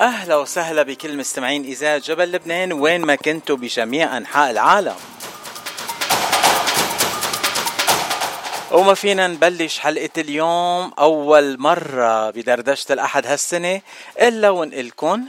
أهلا 0.00 0.36
وسهلا 0.36 0.82
بكل 0.82 1.16
مستمعين 1.16 1.64
إذاعة 1.64 1.98
جبل 1.98 2.32
لبنان 2.32 2.72
وين 2.72 3.00
ما 3.00 3.14
كنتوا 3.14 3.56
بجميع 3.56 4.16
أنحاء 4.16 4.50
العالم. 4.50 4.94
وما 8.72 8.94
فينا 8.94 9.26
نبلش 9.26 9.78
حلقة 9.78 10.10
اليوم 10.18 10.92
أول 10.98 11.60
مرة 11.60 12.30
بدردشة 12.30 12.92
الأحد 12.92 13.26
هالسنة 13.26 13.80
إلا 14.20 14.50
ونقلكن. 14.50 15.20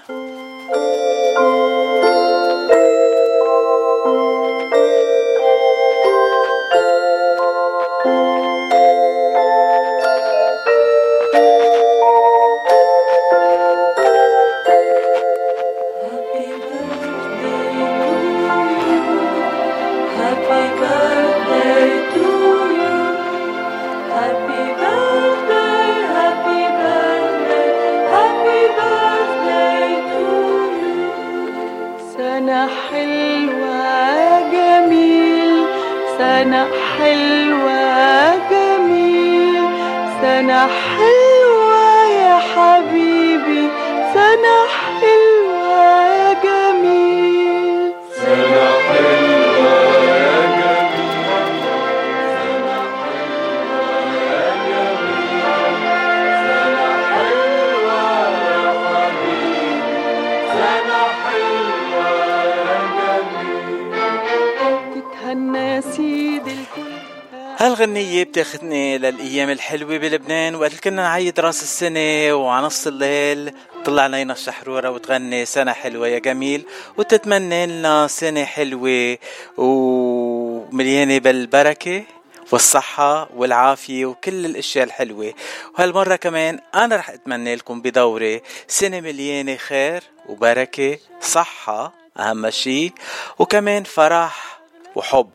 هالغنية 67.62 68.24
بتاخدني 68.24 68.98
للأيام 68.98 69.50
الحلوة 69.50 69.98
بلبنان 69.98 70.56
وقت 70.56 70.80
كنا 70.80 71.02
نعيد 71.02 71.40
راس 71.40 71.64
السنة 71.64 72.34
وعلى 72.34 72.66
نص 72.66 72.88
الليل 72.88 73.54
طلع 73.86 74.04
علينا 74.04 74.34
الشحرورة 74.34 74.90
وتغني 74.90 75.46
سنة 75.46 75.72
حلوة 75.72 76.08
يا 76.08 76.20
جميل 76.20 76.66
وتتمنى 76.98 77.66
لنا 77.66 78.08
سنة 78.08 78.46
حلوة 78.46 79.18
ومليانة 79.58 81.18
بالبركة 81.18 82.04
والصحة 82.52 83.30
والعافية 83.36 84.06
وكل 84.06 84.46
الأشياء 84.46 84.86
الحلوة. 84.86 85.34
وهالمرة 85.78 86.16
كمان 86.16 86.60
أنا 86.76 86.96
رح 86.96 87.10
أتمنى 87.10 87.56
لكم 87.56 87.82
بدورة 87.82 88.42
سنة 88.68 89.00
مليانة 89.00 89.56
خير 89.56 90.04
وبركة 90.30 90.98
صحة 91.22 91.94
أهم 92.20 92.50
شي 92.50 92.92
وكمان 93.40 93.84
فرح 93.84 94.60
وحب. 94.96 95.32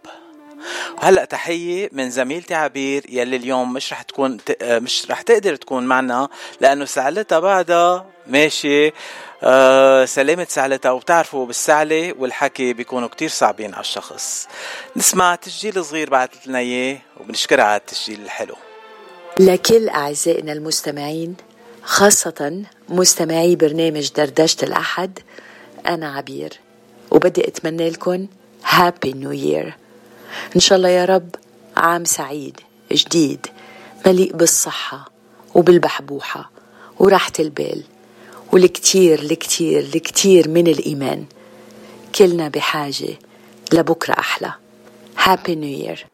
وهلا 0.98 1.24
تحية 1.24 1.88
من 1.92 2.10
زميلتي 2.10 2.54
عبير 2.54 3.02
يلي 3.08 3.36
اليوم 3.36 3.72
مش 3.72 3.92
رح 3.92 4.02
تكون 4.02 4.38
مش 4.62 5.06
رح 5.10 5.22
تقدر 5.22 5.56
تكون 5.56 5.86
معنا 5.86 6.28
لأنه 6.60 6.84
سعلتها 6.84 7.38
بعدها 7.40 8.06
ماشي 8.26 8.92
آه 9.42 10.04
سلامة 10.04 10.46
سعلتها 10.50 10.90
وبتعرفوا 10.90 11.46
بالسعلة 11.46 12.14
والحكي 12.18 12.72
بيكونوا 12.72 13.08
كتير 13.08 13.28
صعبين 13.28 13.74
على 13.74 13.80
الشخص. 13.80 14.48
نسمع 14.96 15.34
تسجيل 15.34 15.84
صغير 15.84 16.10
بعثت 16.10 16.46
لنا 16.46 16.58
إياه 16.58 16.98
وبنشكرها 17.20 17.64
على 17.64 17.76
التسجيل 17.76 18.20
الحلو. 18.22 18.54
لكل 19.40 19.88
أعزائنا 19.88 20.52
المستمعين 20.52 21.36
خاصة 21.82 22.62
مستمعي 22.88 23.56
برنامج 23.56 24.12
دردشة 24.12 24.64
الأحد 24.64 25.18
أنا 25.86 26.12
عبير 26.12 26.52
وبدي 27.10 27.48
أتمنى 27.48 27.90
لكم 27.90 28.26
Happy 28.64 29.12
New 29.12 29.32
Year 29.32 29.74
إن 30.56 30.60
شاء 30.60 30.76
الله 30.78 30.88
يا 30.88 31.04
رب 31.04 31.34
عام 31.76 32.04
سعيد 32.04 32.60
جديد 32.92 33.46
مليء 34.06 34.32
بالصحة 34.36 35.10
وبالبحبوحة 35.54 36.50
وراحة 36.98 37.32
البال 37.40 37.82
والكتير 38.52 39.20
الكتير 39.22 39.78
الكتير 39.94 40.48
من 40.48 40.66
الإيمان. 40.66 41.24
كلنا 42.14 42.48
بحاجة 42.48 43.18
لبكرة 43.72 44.12
أحلى. 44.18 44.52
Happy 45.18 45.54
New 45.54 45.78
Year 45.88 46.06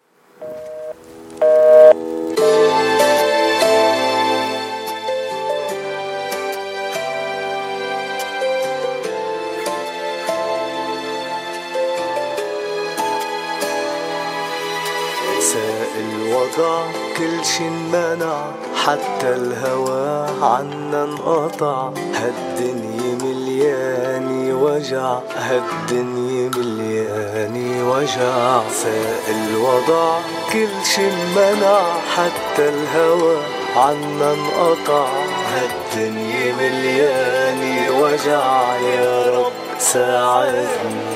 الوضع 16.03 16.83
كل 17.17 17.45
شي 17.45 17.69
انمنع 17.69 18.37
حتى 18.85 19.29
الهوى 19.29 20.27
عنا 20.43 21.05
انقطع. 21.05 21.91
هالدنيا 22.15 23.13
مليانة 23.25 24.63
وجع 24.63 25.19
هالدنيا 25.37 26.51
مليانة 26.57 27.91
وجع. 27.91 28.61
ساق 28.83 29.25
الوضع 29.29 30.19
كل 30.53 30.69
شي 30.95 31.03
انمنع 31.11 31.81
حتى 32.17 32.69
الهوى 32.69 33.37
عنا 33.77 34.33
انقطع. 34.33 35.07
هالدنيا 35.55 36.55
مليانة 36.61 38.01
وجع 38.01 38.77
يا 38.79 39.39
رب 39.39 39.53
ساعدنا. 39.79 41.13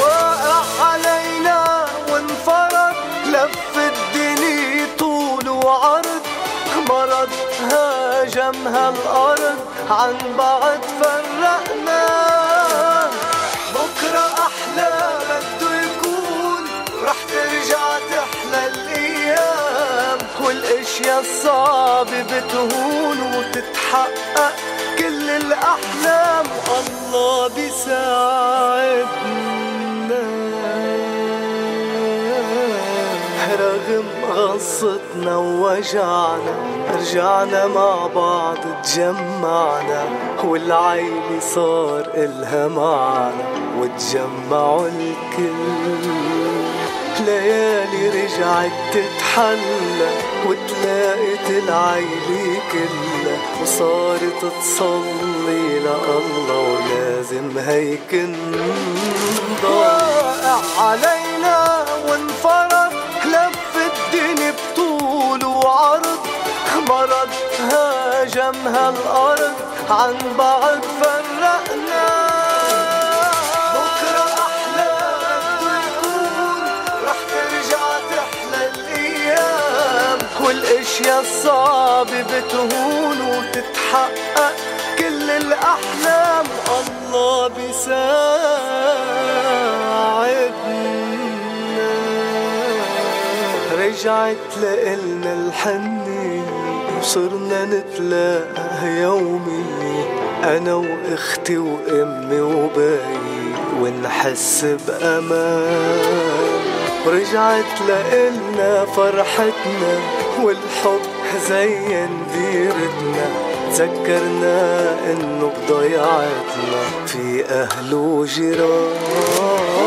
وقع 0.00 0.84
علينا 0.84 1.84
وانفرد 2.12 2.85
لف 3.36 3.76
الدنيا 3.76 4.86
طول 4.98 5.48
وعرض 5.48 6.22
مرض 6.88 7.28
هاجم 7.70 8.66
هالأرض 8.66 9.58
عن 9.90 10.16
بعد 10.38 10.80
فرقنا. 11.00 12.06
بكرة 13.74 14.26
أحلى 14.46 14.92
بده 15.28 15.70
يكون 15.82 16.62
رح 17.04 17.16
ترجع 17.28 17.98
تحلى 17.98 18.66
الأيام. 18.66 20.18
والأشياء 20.40 21.20
الصعبة 21.20 22.22
بتهون 22.22 23.18
وتتحقق 23.34 24.54
كل 24.98 25.30
الأحلام. 25.30 26.46
الله 26.68 27.48
بيساعدنا 27.48 29.06
رغم 33.60 34.04
غصتنا 34.32 35.36
ووجعنا 35.36 36.54
رجعنا 36.94 37.66
مع 37.66 38.06
بعض 38.06 38.56
تجمعنا 38.84 40.04
والعيلة 40.44 41.40
صار 41.40 42.06
إلها 42.14 42.68
معنا 42.68 43.44
وتجمعوا 43.78 44.88
الكل. 44.88 46.06
الليالي 47.20 48.08
رجعت 48.08 48.72
تتحلى 48.92 50.10
وتلاقت 50.46 51.50
العيلة 51.50 52.60
كلها 52.72 53.38
وصارت 53.62 54.52
تصلي 54.60 55.78
لله 55.78 56.50
ولازم 56.50 57.58
هيك 57.58 58.28
واقع 59.64 60.60
علينا 60.78 61.84
وانفرد 62.08 62.75
مرض 66.88 67.28
هاجم 67.72 68.56
هالأرض 68.66 69.54
عن 69.90 70.14
بعض 70.38 70.80
فرقنا. 71.00 72.06
والاشياء 80.40 81.20
الصعبة 81.20 82.22
بتهون 82.22 83.18
وتتحقق 83.20 84.54
كل 84.98 85.30
الأحلام. 85.30 86.46
الله 86.80 87.48
بيساعدنا. 87.48 88.16
رجعت 93.78 94.50
لإلنا 94.62 95.32
الحنية 95.32 96.45
وصرنا 97.06 97.64
نتلاقى 97.64 98.86
يومي 98.86 99.64
أنا 100.44 100.74
وأختي 100.74 101.58
وأمي 101.58 102.40
وباي 102.40 103.18
ونحس 103.80 104.66
بأمان. 104.88 106.60
ورجعت 107.06 107.80
لإلنا 107.88 108.84
فرحتنا 108.84 109.94
والحب 110.42 111.00
زين 111.48 112.26
ديرتنا. 112.34 113.26
تذكرنا 113.72 114.94
إنه 115.10 115.52
بضيعتنا 115.68 116.82
في 117.06 117.44
أهل 117.44 117.94
وجيران. 117.94 118.96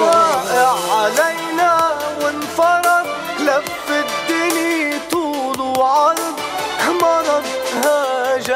واقع 0.01 0.73
علينا 0.95 1.71
وانفرض 2.23 2.98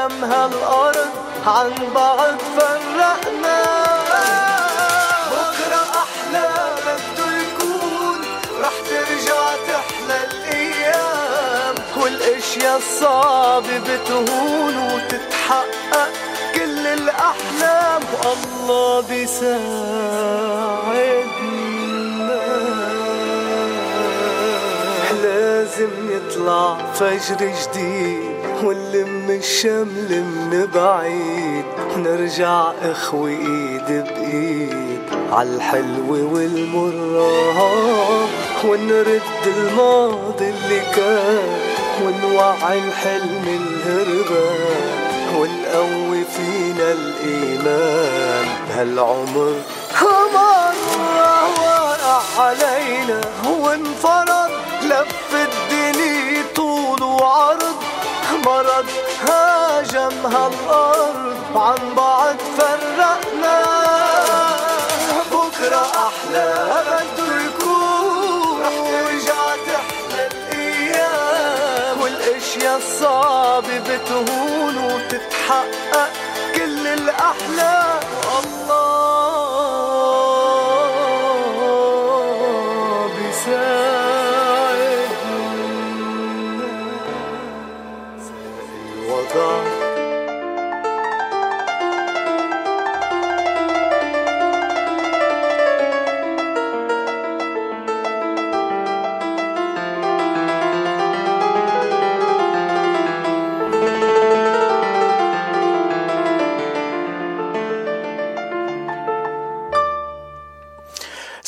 هاجم 0.04 0.24
هالأرض 0.24 1.10
عن 1.48 1.72
بعض 1.96 2.38
فرقنا. 2.58 3.64
بكرة 5.32 5.84
أحلى 6.04 6.50
بده 6.86 7.28
يكون 7.42 8.20
ترجع 8.90 9.44
تحلى 9.68 10.20
والاشياء 11.98 12.78
الصعبة 12.78 13.78
بتهون 13.80 14.76
وتتحقق 14.78 16.10
كل 16.56 16.88
الأحلام. 16.88 18.02
والله 18.24 19.02
بيساعدنا. 19.02 19.64
لازم 25.24 25.92
يطلع 26.10 26.78
فجر 26.94 27.36
جديد. 27.36 28.33
ونلم 28.64 29.30
الشمل 29.30 30.24
من 30.24 30.68
بعيد. 30.76 31.66
ونرجع 31.96 32.72
اخوة 32.82 33.30
إيد 33.30 33.88
بإيد. 33.88 35.00
عالحلو 35.32 36.36
والمرة 36.36 38.28
ونرد 38.66 39.22
الماضي 39.48 40.50
اللي 40.50 40.82
كان. 40.96 41.60
ونوعي 42.04 42.80
الحلم 42.88 43.46
الهربان 43.48 44.94
ونقوي 45.36 46.24
فينا 46.24 46.92
الإيمان. 46.92 48.48
هالعمر 48.76 49.56
مرة 50.02 50.74
واقع 51.62 52.22
علينا 52.40 53.22
وانفرض 53.48 54.52
لف 54.84 55.34
الدنيا 55.34 56.44
طول 56.56 57.04
وعرض 57.04 57.73
مرض 58.46 58.86
هاجم 59.30 60.26
هالأرض 60.26 61.38
عن 61.56 61.96
بعض 61.96 62.36
فرقنا. 62.58 63.64
بكرة 65.32 65.92
أحلى 66.08 66.84
بده 66.88 67.46
يكون 67.46 68.64
الأيام 72.04 72.78
الصعبة 72.78 73.80
بتهون 73.80 74.78
وتتحقق 74.78 76.10
كل 76.56 76.88
الأحلام. 76.88 78.00
الله. 78.44 79.03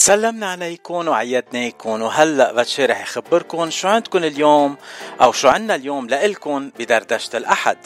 سلمنا 0.05 0.51
عليكم 0.51 1.07
وعيدناكم 1.07 2.01
وهلا 2.01 2.51
بتشي 2.51 2.85
رح 2.85 3.01
يخبركم 3.01 3.69
شو 3.69 3.87
عندكم 3.87 4.23
اليوم 4.23 4.77
أو 5.21 5.31
شو 5.31 5.47
عنا 5.47 5.75
اليوم 5.75 6.07
لإلكم 6.07 6.71
بدردشة 6.79 7.37
الأحد. 7.37 7.77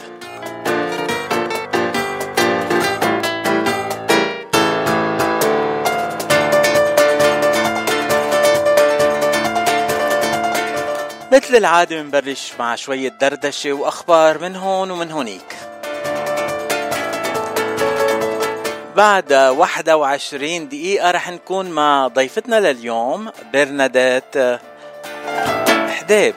مثل 11.31 11.55
العادة 11.55 12.01
بنبلش 12.01 12.53
مع 12.59 12.75
شوية 12.75 13.09
دردشة 13.09 13.73
وأخبار 13.73 14.41
من 14.41 14.55
هون 14.55 14.91
ومن 14.91 15.11
هونيك. 15.11 15.68
بعد 18.99 19.33
21 19.33 20.69
دقيقة 20.69 21.11
رح 21.11 21.29
نكون 21.29 21.69
مع 21.69 22.07
ضيفتنا 22.07 22.59
لليوم 22.59 23.31
برنادات 23.53 24.35
حديب. 25.89 26.35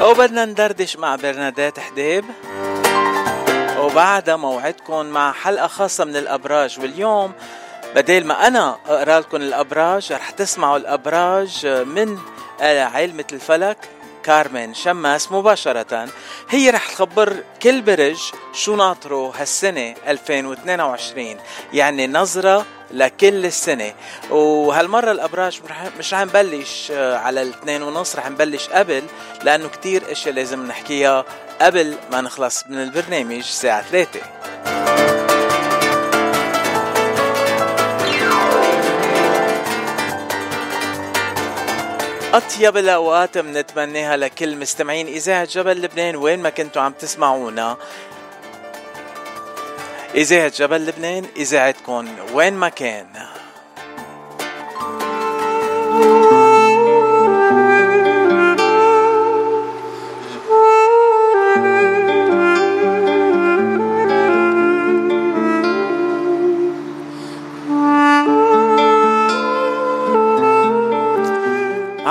وبدنا 0.00 0.44
ندردش 0.44 0.96
مع 0.96 1.16
برنادات 1.16 1.80
حديب. 1.80 2.24
وبعدها 3.78 4.36
موعدكم 4.36 5.06
مع 5.06 5.32
حلقة 5.32 5.66
خاصة 5.66 6.04
من 6.04 6.16
الأبراج. 6.16 6.80
واليوم 6.80 7.32
بدل 7.94 8.24
ما 8.24 8.46
أنا 8.46 8.76
أقرأ 8.88 9.20
لكم 9.20 9.36
الأبراج 9.36 10.12
رح 10.12 10.30
تسمعوا 10.30 10.76
الأبراج 10.76 11.66
من 11.66 12.18
علمة 12.60 13.24
الفلك. 13.32 13.95
كارمن 14.26 14.74
شماس 14.74 15.32
مباشرة. 15.32 16.08
هي 16.50 16.70
رح 16.70 16.88
تخبر 16.88 17.36
كل 17.62 17.82
برج 17.82 18.18
شو 18.52 18.76
ناطره 18.76 19.32
هالسنة 19.36 19.94
2022 20.06 21.36
يعني 21.72 22.06
نظرة 22.06 22.66
لكل 22.90 23.46
السنة. 23.46 23.92
وهالمرة 24.30 25.10
الأبراج 25.12 25.60
مش 25.98 26.14
رح 26.14 26.20
نبلش 26.20 26.90
على 26.90 27.42
الاثنين 27.42 27.82
ونص 27.82 28.16
رح 28.16 28.30
نبلش 28.30 28.68
قبل 28.68 29.02
لأنه 29.42 29.68
كتير 29.68 30.12
إشياء 30.12 30.34
لازم 30.34 30.66
نحكيها 30.66 31.24
قبل 31.60 31.96
ما 32.12 32.20
نخلص 32.20 32.64
من 32.68 32.82
البرنامج 32.82 33.36
الساعة 33.36 33.82
3 33.82 34.85
أطيب 42.36 42.76
الأوقات 42.76 43.38
بنتمناها 43.38 44.16
لكل 44.16 44.56
مستمعين. 44.56 45.06
إذاعة 45.06 45.44
جبل 45.44 45.82
لبنان 45.82 46.16
وين 46.16 46.42
ما 46.42 46.50
كنتوا 46.50 46.82
عم 46.82 46.92
تسمعونا. 46.92 47.76
إذاعة 50.14 50.52
جبل 50.56 50.86
لبنان 50.86 51.26
إذاعتكم 51.36 52.08
وين 52.34 52.54
ما 52.54 52.68
كان. 52.68 53.06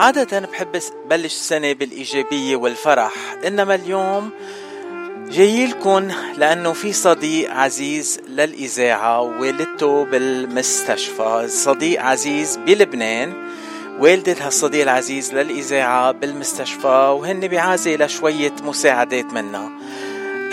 عادة 0.06 0.40
بحب 0.40 0.80
بلش 1.10 1.26
السنة 1.26 1.74
بالإيجابية 1.74 2.56
والفرح. 2.56 3.14
إنما 3.48 3.76
اليوم 3.76 4.30
جاي 5.32 5.66
لكم 5.68 6.12
لأنه 6.38 6.74
في 6.74 6.94
صديق 6.94 7.52
عزيز 7.52 8.20
للإذاعة 8.28 9.22
والدته 9.22 10.06
بالمستشفى. 10.06 11.46
صديق 11.48 12.02
عزيز 12.02 12.58
بلبنان 12.58 13.34
والدة 14.00 14.36
هالصديق 14.40 14.82
العزيز 14.82 15.34
للإذاعة 15.34 16.12
بالمستشفى 16.12 16.88
وهن 16.88 17.48
بعازة 17.48 17.96
لشوية 17.96 18.54
مساعدات 18.64 19.34
منها 19.34 19.72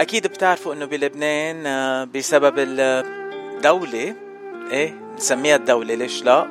أكيد 0.00 0.26
بتعرفوا 0.26 0.74
إنه 0.74 0.84
بلبنان 0.84 1.66
آه، 1.66 2.04
بسبب 2.04 2.54
الدولة 2.58 4.14
إيه 4.70 5.00
نسميها 5.16 5.56
الدولة 5.56 5.94
ليش 5.94 6.24
لا؟ 6.24 6.48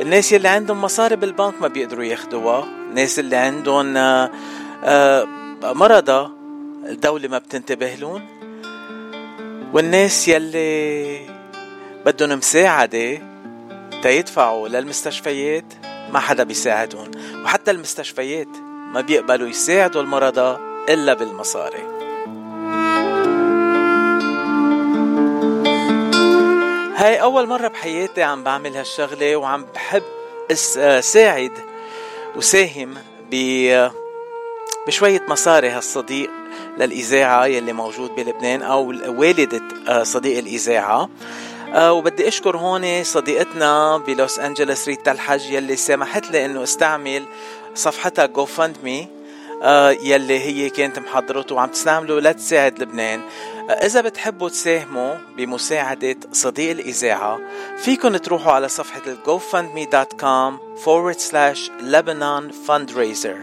الناس 0.00 0.34
اللي 0.34 0.48
عندهم 0.48 0.82
مصاري 0.82 1.16
بالبنك 1.16 1.54
ما 1.60 1.68
بيقدروا 1.68 2.04
ياخدوها. 2.04 2.64
الناس 2.64 3.18
اللي 3.18 3.36
عندهم 3.36 3.96
آه، 3.96 4.30
آه، 4.84 5.26
مرضى 5.62 6.30
الدولة 6.88 7.28
ما 7.28 7.38
بتنتبه 7.38 7.94
لهم. 7.94 8.22
والناس 9.72 10.28
يلي 10.28 11.20
بدهم 12.06 12.38
مساعدة 12.38 13.22
تيدفعوا 14.02 14.68
للمستشفيات 14.68 15.64
ما 16.12 16.18
حدا 16.18 16.42
بيساعدهم. 16.44 17.10
وحتى 17.44 17.70
المستشفيات 17.70 18.48
ما 18.92 19.00
بيقبلوا 19.00 19.48
يساعدوا 19.48 20.02
المرضى 20.02 20.58
إلا 20.88 21.14
بالمصاري. 21.14 21.93
هاي 26.96 27.22
أول 27.22 27.46
مرة 27.46 27.68
بحياتي 27.68 28.22
عم 28.22 28.44
بعمل 28.44 28.76
هالشغلة 28.76 29.36
وعم 29.36 29.66
بحب 29.74 30.02
ساعد 31.00 31.52
وساهم 32.36 32.94
بشوية 34.86 35.22
مصاري 35.28 35.68
هالصديق 35.68 36.30
للإذاعة 36.78 37.46
يلي 37.46 37.72
موجود 37.72 38.14
بلبنان 38.14 38.62
أو 38.62 38.86
والدة 39.06 39.62
آه، 39.88 40.02
صديق 40.02 40.38
الإذاعة. 40.38 41.08
أه 41.72 41.92
وبدي 41.92 42.28
أشكر 42.28 42.56
هون 42.56 43.04
صديقتنا 43.04 43.96
بلوس 43.96 44.38
انجلوس 44.38 44.88
ريتا 44.88 45.12
الحج 45.12 45.50
يلي 45.50 45.76
سمحت 45.76 46.30
لي 46.30 46.44
إنه 46.44 46.62
أستعمل 46.62 47.24
صفحتها 47.74 48.30
مي 48.84 49.08
يلي 50.02 50.40
هي 50.40 50.70
كانت 50.70 50.98
محضرته 50.98 51.54
وعم 51.54 51.68
تستعمله 51.68 52.20
لتساعد 52.20 52.78
لبنان. 52.82 53.20
آه 53.20 53.53
إذا 53.70 54.00
بتحبوا 54.00 54.48
تساهموا 54.48 55.14
بمساعدة 55.36 56.16
صديق 56.32 56.70
الإذاعة 56.70 57.40
فيكن 57.76 58.20
تروحوا 58.20 58.52
على 58.52 58.68
صفحة 58.68 59.02
gofundme.com 59.26 60.58
forward 60.84 61.20
slash 61.20 61.70
Lebanon 61.80 62.52
fundraiser 62.68 63.36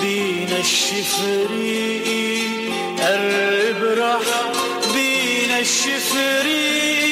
بينا 0.00 0.58
الشفريق 0.58 2.06
قرب 3.00 3.80
رح 3.98 4.26
بينا 4.94 5.58
الشفريق 5.58 7.06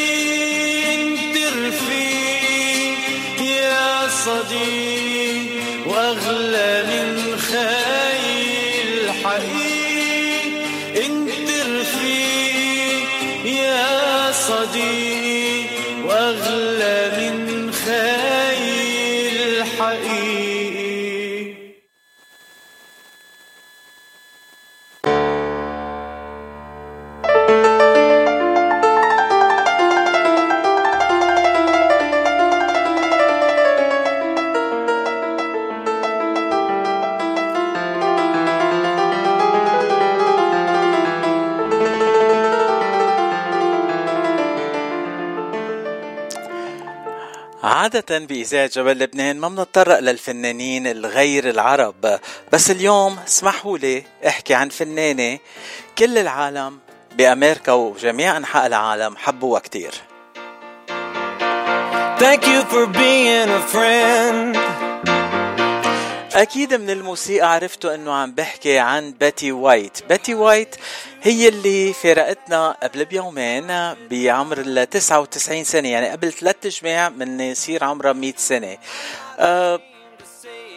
انت 0.94 1.36
رفيق 1.36 2.98
يا 3.40 4.08
صديق 4.08 4.93
عادة 47.94 48.18
بإذاعة 48.18 48.66
جبل 48.66 48.98
لبنان 48.98 49.38
ما 49.38 49.48
بنتطرق 49.48 49.98
للفنانين 49.98 50.86
الغير 50.86 51.50
العرب. 51.50 52.20
بس 52.52 52.70
اليوم 52.70 53.18
اسمحوا 53.26 53.78
لي 53.78 54.04
أحكي 54.26 54.54
عن 54.54 54.68
فنانة 54.68 55.38
كل 55.98 56.18
العالم 56.18 56.78
بأمريكا 57.16 57.72
وجميع 57.72 58.36
أنحاء 58.36 58.66
العالم 58.66 59.16
حبوها 59.16 59.60
كتير. 59.60 59.94
Thank 62.18 62.46
you 62.46 62.62
for 62.72 62.86
being 62.86 63.50
a 63.50 63.62
friend. 63.74 64.63
أكيد 66.34 66.74
من 66.74 66.90
الموسيقى 66.90 67.52
عرفتوا 67.54 67.94
أنه 67.94 68.12
عم 68.12 68.32
بحكي 68.32 68.78
عن 68.78 69.12
Betty 69.12 69.52
White. 69.52 70.02
Betty 70.08 70.34
White 70.34 70.76
هي 71.22 71.48
اللي 71.48 71.92
فارقتنا 71.92 72.76
قبل 72.82 73.04
بيومين 73.04 73.66
بعمر 74.10 74.58
ال 74.60 74.90
99 74.90 75.64
سنة 75.64 75.88
يعني 75.88 76.08
قبل 76.08 76.32
ثلاث 76.32 76.66
جماع 76.66 77.08
من 77.08 77.40
يصير 77.40 77.84
عمرها 77.84 78.12
100 78.12 78.32
سنة. 78.36 78.78
أه 79.38 79.80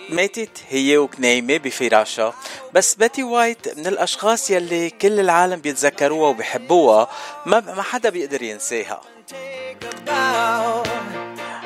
ماتت 0.09 0.57
هي 0.69 0.97
وكنايمة 0.97 1.57
بفراشها 1.57 2.33
بس 2.73 2.95
باتي 2.95 3.23
وايت 3.23 3.77
من 3.77 3.87
الأشخاص 3.87 4.49
يلي 4.49 4.89
كل 4.89 5.19
العالم 5.19 5.61
بيتذكروها 5.61 6.29
وبيحبوها 6.29 7.09
ما 7.45 7.59
ما 7.59 7.81
حدا 7.81 8.09
بيقدر 8.09 8.41
ينساها. 8.41 9.01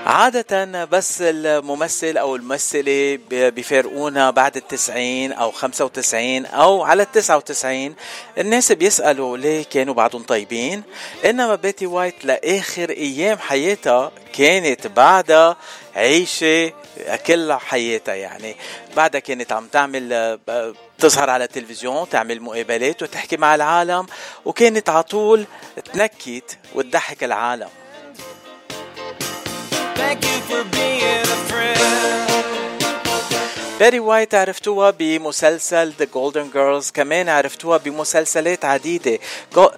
عادة 0.06 0.86
بس 0.86 1.18
الممثل 1.22 2.18
أو 2.18 2.36
الممثلة 2.36 3.20
بيفارقونا 3.30 4.32
بعد 4.32 4.58
التسعين 4.58 5.32
أو 5.32 5.52
خمسة 5.52 5.86
وتسعين 5.86 6.46
أو 6.46 6.84
على 6.84 7.04
التسعة 7.04 7.38
وتسعين 7.38 7.96
الناس 8.38 8.72
بيسألوا 8.72 9.38
ليه 9.38 9.64
كانوا 9.64 9.94
بعدهم 9.94 10.24
طيبين؟ 10.24 10.84
إنما 11.26 11.56
بيتي 11.56 11.86
وايت 11.86 12.26
لآخر 12.26 12.90
أيام 12.90 13.38
حياتها 13.38 14.12
كانت 14.34 14.88
بعدها 14.88 15.58
عيشة 15.96 16.74
كل 17.28 17.54
حياتها 17.54 18.16
يعني. 18.16 18.56
بعدها 18.96 19.20
كانت 19.22 19.52
عم 19.52 19.68
تعمل 19.68 20.40
تظهر 21.00 21.30
على 21.30 21.44
التلفزيون 21.44 22.10
تعمل 22.10 22.42
مقابلات 22.42 23.04
وتحكي 23.04 23.38
مع 23.38 23.56
العالم 23.56 24.06
وكانت 24.46 24.90
على 24.90 25.04
طول 25.04 25.46
تنكت 25.94 26.58
وتضحك 26.76 27.24
العالم. 27.24 27.70
Thank 30.12 30.26
you 30.26 30.40
for 30.52 30.64
being 30.76 31.24
a 31.36 31.40
friend. 31.50 31.80
Betty 33.80 34.00
White 34.00 34.36
عرفتوها 34.36 34.92
بمسلسل 34.92 35.94
The 36.00 36.06
Golden 36.06 36.54
Girls. 36.56 36.92
كمان 36.94 37.30
عرفتوها 37.30 37.78
بمسلسلات 37.78 38.66
عديدة. 38.66 39.20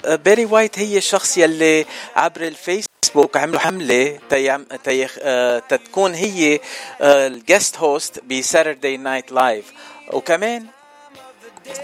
Betty 0.05 0.45
White 0.45 0.79
هي 0.79 0.97
الشخص 0.97 1.37
يلي 1.37 1.85
عبر 2.15 2.41
الفيسبوك 2.41 3.37
عملوا 3.37 3.59
حملة 3.59 4.19
تي... 4.29 4.57
تي... 4.83 5.07
تتكون 5.69 6.13
هي 6.13 6.59
ال 7.01 7.14
guest 7.14 7.77
host 7.77 8.19
ب 8.23 8.32
Saturday 8.32 8.97
Night 8.97 9.31
Live. 9.31 9.65
وكمان 10.13 10.65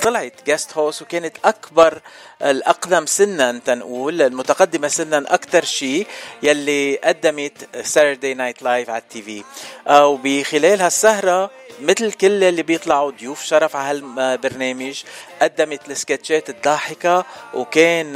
طلعت 0.01 0.33
guest 0.47 0.77
host 0.77 1.01
وكانت 1.01 1.37
أكبر 1.45 2.01
الأقدم 2.41 3.05
سنا 3.05 3.59
تنقول 3.65 4.21
المتقدمة 4.21 4.87
سنا 4.87 5.33
أكثر 5.33 5.63
شيء 5.63 6.07
يلي 6.43 6.95
قدمت 7.03 7.75
Saturday 7.85 8.33
Night 8.33 8.63
Live 8.63 8.89
على 8.89 9.01
ال 9.01 9.21
TV. 9.21 9.43
وبخلال 9.89 10.81
هالسهرة 10.81 11.51
مثل 11.81 12.11
كل 12.11 12.43
اللي 12.43 12.63
بيطلعوا 12.63 13.11
ضيوف 13.11 13.43
شرف 13.43 13.75
على 13.75 14.01
هالبرنامج 14.17 15.03
قدمت 15.41 15.89
السكتشات 15.89 16.49
الضاحكة 16.49 17.25
وكان 17.53 18.13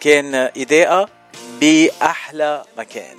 كان 0.00 0.34
إداءة 0.34 1.08
بأحلى 1.60 2.64
مكان. 2.78 3.16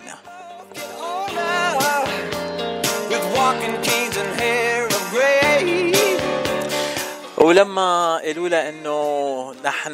ولما 7.42 8.18
قالوا 8.18 8.50
لها 8.50 8.70
إنه 8.70 9.56
نحن 9.64 9.94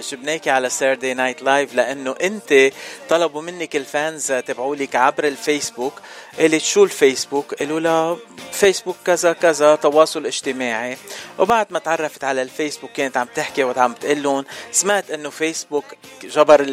جبناكي 0.00 0.50
على 0.50 0.70
Saturday 0.70 1.14
Night 1.14 1.42
Live 1.42 1.74
لأنه 1.74 2.14
أنت 2.22 2.70
طلبوا 3.08 3.42
منك 3.42 3.76
ال 3.76 4.32
fans 4.32 4.76
تبعولك 4.76 4.96
عبر 4.96 5.24
الفيسبوك 5.24 5.92
قالت 6.38 6.62
شو 6.62 6.84
الفيسبوك؟ 6.84 7.54
قالوا 7.54 7.80
لها 7.80 8.16
فيسبوك 8.52 8.96
كذا 9.04 9.32
كذا 9.32 9.74
تواصل 9.74 10.26
اجتماعي. 10.26 10.96
وبعد 11.38 11.66
ما 11.70 11.78
تعرفت 11.78 12.24
على 12.24 12.42
الفيسبوك 12.42 12.90
كانت 12.90 13.16
عم 13.16 13.26
تحكي 13.34 13.64
وعم 13.64 13.92
تقول 13.92 14.22
لهم 14.22 14.44
سمعت 14.72 15.10
إنه 15.10 15.30
فيسبوك 15.30 15.84
جبر 16.22 16.66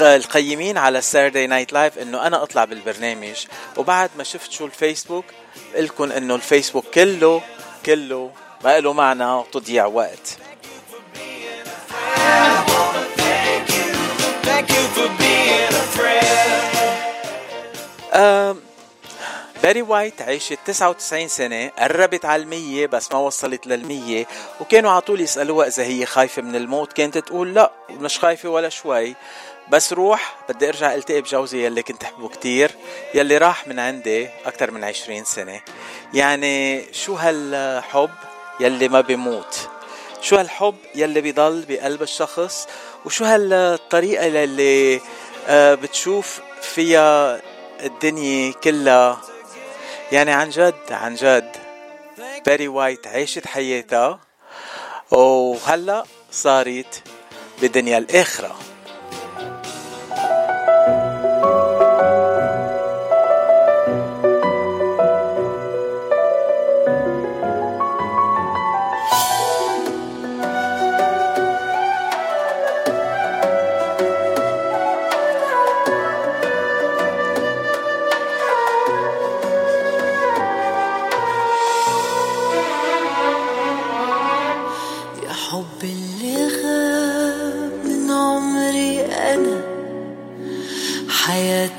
القيمين 0.00 0.78
على 0.78 1.00
Saturday 1.00 1.46
Night 1.46 1.72
Live 1.72 1.98
إنه 1.98 2.26
أنا 2.26 2.42
أطلع 2.42 2.64
بالبرنامج. 2.64 3.46
وبعد 3.76 4.10
ما 4.18 4.24
شفت 4.24 4.52
شو 4.52 4.66
الفيسبوك 4.66 5.24
لكم 5.74 6.12
إنه 6.12 6.34
الفيسبوك 6.34 6.84
كله 6.94 7.42
كله 7.86 8.30
ما 8.64 8.80
له 8.80 8.92
معنى 8.92 9.32
وتضييع 9.32 9.86
وقت. 9.86 10.38
باري 19.62 19.82
وايت 19.82 20.22
عاشت 20.22 20.58
99 20.66 21.28
سنة 21.28 21.68
قربت 21.78 22.24
على 22.24 22.42
المية 22.42 22.86
بس 22.86 23.12
ما 23.12 23.18
وصلت 23.18 23.66
للمية 23.66 24.26
وكانوا 24.60 24.90
على 24.90 25.00
طول 25.00 25.20
يسألوها 25.20 25.66
إذا 25.66 25.82
هي 25.82 26.06
خايفة 26.06 26.42
من 26.42 26.56
الموت 26.56 26.92
كانت 26.92 27.18
تقول 27.18 27.54
لا 27.54 27.72
مش 27.90 28.18
خايفة 28.18 28.48
ولا 28.48 28.68
شوي 28.68 29.14
بس 29.70 29.92
روح 29.92 30.36
بدي 30.48 30.68
أرجع 30.68 30.94
ألتقي 30.94 31.20
بجوزي 31.20 31.66
يلي 31.66 31.82
كنت 31.82 32.04
أحبه 32.04 32.28
كتير 32.28 32.70
يلي 33.14 33.38
راح 33.38 33.68
من 33.68 33.78
عندي 33.78 34.28
أكثر 34.46 34.70
من 34.70 34.84
20 34.84 35.24
سنة. 35.24 35.60
يعني 36.14 36.84
شو 36.92 37.14
هالحب؟ 37.14 38.10
يلي 38.60 38.88
ما 38.88 39.00
بيموت. 39.00 39.68
شو 40.20 40.36
هالحب 40.36 40.74
يلي 40.94 41.20
بيضل 41.20 41.64
بقلب 41.68 42.02
الشخص؟ 42.02 42.68
وشو 43.04 43.24
هالطريقة 43.24 44.24
يلي 44.24 45.00
آه، 45.48 45.74
بتشوف 45.74 46.40
فيها 46.62 47.42
الدنيا 47.84 48.52
كلها؟ 48.52 49.20
يعني 50.12 50.32
عن 50.32 50.50
جد 50.50 50.74
عن 50.90 51.14
جد. 51.14 51.56
باري 52.46 52.68
وايت 52.68 53.06
عاشت 53.06 53.46
حياتها. 53.46 54.20
وهلأ 55.10 56.04
صارت 56.32 57.02
بدنيا 57.62 57.98
الآخرة. 57.98 58.56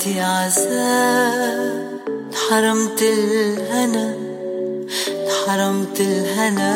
حياتي 0.02 0.22
عذاب 0.22 2.02
حرمت 2.50 3.02
الهنا 3.02 4.16
حرمت 5.46 6.00
الهنا 6.00 6.74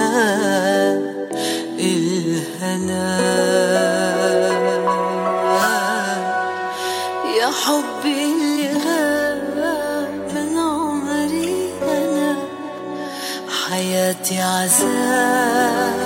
الهنا. 1.79 3.05
يا 7.39 7.49
حبي 7.63 8.23
اللي 8.23 8.69
غاب 8.85 10.31
من 10.35 10.57
عمري 10.57 11.73
أنا 11.81 12.35
حياتي 13.69 14.41
عذاب 14.41 16.04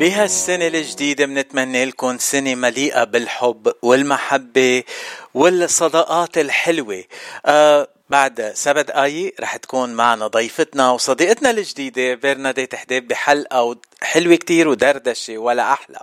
بهالسنة 0.00 0.66
الجديدة 0.66 1.26
بنتمنى 1.26 1.84
لكم 1.84 2.18
سنة 2.18 2.54
مليئة 2.54 3.04
بالحب 3.04 3.72
والمحبة 3.82 4.82
والصداقات 5.34 6.38
الحلوة. 6.38 7.04
آه 7.46 7.88
بعد 8.10 8.52
سبع 8.54 8.80
دقايق 8.80 9.34
رح 9.40 9.56
تكون 9.56 9.94
معنا 9.94 10.26
ضيفتنا 10.26 10.90
وصديقتنا 10.90 11.50
الجديدة 11.50 12.14
برناديت 12.14 12.74
حديب 12.74 13.08
بحلقة 13.08 13.76
حلوة 14.02 14.36
كتير 14.36 14.68
ودردشة 14.68 15.38
ولا 15.38 15.72
أحلى. 15.72 16.00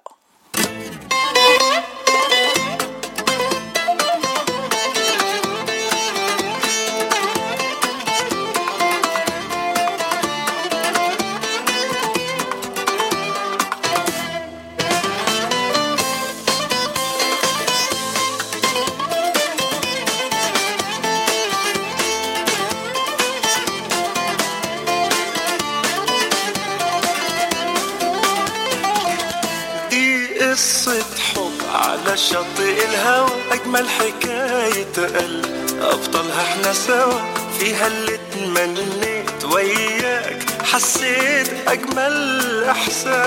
شاطئ 32.18 32.86
الهوى 32.90 33.30
أجمل 33.52 33.90
حكاية 33.90 34.94
قلب 34.96 35.80
أبطالها 35.82 36.42
إحنا 36.42 36.74
سوا 36.74 37.20
فيها 37.60 37.88
اللي 37.88 38.20
تمنيت 38.32 39.46
وياك 39.46 40.46
حسيت 40.64 41.48
أجمل 41.68 42.64
إحساس. 42.70 43.18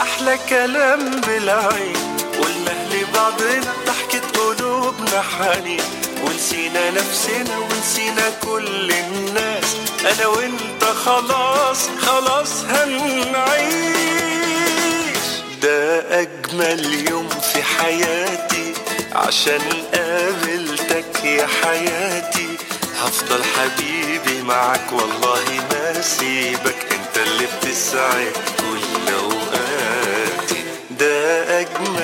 أحلى 0.00 0.38
كلام 0.48 1.20
بالعين 1.20 1.96
قلنا 2.40 2.74
لبعضنا 2.92 3.72
ضحكة 3.86 4.40
قلوبنا 4.40 5.22
حنين. 5.22 5.82
ونسينا 6.24 6.90
نفسنا 6.90 7.58
ونسينا 7.58 8.30
كل 8.44 8.92
الناس. 8.92 9.76
أنا 10.00 10.26
وأنت 10.26 10.84
خلاص 10.84 11.88
خلاص 12.06 12.64
هنعيش. 12.64 14.15
ده 15.62 16.20
أجمل 16.20 17.08
يوم 17.10 17.28
في 17.28 17.62
حياتي. 17.62 18.72
عشان 19.12 19.60
قابلتك 19.94 21.24
يا 21.24 21.46
حياتي. 21.62 22.48
هفضل 23.02 23.42
حبيبي 23.44 24.42
معك 24.42 24.92
والله 24.92 25.44
ما 25.70 26.00
سيبك. 26.02 26.76
انت 26.92 27.16
اللي 27.26 27.46
بتسعد 27.62 28.32
كل 28.58 29.12
أوقاتي. 29.14 30.64
ده 30.90 31.60
أجمل 31.60 31.95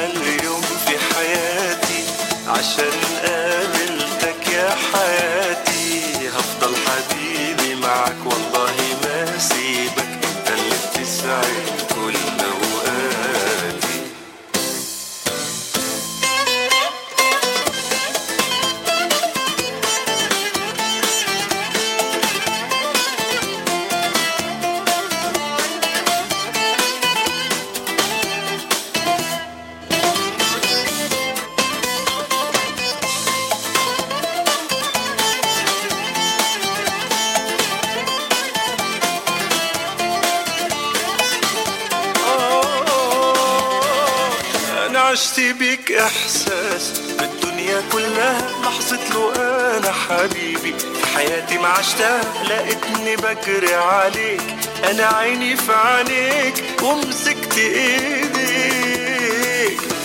حياتي 51.15 51.59
ما 51.59 51.69
عشتها 51.69 52.21
لقيتني 52.49 53.17
بجري 53.17 53.75
عليك. 53.75 54.43
أنا 54.91 55.07
عيني 55.07 55.57
في 55.57 55.73
عينيك 55.73 56.65
ومسكت 56.83 57.59
إيديك. 57.59 58.93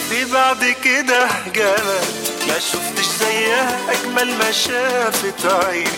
في 0.10 0.26
بعد 0.34 0.76
كده 0.84 1.28
جمال 1.56 2.08
ما 2.48 2.60
شفتش 2.60 3.06
زيها 3.20 3.80
أجمل 3.92 4.38
ما 4.38 4.52
شافت 4.52 5.46
عيني. 5.46 5.90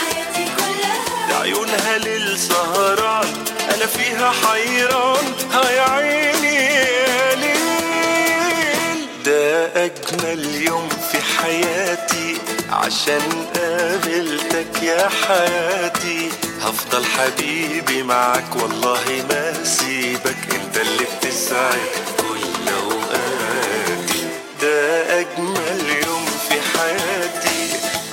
حياتي 0.00 0.44
كلها 0.56 1.40
عيونها 1.40 1.98
للسهران 1.98 3.44
أنا 3.74 3.86
فيها 3.86 4.32
حيران. 4.32 5.24
هاي 5.52 5.78
عيني 5.80 6.56
يا 6.64 7.34
ليل. 7.34 9.06
ده 9.24 9.66
أجمل 9.84 10.62
يوم 10.66 10.88
في 11.12 11.18
حياتي. 11.38 12.29
عشان 12.72 13.46
قابلتك 13.54 14.82
يا 14.82 15.08
حياتي. 15.08 16.28
هفضل 16.62 17.04
حبيبي 17.04 18.02
معاك 18.02 18.56
والله 18.62 19.24
ما 19.30 19.64
سيبك. 19.64 20.36
انت 20.54 20.76
اللي 20.76 21.04
بتسعد 21.16 21.90
كل 22.18 22.72
أوقاتي. 22.72 24.22
ده 24.62 25.20
أجمل 25.20 25.80
يوم 26.06 26.26
في 26.48 26.54
حياتي. 26.78 27.60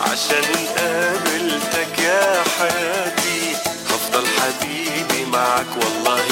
عشان 0.01 0.45
قابلتك 0.77 1.99
يا 1.99 2.43
حياتي. 2.59 3.55
هفضل 3.89 4.25
حبيبي 4.27 5.25
معاك 5.25 5.71
والله 5.77 6.26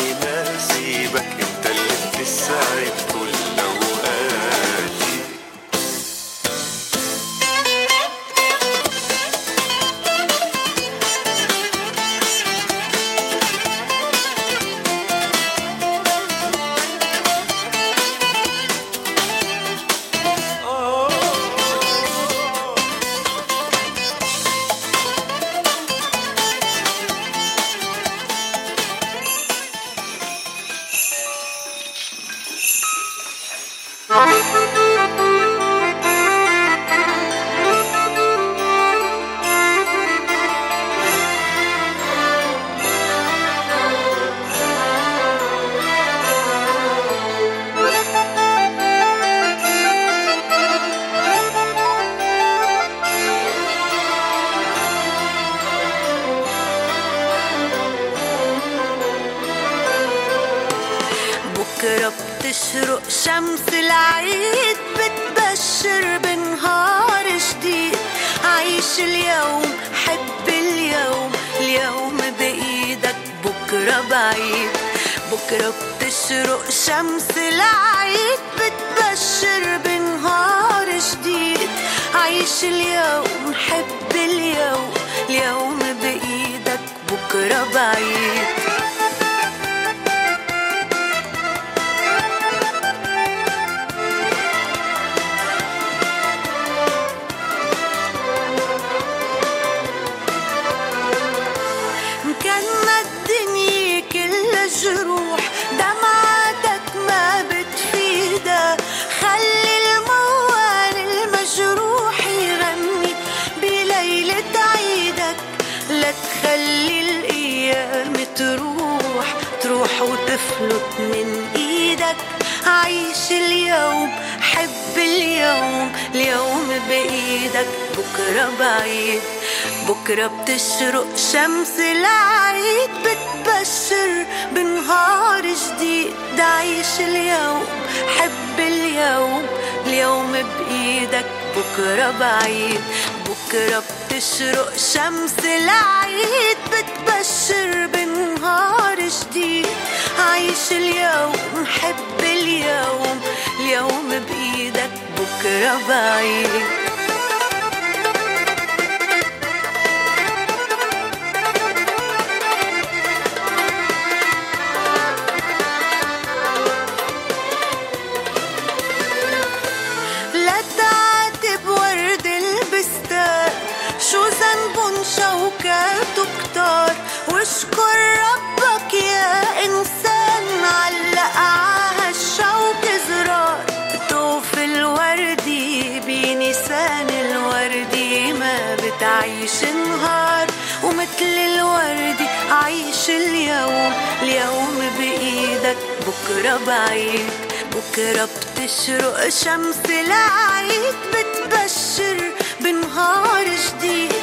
شمس 199.46 199.86
العيد 199.90 200.96
بتبشر 201.14 202.32
بنهار 202.62 203.46
جديد. 203.46 204.14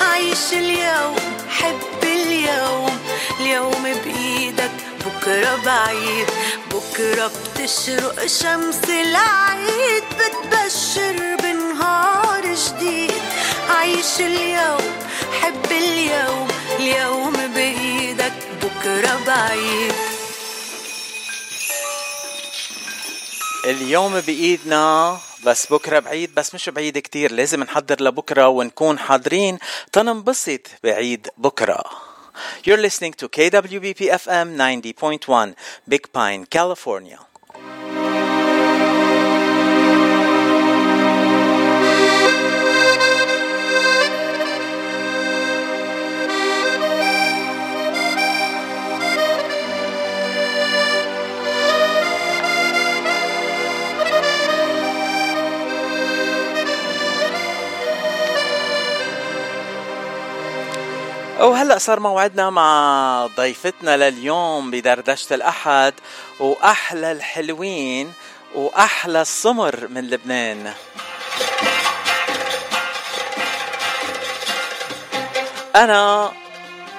عيش 0.00 0.52
اليوم 0.52 1.16
حب 1.50 2.02
اليوم. 2.02 2.98
اليوم 3.40 3.82
بإيدك 4.04 4.70
بكرة 5.06 5.56
بعيد. 5.64 6.26
بكرة 6.70 7.30
بتشرق 7.56 8.26
شمس 8.26 8.80
العيد 8.88 10.04
بتبشر 10.18 11.36
بنهار 11.42 12.42
جديد. 12.42 13.22
عيش 13.70 14.20
اليوم 14.20 14.92
حب 15.42 15.70
اليوم. 15.70 16.48
اليوم 16.78 17.32
بإيدك 17.54 18.32
بكرة 18.62 19.20
بعيد. 19.26 20.11
اليوم 23.64 24.20
بإيدنا 24.20 25.18
بس 25.46 25.72
بكرة 25.72 25.98
بعيد 25.98 26.34
بس 26.34 26.54
مش 26.54 26.68
بعيد 26.68 26.98
كتير 26.98 27.32
لازم 27.32 27.62
نحضر 27.62 28.02
لبكرة 28.02 28.48
ونكون 28.48 28.98
حاضرين 28.98 29.58
تننبسط 29.92 30.60
بعيد 30.84 31.28
بكرة 31.38 31.84
You're 32.66 32.80
listening 32.88 33.12
to 33.22 33.28
KWBP 33.28 34.00
FM 34.24 34.56
90.1 34.56 35.54
Big 35.86 36.04
Pine, 36.12 36.46
California. 36.46 37.31
وهلا 61.42 61.78
صار 61.78 62.00
موعدنا 62.00 62.50
مع 62.50 63.28
ضيفتنا 63.36 63.96
لليوم 63.96 64.70
بدردشة 64.70 65.34
الأحد 65.34 65.94
وأحلى 66.40 67.12
الحلوين 67.12 68.12
وأحلى 68.54 69.20
السمر 69.20 69.88
من 69.88 70.10
لبنان. 70.10 70.72
أنا 75.76 76.32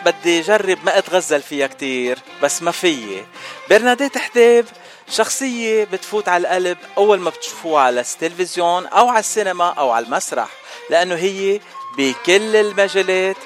بدي 0.06 0.42
جرب 0.42 0.78
ما 0.86 0.98
أتغزل 0.98 1.42
فيها 1.42 1.68
كتير 1.68 2.20
بس 2.42 2.62
ما 2.62 2.72
فيي. 2.72 3.26
برناديت 3.70 4.18
حديب 4.18 4.66
شخصية 5.10 5.84
بتفوت 5.84 6.30
على 6.30 6.42
القلب 6.42 6.78
أول 6.98 7.20
ما 7.20 7.30
بتشوفوها 7.30 7.84
على 7.84 8.02
التلفزيون 8.02 8.86
أو 8.88 9.10
على 9.10 9.20
السينما 9.20 9.70
أو 9.70 9.92
على 9.92 10.06
المسرح 10.06 10.50
لأنه 10.90 11.16
هي 11.16 11.60
بكل 11.98 12.56
المجالات 12.56 13.38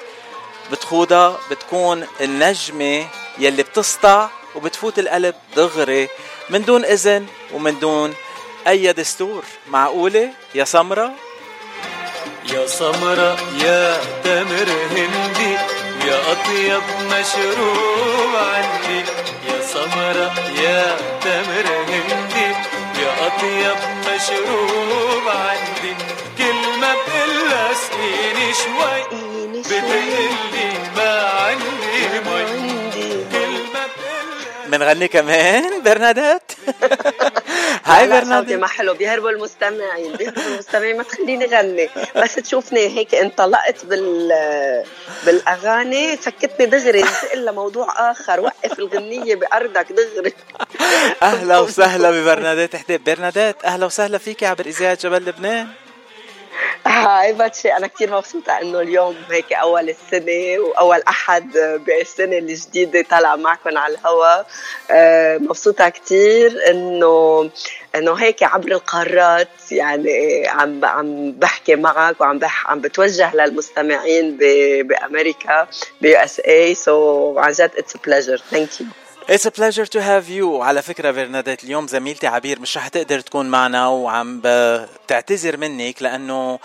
بتخوضها 0.72 1.38
بتكون 1.50 2.06
النجمة 2.20 3.06
يلي 3.38 3.62
بتسطع 3.62 4.28
وبتفوت 4.54 4.98
القلب 4.98 5.34
دغري. 5.56 6.08
من 6.50 6.64
دون 6.64 6.84
إذن 6.84 7.26
ومن 7.54 7.78
دون 7.78 8.14
أي 8.66 8.92
دستور. 8.92 9.44
معقولة؟ 9.66 10.30
يا 10.54 10.64
سمرة. 10.64 11.12
يا 12.52 12.66
سمرة 12.66 13.38
يا 13.64 14.00
تمر 14.24 14.68
هندي 14.90 15.54
يا 16.06 16.32
أطيب 16.32 16.82
مشروب 17.12 18.32
عندي. 18.36 19.00
يا 19.48 19.58
سمرة 19.72 20.34
يا 20.62 20.96
تمر 21.24 21.66
هندي 21.88 22.50
يا 23.02 23.26
أطيب 23.26 23.76
مشروب 24.06 25.28
عندي. 25.28 26.17
بقلها 27.78 28.52
سقيني 28.52 28.54
شوي. 28.54 29.02
بتقلي 29.60 30.28
ما 30.96 31.10
عندي 31.22 32.18
مي. 32.26 33.24
كل 33.32 33.54
ما 33.72 33.86
بقلها 33.86 34.68
بنغني 34.68 35.08
كمان 35.08 35.82
برنادات. 35.82 36.52
هاي 37.84 38.08
برنادات 38.08 38.58
ما 38.58 38.66
حلو 38.66 38.94
بيهربوا 38.94 39.30
المستمعين 39.30 40.16
بيهربوا 40.16 40.42
المستمعين 40.42 40.96
ما 40.96 41.02
تخليني 41.02 41.44
غني. 41.44 41.88
بس 42.16 42.34
تشوفني 42.34 42.80
هيك 42.80 43.14
انطلقت 43.14 43.84
بال 43.84 44.32
بالأغاني 45.26 46.16
فكتني 46.16 46.66
دغري 46.66 47.02
انتقل 47.02 47.44
لموضوع 47.44 48.10
آخر. 48.10 48.40
وقف 48.40 48.78
الغنية 48.78 49.34
بأرضك 49.34 49.86
دغري. 49.92 50.32
أهلا 51.22 51.58
وسهلا 51.58 52.10
ببرنادات 52.10 52.76
حديب 52.76 53.04
برنادات. 53.04 53.64
أهلا 53.64 53.86
وسهلا 53.86 54.18
فيكي 54.18 54.46
عبر 54.46 54.66
إذاعة 54.66 54.98
جبل 55.02 55.24
لبنان. 55.24 55.68
Hi 56.86 57.32
باتشي 57.32 57.72
أنا 57.72 57.86
كثير 57.86 58.16
مبسوطة 58.16 58.52
إنه 58.60 58.80
اليوم 58.80 59.16
هيك 59.30 59.52
أول 59.52 59.88
السنة 59.90 60.58
وأول 60.58 61.02
أحد 61.08 61.52
بالسنه 61.86 62.38
الجديده 62.38 63.02
طالعه 63.10 63.36
معكم 63.36 63.78
على 63.78 63.94
الهواء 63.94 64.46
آه، 64.90 65.38
مبسوطة 65.38 65.88
كثير 65.88 66.70
إنه 66.70 67.50
إنه 67.94 68.14
هيك 68.14 68.42
عبر 68.42 68.72
القارات 68.72 69.48
يعني 69.70 70.46
عم 70.48 70.84
عم 70.84 71.32
بحكي 71.32 71.76
معك 71.76 72.20
وعم 72.20 72.38
بح 72.38 72.70
عم 72.70 72.80
بتوجه 72.80 73.34
للمستمعين 73.36 74.36
بأمريكا 74.82 75.68
ب 76.00 76.16
USA 76.18 76.40
so 76.40 77.38
عن 77.38 77.52
جد 77.52 77.70
it's 77.78 77.96
pleasure 77.96 78.42
thank 78.50 78.80
you 78.80 78.86
It's 79.30 79.44
a 79.44 79.50
pleasure 79.50 79.84
to 79.84 80.00
have 80.00 80.30
you. 80.30 80.42
وعلى 80.44 80.82
فكرة 80.82 81.10
برنادات 81.10 81.64
اليوم 81.64 81.86
زميلتي 81.86 82.26
عبير 82.26 82.60
مش 82.60 82.76
رح 82.76 82.88
تقدر 82.88 83.20
تكون 83.20 83.48
معنا 83.48 83.88
وعم 83.88 84.40
بتعتذر 84.44 85.56
منك 85.56 86.02
لأنه 86.02 86.58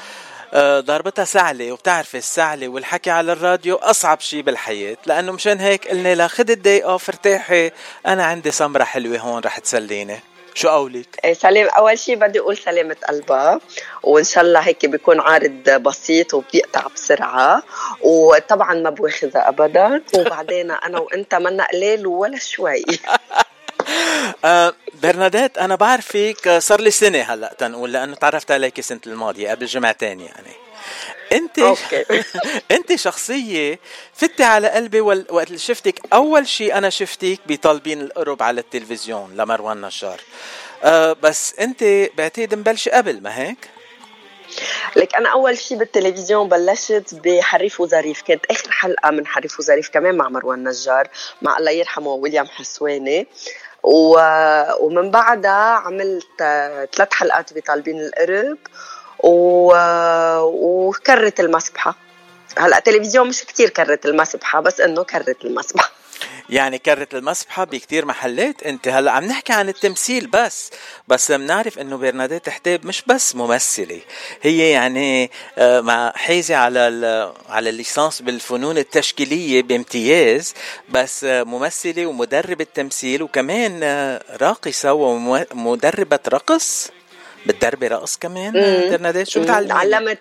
آه، 0.54 0.80
ضربتها 0.80 1.26
سعلة 1.26 1.72
وبتعرفي 1.72 2.18
السعلة 2.18 2.68
والحكي 2.68 3.10
على 3.12 3.32
الراديو 3.32 3.76
أصعب 3.76 4.20
شيء 4.20 4.42
بالحياة. 4.42 4.98
لأنه 5.06 5.32
مشان 5.32 5.60
هيك 5.60 5.88
قلنا 5.88 6.16
لها 6.16 6.28
خد 6.28 6.50
الدي 6.50 6.86
أوف 6.86 7.10
ارتاحي. 7.10 7.72
أنا 8.08 8.26
عندي 8.26 8.52
سمرة 8.52 8.84
حلوة 8.84 9.18
هون 9.18 9.42
رح 9.42 9.60
تسليني. 9.60 10.20
شو 10.54 10.70
قولك؟ 10.70 11.20
إيه، 11.26 11.34
سلام. 11.34 11.68
أول 11.68 12.00
شيء 12.00 12.16
بدي 12.16 12.40
أقول 12.40 12.58
سلامة 12.58 12.96
قلبها 13.10 13.60
وإن 14.04 14.24
شاء 14.24 14.44
الله 14.44 14.60
هيك 14.60 14.86
بيكون 14.86 15.20
عارض 15.20 15.70
بسيط 15.70 16.34
وبيقطع 16.34 16.88
بسرعة. 16.96 17.64
وطبعا 18.02 18.74
ما 18.74 18.90
بواخذها 18.90 19.50
ابدا. 19.50 20.02
وبعدين 20.14 20.72
أنا 20.72 21.00
وأنت 21.00 21.36
منا 21.36 21.68
قليل 21.74 22.08
ولا 22.08 22.40
شوي. 22.40 22.84
آه 24.46 24.74
برنادات 25.04 25.58
أنا 25.58 25.76
بعرفك 25.76 26.48
آه، 26.48 26.60
صار 26.60 26.82
لي 26.82 26.92
سنة 26.92 27.22
هلأ 27.22 27.54
تنقول 27.58 27.92
لأنه 27.92 28.16
تعرفت 28.16 28.52
عليك 28.52 28.80
السنة 28.80 29.00
الماضية 29.08 29.52
قبل 29.52 29.66
جمعتين 29.66 30.20
يعني. 30.20 30.54
انت. 31.32 31.60
انت 32.76 32.96
شخصية 32.96 33.80
فتي 34.14 34.44
على 34.44 34.70
قلبي 34.70 35.02
وقت 35.02 35.48
اللي 35.48 35.58
شفتك 35.58 36.00
أول 36.14 36.48
شيء 36.48 36.78
أنا 36.78 36.90
شفتك 36.90 37.40
بطالبين 37.48 38.02
القرب 38.02 38.44
على 38.44 38.62
التلفزيون 38.62 39.38
لمروان 39.38 39.82
نجار 39.82 40.22
أه 40.84 41.14
بس 41.14 41.54
انت 41.60 41.84
بعتقد 42.18 42.56
مبلشه 42.56 42.90
قبل 42.90 43.22
ما 43.22 43.40
هيك؟ 43.40 43.70
لك 44.96 45.16
أنا 45.16 45.30
أول 45.30 45.58
شيء 45.58 45.78
بالتلفزيون 45.78 46.50
بلشت 46.50 47.16
بحريف 47.24 47.82
وظريف. 47.82 48.22
كانت 48.22 48.46
آخر 48.46 48.72
حلقة 48.72 49.12
من 49.12 49.28
حريف 49.28 49.60
وظريف 49.60 49.90
كمان 49.90 50.16
مع 50.16 50.30
مروان 50.30 50.68
نجار 50.68 51.08
مع 51.42 51.58
الله 51.58 51.72
يرحمه 51.72 52.14
ويليام 52.14 52.46
حسواني. 52.48 53.28
و... 53.84 54.20
ومن 54.80 55.12
بعدها 55.12 55.52
عملت 55.52 56.28
ثلاث 56.96 57.14
حلقات 57.14 57.54
بطالبين 57.54 58.00
القرب. 58.02 58.58
و... 59.24 59.74
وكرت 60.88 61.40
المسبحة. 61.40 61.96
هلأ 62.58 62.80
تلفزيون 62.80 63.28
مش 63.28 63.44
كتير 63.44 63.70
كرت 63.70 64.06
المسبحة 64.06 64.60
بس 64.60 64.82
إنه 64.82 65.04
كرت 65.04 65.46
المسبحة. 65.46 65.92
يعني 66.50 66.78
كرت 66.78 67.16
المسبحة 67.16 67.64
بكتير 67.64 68.06
محلات. 68.06 68.64
أنت 68.64 68.88
هلأ 68.88 69.12
عم 69.12 69.24
نحكي 69.26 69.54
عن 69.54 69.70
التمثيل 69.70 70.28
بس 70.28 70.72
بس 71.08 71.32
بنعرف 71.32 71.80
إنه 71.80 71.98
برنادات 71.98 72.50
حديب 72.50 72.86
مش 72.86 73.04
بس 73.08 73.36
ممثلة. 73.36 74.02
هي 74.42 74.72
يعني 74.72 75.32
آه، 75.58 75.82
مع 75.82 76.14
حايزة 76.16 76.56
على 76.56 77.34
على 77.50 77.70
الليسانس 77.70 78.22
بالفنون 78.22 78.78
التشكيلية 78.78 79.62
بامتياز 79.64 80.54
بس 80.90 81.24
آه، 81.24 81.44
ممثلة 81.44 82.06
ومدربة 82.06 82.68
تمثيل 82.74 83.24
وكمان 83.24 83.80
آه، 83.84 84.24
راقصة 84.42 84.94
ومدربة 84.94 86.20
رقص. 86.28 86.90
بتدربي 87.46 87.88
رقص 87.88 88.18
كمان 88.18 88.58
آه، 88.58 88.90
برنادات 88.92 89.28
شو 89.28 89.42
بتعلمي؟ 89.42 89.72
علمت 89.74 90.18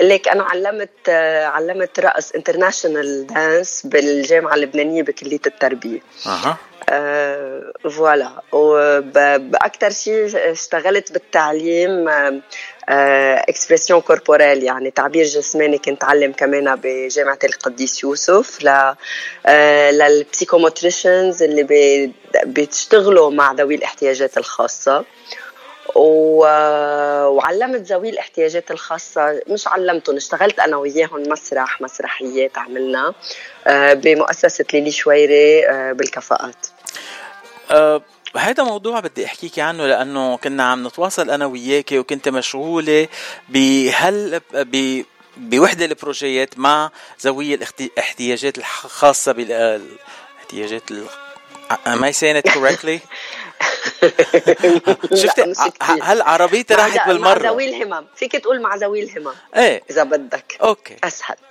ليك 0.00 0.28
أنا 0.28 0.42
علمت 0.44 0.90
آه، 1.08 1.44
علمت 1.44 2.00
رقص 2.00 2.32
international 2.32 3.26
dance 3.26 3.82
بالجامعة 3.84 4.54
اللبنانية 4.54 5.02
بكلية 5.02 5.40
التربية. 5.46 6.00
أها. 6.26 6.56
آه، 6.88 7.72
voilà 7.90 8.42
وباكثر 8.52 9.90
شيء 9.90 10.52
اشتغلت 10.52 11.12
بالتعليم 11.12 12.08
expression 12.88 14.00
corporelle 14.00 14.62
يعني 14.62 14.90
تعبير 14.90 15.24
جسماني 15.24 15.78
كنت 15.78 16.04
علم 16.04 16.32
كمان 16.32 16.76
بجامعة 16.76 17.38
القديس 17.44 18.02
يوسف 18.04 18.62
ل 18.64 18.94
آه، 19.46 19.90
لل 19.90 20.07
psychomotriciens 20.07 21.42
اللي 21.42 21.62
بي- 21.62 22.12
بيشتغلوا 22.44 23.30
مع 23.30 23.52
ذوي 23.52 23.74
الاحتياجات 23.74 24.38
الخاصة. 24.38 25.04
و... 25.94 26.38
وعلمت 27.26 27.80
ذوي 27.80 28.10
الاحتياجات 28.10 28.70
الخاصة 28.70 29.42
مش 29.48 29.68
علمتهم 29.68 30.16
اشتغلت 30.16 30.58
أنا 30.58 30.76
وياهم 30.76 31.22
مسرح 31.28 31.80
مسرحيات 31.80 32.58
عملنا 32.58 33.14
آه، 33.66 33.94
بمؤسسة 33.94 34.64
ليلي 34.72 34.90
شويري 34.90 35.68
آه، 35.68 35.92
بالكفاءات 35.92 36.66
أه 37.70 38.02
هيدا 38.36 38.62
موضوع 38.62 39.00
بدي 39.00 39.26
احكيكي 39.26 39.60
عنه 39.60 39.86
لأنه 39.86 40.36
كنا 40.36 40.62
عم 40.62 40.86
نتواصل 40.86 41.30
أنا 41.30 41.46
وياكي 41.46 41.98
وكنت 41.98 42.28
مشغولة 42.28 43.08
بهل 43.48 44.40
ب 44.52 45.02
بوحدة 45.36 45.84
البروجيات 45.84 46.58
مع 46.58 46.90
ذوي 47.22 47.54
الاحتياجات 47.54 48.58
الخاصة 48.58 49.32
بالاحتياجات 49.32 50.90
ال... 50.90 51.06
Am 51.86 52.04
I 52.04 52.10
saying 52.10 52.36
it 52.36 52.44
correctly? 52.44 53.00
كتير. 55.70 55.98
هل 56.02 56.22
عربيتي 56.22 56.74
راحت 56.74 56.92
ذ- 56.92 56.96
مع 56.98 57.06
بالمرة؟ 57.06 57.48
ذوي 57.48 57.68
الهمم. 57.68 58.06
فيك 58.16 58.36
تقول 58.36 58.60
مع 58.62 58.74
ذوي 58.74 59.02
الهمم. 59.02 59.32
إيه. 59.56 59.82
إذا 59.90 60.02
بدك. 60.02 60.56
okay. 60.62 60.96
أسهل. 61.04 61.36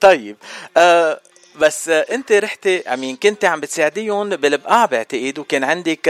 طيب. 0.00 0.36
آه 0.76 1.20
بس 1.56 1.88
آه 1.88 2.06
أنت 2.10 2.32
رحتي 2.32 2.80
I 2.92 2.97
mean 2.97 3.16
كنت 3.16 3.44
عم 3.44 3.60
بتساعديهم 3.60 4.28
بالبقاع 4.28 4.86
بعتقد 4.86 5.38
وكان 5.38 5.64
عندك 5.64 6.06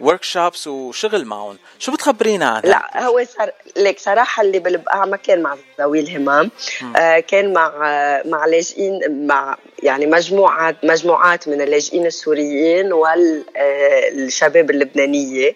workshops 0.00 0.66
وشغل 0.66 1.24
معهم. 1.24 1.58
شو 1.78 1.92
بتخبرينا 1.92 2.46
عنها؟ 2.48 2.60
لا 2.66 3.02
هو 3.04 3.24
صار 3.38 3.50
ليك 3.76 3.98
صراحة 3.98 4.42
اللي 4.42 4.58
بالبقاع 4.58 5.04
ما 5.04 5.16
كان 5.16 5.42
مع 5.42 5.56
ذوي 5.80 6.00
الهمم. 6.00 6.50
آه 6.96 7.20
كان 7.20 7.52
مع 7.52 7.72
آه 7.84 8.22
مع 8.26 8.46
لاجئين 8.46 9.26
مع 9.26 9.56
يعني 9.82 10.06
مجموعات 10.06 10.76
مجموعات 10.84 11.48
من 11.48 11.60
اللاجئين 11.60 12.06
السوريين 12.06 12.92
والشباب 12.92 14.70
اللبنانية. 14.70 15.54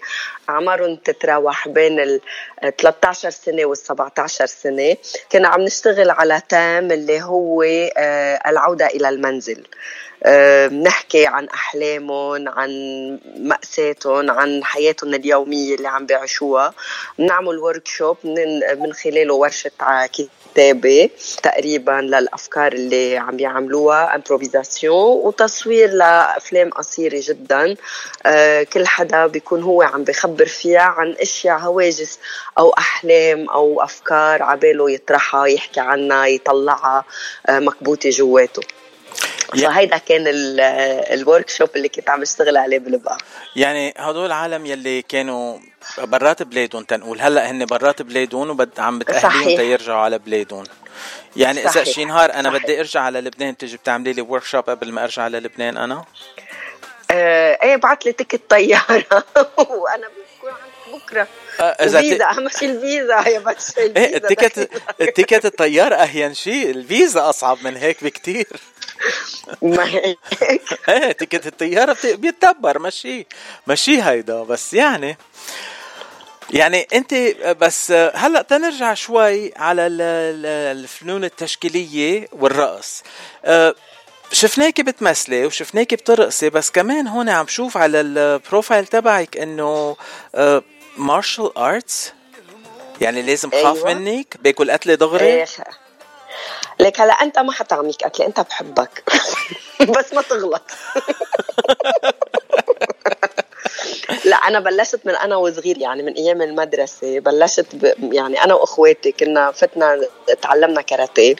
اعمارهم 0.49 0.97
تتراوح 0.97 1.69
بين 1.69 2.01
ال 2.01 2.21
13 2.79 3.31
سنة 3.31 3.65
وال 3.65 3.79
17 3.79 4.47
سنة. 4.47 4.97
كنا 5.33 5.49
عم 5.49 5.61
نشتغل 5.61 6.11
على 6.11 6.43
thème 6.49 6.93
اللي 6.93 7.23
هو 7.23 7.63
آه، 7.63 8.41
العودة 8.47 8.87
إلى 8.87 9.09
المنزل. 9.09 9.67
بنحكي 10.69 11.27
عن 11.27 11.49
أحلامهم 11.49 12.49
عن 12.49 12.71
مأساتهم 13.37 14.31
عن 14.31 14.65
حياتهم 14.65 15.15
اليومية 15.15 15.75
اللي 15.75 15.89
عم 15.89 16.07
بيعيشوها 16.07 16.75
بنعمل 17.19 17.59
workshop 17.59 18.17
من 18.79 18.93
خلاله 18.93 19.35
ورشة 19.35 19.71
كتابة 20.55 21.11
تقريبا 21.43 22.01
للأفكار 22.01 22.73
اللي 22.73 23.17
عم 23.17 23.39
يعملوها 23.39 24.15
improvisation 24.15 25.27
وتصوير 25.27 25.91
لأفلام 25.91 26.71
قصيرة 26.71 27.21
جدا. 27.23 27.77
أه، 28.27 28.63
كل 28.63 28.87
حدا 28.87 29.27
بيكون 29.27 29.63
هو 29.63 29.83
عم 29.83 30.05
بخبر 30.05 30.47
فيها 30.47 30.81
عن 30.81 31.17
أشياء 31.21 31.59
هواجس 31.59 32.19
أو 32.59 32.71
أحلام 32.71 33.51
أو 33.51 33.83
أفكار 33.83 34.43
عباله 34.43 34.91
يطرحها 34.91 35.47
يحكي 35.47 35.81
عنها 35.81 36.27
يطلعها 36.27 37.05
أه، 37.47 37.59
مكبوتة 37.59 38.11
جواته. 38.11 38.63
فهيدا 39.53 39.99
كان 39.99 40.25
ال 40.27 41.49
workshop 41.51 41.69
اللي 41.77 41.89
كنت 41.89 42.11
عم 42.11 42.23
اشتغل 42.23 42.57
عليه 42.57 42.79
بالبقاع 42.79 43.19
يعني 43.57 43.95
هدول 43.97 44.27
العالم 44.27 44.67
يلي 44.67 45.03
كانوا 45.03 45.59
برات 45.99 46.43
بلادهم 46.43 46.85
تنقول 46.85 47.21
هلأ 47.21 47.51
هن 47.51 47.65
برات 47.67 48.03
بلادهم 48.03 48.67
وعم 48.79 48.99
بتأهليهن 48.99 49.57
تيرجعوا 49.57 50.01
على 50.01 50.19
بلادهم. 50.19 50.65
يعني 51.37 51.69
إذا 51.69 51.85
شي 51.85 52.05
نهار 52.05 52.33
أنا 52.33 52.51
صحيح. 52.51 52.63
بدي 52.63 52.81
أرجع 52.81 53.01
على 53.01 53.21
لبنان 53.21 53.57
تيجي 53.57 53.77
بتعملي 53.77 54.13
لي 54.13 54.23
workshop 54.23 54.71
قبل 54.71 54.93
ما 54.93 55.05
أرجع 55.05 55.23
على 55.23 55.41
لبنان 55.41 55.77
أنا؟ 55.77 56.05
آه 57.11 57.59
إيه 57.63 57.77
بعت 57.77 58.07
لي 58.07 58.13
ticket 58.13 58.51
طيارة. 58.51 59.05
وأنا 59.59 60.09
بكون 60.09 60.51
عندك 60.53 61.03
بكرة. 61.05 61.29
آه 61.61 61.63
إذا 61.63 61.99
الفيزا 61.99 62.31
أهم 62.31 62.49
شيء 62.49 62.71
الفيزا. 62.71 63.29
يا 63.29 63.39
بس 63.39 63.79
إيه 63.79 64.17
التيكت 64.17 64.71
التيكت 65.01 65.45
الطيارة 65.45 65.95
أهين 65.95 66.35
شيء 66.35 66.71
الفيزا 66.71 67.29
أصعب 67.29 67.59
من 67.65 67.77
هيك 67.77 68.05
بكتير. 68.05 68.47
ما 69.63 69.85
هيك 69.85 70.19
إيه 70.89 71.13
ticket 71.13 71.47
الطيارة 71.47 71.97
بيتدبر 72.05 72.79
مشي 72.79 73.27
مشي 73.67 74.03
هيدا 74.03 74.43
بس 74.43 74.75
يعني 74.75 75.17
يعني 76.51 76.87
أنت 76.95 77.15
بس 77.61 77.93
هلأ 77.93 78.43
تنرجع 78.43 78.95
شوي 78.95 79.53
على 79.57 79.87
الفنون 79.87 81.25
التشكيلية 81.25 82.29
والرقص. 82.33 83.03
أه، 83.45 83.75
شفناكي 84.33 84.83
بتمثلي 84.83 85.47
وشفناكي 85.47 85.97
بترقصي 85.97 86.51
بس 86.51 86.71
كمان 86.71 87.07
هون 87.07 87.29
عم 87.29 87.47
شوف 87.47 87.77
على 87.77 88.01
ال 88.01 88.11
profile 88.11 88.87
تبعك 88.87 89.37
إنه 89.37 89.97
martial 90.97 91.59
أه، 91.59 91.69
arts 91.69 92.13
يعني 93.01 93.23
لازم 93.23 93.51
خاف 93.51 93.87
أيوة. 93.87 93.95
منك؟ 93.95 94.37
باكل 94.43 94.71
قتلة 94.71 94.95
دغري؟ 94.95 95.27
إيه 95.27 95.47
لك 96.81 97.01
هلا 97.01 97.13
أنت 97.13 97.39
ما 97.39 97.53
حتطعميك 97.53 98.05
قتلة 98.05 98.27
أنت 98.27 98.41
بحبك. 98.41 99.05
بس 99.99 100.13
ما 100.15 100.23
تغلط. 100.23 100.63
لا 104.25 104.37
أنا 104.37 104.61
بلشت 104.61 105.01
من 105.05 105.15
أنا 105.15 105.37
وصغير 105.37 105.79
يعني 105.79 106.03
من 106.03 106.13
أيام 106.13 106.43
المدرسة 106.43 107.21
بلشت 107.21 107.67
ب... 107.75 108.13
يعني 108.13 108.45
أنا 108.45 108.55
وأخواتي 108.55 109.13
كنا 109.13 109.51
فتنا 109.53 110.01
تعلمنا 110.43 110.81
كاراتيه 110.81 111.35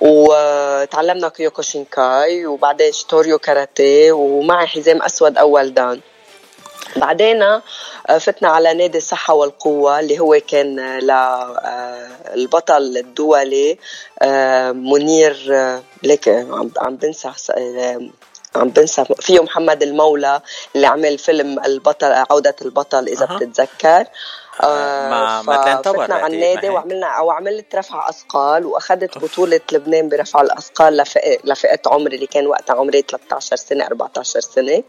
وتعلمنا 0.00 1.28
كيوكوشينكاي 1.28 2.46
وبعدين 2.46 2.92
شتوريو 2.92 3.38
كاراتيه 3.38 4.12
ومعي 4.12 4.66
حزام 4.66 5.02
أسود 5.02 5.38
أول 5.38 5.74
دان. 5.74 6.00
بعدين 6.96 7.42
آه، 7.42 7.62
فتنا 8.18 8.48
على 8.48 8.74
نادي 8.74 8.98
الصحة 8.98 9.34
والقوة 9.34 10.00
اللي 10.00 10.18
هو 10.18 10.40
كان 10.48 10.98
للبطل 12.34 12.96
الدولي 12.96 13.78
آه، 14.22 14.72
منير 14.72 15.46
آه، 15.50 15.82
ليك 16.02 16.28
عم 16.78 16.96
بنسى 16.96 17.32
عم 18.56 18.68
بنسى 18.68 19.04
فيه 19.20 19.42
محمد 19.42 19.82
المولى 19.82 20.40
اللي 20.76 20.86
عمل 20.86 21.18
فيلم 21.18 21.64
البطل 21.64 22.12
عودة 22.30 22.56
البطل 22.62 23.08
إذا 23.08 23.28
أه. 23.30 23.36
بتتذكر. 23.36 24.06
آه 24.60 25.42
فتنا 25.42 26.14
على 26.14 26.34
النادي 26.34 26.68
وعملنا 26.68 27.06
أو 27.06 27.30
عملت 27.30 27.74
رفع 27.74 28.08
أثقال 28.08 28.66
وأخذت 28.66 29.18
بطولة 29.18 29.60
لبنان 29.72 30.08
برفع 30.08 30.40
الأثقال 30.40 30.96
لفئة 30.96 31.38
لفئة 31.44 31.80
عمري 31.86 32.16
اللي 32.16 32.26
كان 32.26 32.46
وقتها 32.46 32.76
عمري 32.76 33.02
13 33.02 33.56
سنة 33.56 33.86
14 33.86 34.40
سنة. 34.40 34.82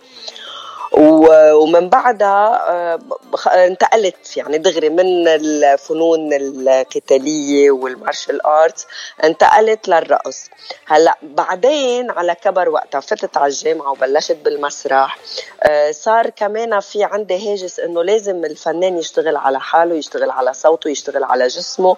ومن 0.91 1.89
بعدها 1.89 2.69
آه، 2.69 2.99
انتقلت 3.47 4.37
يعني 4.37 4.57
دغري 4.57 4.89
من 4.89 5.27
الفنون 5.27 6.33
القتالية 6.33 7.71
والمارشال 7.71 8.45
ارتس 8.45 8.87
انتقلت 9.23 9.87
للرقص. 9.87 10.49
هلأ 10.85 11.17
بعدين 11.23 12.11
على 12.11 12.35
كبر 12.35 12.69
وقتها 12.69 13.01
فتت 13.01 13.37
على 13.37 13.47
الجامعة 13.47 13.91
وبلشت 13.91 14.37
بالمسرح. 14.45 15.17
آه، 15.63 15.91
صار 15.91 16.29
كمان 16.29 16.79
في 16.79 17.03
عندي 17.03 17.53
هاجس 17.53 17.79
إنه 17.79 18.03
لازم 18.03 18.45
الفنان 18.45 18.97
يشتغل 18.97 19.37
على 19.37 19.59
حاله 19.59 19.95
يشتغل 19.95 20.29
على 20.29 20.53
صوته 20.53 20.89
يشتغل 20.89 21.23
على 21.23 21.47
جسمه. 21.47 21.97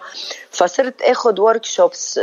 فصرت 0.52 1.02
آخذ 1.02 1.42
workshops 1.42 2.20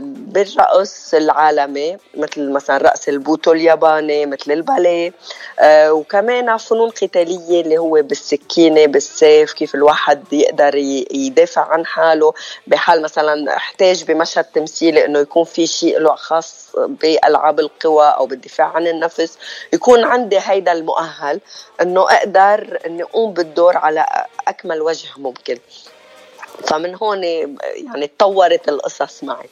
بالرقص 0.00 1.14
العالمي 1.14 1.98
مثل 2.14 2.50
مثلا 2.50 2.76
رقص 2.78 3.08
البوتو 3.08 3.52
الياباني 3.52 4.26
مثل 4.26 4.52
الباليه. 4.52 5.12
آه، 5.58 5.85
وكمان 5.90 6.56
فنون 6.56 6.90
قتالية 6.90 7.60
اللي 7.60 7.78
هو 7.78 8.02
بالسكينة 8.02 8.86
بالسيف 8.86 9.52
كيف 9.52 9.74
الواحد 9.74 10.32
يقدر 10.32 10.74
يدافع 10.74 11.68
عن 11.68 11.86
حاله. 11.86 12.34
بحال 12.66 13.02
مثلا 13.02 13.56
احتاج 13.56 14.04
بمشهد 14.04 14.44
تمثيلي 14.44 15.04
إنه 15.04 15.18
يكون 15.18 15.44
في 15.44 15.66
شيء 15.66 15.98
له 15.98 16.14
خاص 16.14 16.66
بالعاب 16.76 17.60
القوى 17.60 18.06
أو 18.06 18.26
بالدفاع 18.26 18.66
عن 18.66 18.86
النفس. 18.86 19.38
يكون 19.72 20.04
عندي 20.04 20.38
هيدا 20.40 20.72
المؤهل 20.72 21.40
إنه 21.80 22.02
أقدر 22.02 22.78
إني 22.86 23.02
أقوم 23.02 23.32
بالدور 23.32 23.76
على 23.76 24.26
أكمل 24.48 24.82
وجه 24.82 25.08
ممكن. 25.16 25.58
فمن 26.64 26.94
هون 26.94 27.24
يعني 27.24 28.06
تطورت 28.06 28.68
القصص 28.68 29.24
معي. 29.24 29.48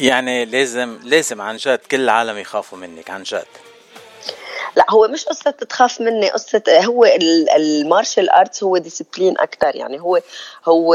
يعني 0.00 0.44
لازم 0.44 0.98
لازم 1.04 1.40
عن 1.40 1.56
جد 1.56 1.78
كل 1.90 2.00
العالم 2.00 2.38
يخافوا 2.38 2.78
منك 2.78 3.10
عن 3.10 3.22
جد. 3.22 3.46
لا 4.78 4.86
هو 4.90 5.08
مش 5.08 5.24
قصة 5.24 5.50
تخاف 5.50 6.00
مني 6.00 6.30
قصة 6.30 6.62
هو 6.68 7.04
ال 7.56 7.65
martial 7.65 8.30
arts 8.30 8.62
هو 8.62 8.78
discipline 8.78 9.38
أكثر 9.38 9.76
يعني 9.76 10.00
هو 10.00 10.20
هو 10.68 10.94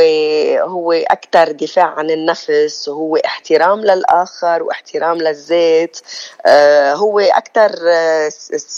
هو 0.59 0.91
أكثر 0.91 1.51
دفاع 1.51 1.85
عن 1.85 2.09
النفس 2.09 2.87
وهو 2.87 3.15
احترام 3.15 3.81
للآخر 3.81 4.63
واحترام 4.63 5.17
للذات 5.17 5.99
آه، 6.45 6.93
هو 6.93 7.19
أكثر 7.19 7.71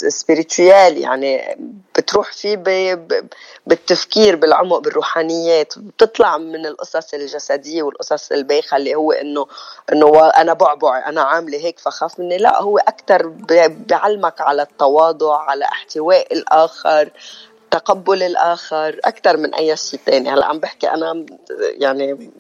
سبيريتويال 0.10 0.98
يعني 0.98 1.58
بتروح 1.98 2.32
فيه 2.32 2.56
بالتفكير 3.68 4.36
بالعمق 4.36 4.78
بالروحانيات 4.78 5.74
بتطلع 5.80 6.38
من 6.38 6.66
القصص 6.66 7.14
الجسدية 7.14 7.84
والقصص 7.84 8.32
البايخة 8.32 8.78
اللي 8.78 8.96
هو 8.96 9.12
إنه 9.12 9.48
إنه 9.92 10.30
أنا 10.30 10.54
بعبع 10.54 11.10
أنا 11.10 11.22
عاملة 11.22 11.58
هيك 11.58 11.80
فخاف 11.80 12.20
مني 12.20 12.38
لا 12.38 12.62
هو 12.62 12.78
أكثر 12.78 13.28
بيعلمك 13.28 14.42
على 14.42 14.62
التواصل 14.62 14.95
التواضع 14.96 15.42
على 15.42 15.66
احتواء 15.66 16.34
الآخر 16.34 17.10
تقبل 17.72 18.24
الآخر 18.24 19.00
أكثر 19.06 19.38
من 19.38 19.54
أي 19.54 19.78
شيء 19.78 20.00
ثاني 20.06 20.30
هلا 20.30 20.46
عم 20.46 20.60
بحكي 20.60 20.88
أنا 20.88 21.26
يعني 21.60 22.32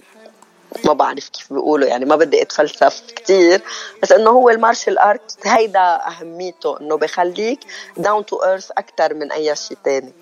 ما 0.86 0.94
بعرف 0.94 1.30
كيف 1.30 1.54
بيقولوا 1.54 1.88
يعني 1.88 2.06
ما 2.06 2.16
بدي 2.16 2.42
أتفلسف 2.42 3.02
كثير 3.16 3.62
بس 4.04 4.12
إنه 4.12 4.30
هو 4.30 4.50
ال 4.50 4.56
martial 4.56 5.00
art 5.00 5.38
هيدا 5.48 6.00
أهميته 6.08 6.80
إنه 6.82 6.98
بخليك 6.98 7.60
down 7.98 8.26
to 8.26 8.36
earth 8.36 8.72
أكثر 8.72 9.14
من 9.14 9.32
أي 9.32 9.56
شيء 9.56 9.78
ثاني 9.86 10.14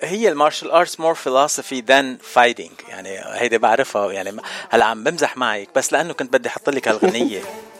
هي 0.00 0.28
ال 0.28 0.33
martial 0.33 0.70
arts 0.70 1.00
more 1.00 1.14
philosophy 1.14 1.80
than 1.80 2.18
fighting 2.22 2.72
يعني 2.88 3.20
هيدي 3.24 3.58
بعرفها 3.58 4.12
يعني 4.12 4.36
هلا 4.70 4.84
عم 4.84 5.04
بمزح 5.04 5.36
معك 5.36 5.68
بس 5.76 5.92
لأنه 5.92 6.12
كنت 6.12 6.32
بدي 6.32 6.48
أحط 6.48 6.70
لك 6.70 6.88
هالغنية. 6.88 7.42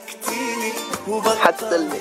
حتسلي 1.40 2.00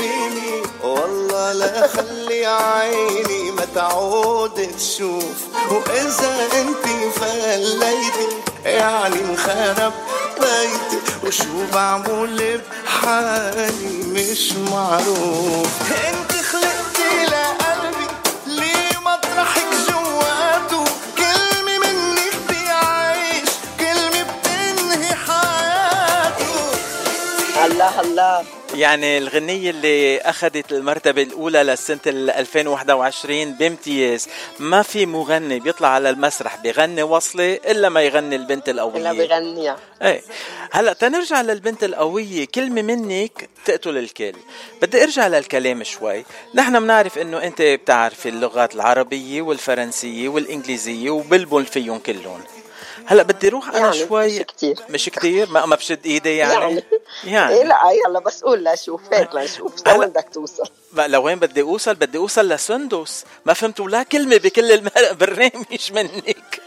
تحبيني 0.00 0.62
والله 0.82 1.52
لا 1.52 1.88
خلي 1.88 2.46
عيني 2.46 3.50
ما 3.50 3.64
تعود 3.74 4.68
تشوف. 4.76 5.24
وإذا 5.70 6.48
أنت 6.60 7.14
فليتي 7.18 8.28
يعني 8.64 9.20
انخرب 9.20 9.92
بيتي. 10.40 10.98
وشو 11.26 11.66
بعمل 11.74 12.60
بحالي 12.84 14.04
مش 14.06 14.52
معروف. 14.52 15.68
أنت 16.08 16.32
خلقتي 16.32 17.26
لقلبي 17.26 18.06
ليه 18.46 18.98
مطرحك 18.98 19.66
جواته. 19.88 20.84
كلمة 21.18 21.78
منك 21.78 22.34
بيعيش 22.48 23.50
كلمة 23.80 24.22
بتنهي 24.22 25.14
حياته. 25.14 26.54
هلا 27.56 27.88
هلا 28.00 28.42
يعني 28.74 29.18
الغنية 29.18 29.70
اللي 29.70 30.18
أخذت 30.20 30.72
المرتبة 30.72 31.22
الأولى 31.22 31.62
لسنة 31.62 31.98
ال 32.06 32.30
2021 32.30 33.52
بامتياز. 33.52 34.28
ما 34.58 34.82
في 34.82 35.06
مغني 35.06 35.60
بيطلع 35.60 35.88
على 35.88 36.10
المسرح 36.10 36.56
بيغني 36.56 37.02
وصلة 37.02 37.54
إلا 37.54 37.88
ما 37.88 38.02
يغني 38.02 38.36
البنت 38.36 38.68
القوية. 38.68 39.10
إلا 39.10 39.12
بغنيها 39.12 39.78
إيه. 40.02 40.22
هلأ 40.72 40.92
تنرجع 40.92 41.40
للبنت 41.40 41.84
القوية. 41.84 42.46
كلمة 42.54 42.82
منك 42.82 43.48
تقتل 43.64 43.98
الكل. 43.98 44.34
بدي 44.82 45.02
أرجع 45.02 45.28
للكلام 45.28 45.82
شوي. 45.82 46.24
نحن 46.54 46.80
بنعرف 46.80 47.18
إنه 47.18 47.42
أنت 47.42 47.62
بتعرفي 47.62 48.28
اللغات 48.28 48.74
العربية 48.74 49.42
والفرنسية 49.42 50.28
والإنجليزية 50.28 51.10
وبلبل 51.10 51.66
فيهم 51.66 51.98
كلهم. 51.98 52.40
هلا 53.10 53.22
بدي 53.22 53.48
روح 53.48 53.68
أنا 53.68 53.78
يعني 53.78 54.06
شوي 54.06 54.40
مش 54.40 54.46
كتير. 54.46 54.78
مش 54.90 55.08
كتير 55.08 55.50
ما 55.50 55.66
ما 55.66 55.76
بشد 55.76 56.06
إيدي 56.06 56.36
يعني. 56.36 56.54
يعني. 56.54 56.82
يعني. 57.24 57.54
إيه 57.54 57.64
لا 57.64 57.76
هلا 58.06 58.20
بس 58.20 58.42
قول 58.42 58.64
لشوف 58.64 59.00
هيك 59.12 59.34
لنشوف. 59.34 59.72
لوين 59.86 60.08
بدك 60.08 60.26
توصل؟ 60.32 60.64
لوين 60.96 61.38
بدي 61.38 61.62
أوصل؟ 61.62 61.94
بدي 61.94 62.18
أوصل 62.18 62.48
لسندس 62.48 63.24
ما 63.44 63.52
فهمت 63.52 63.80
ولا 63.80 64.02
كلمة 64.02 64.36
بكل 64.36 64.72
البرنامج 64.96 65.92
منك. 65.92 66.60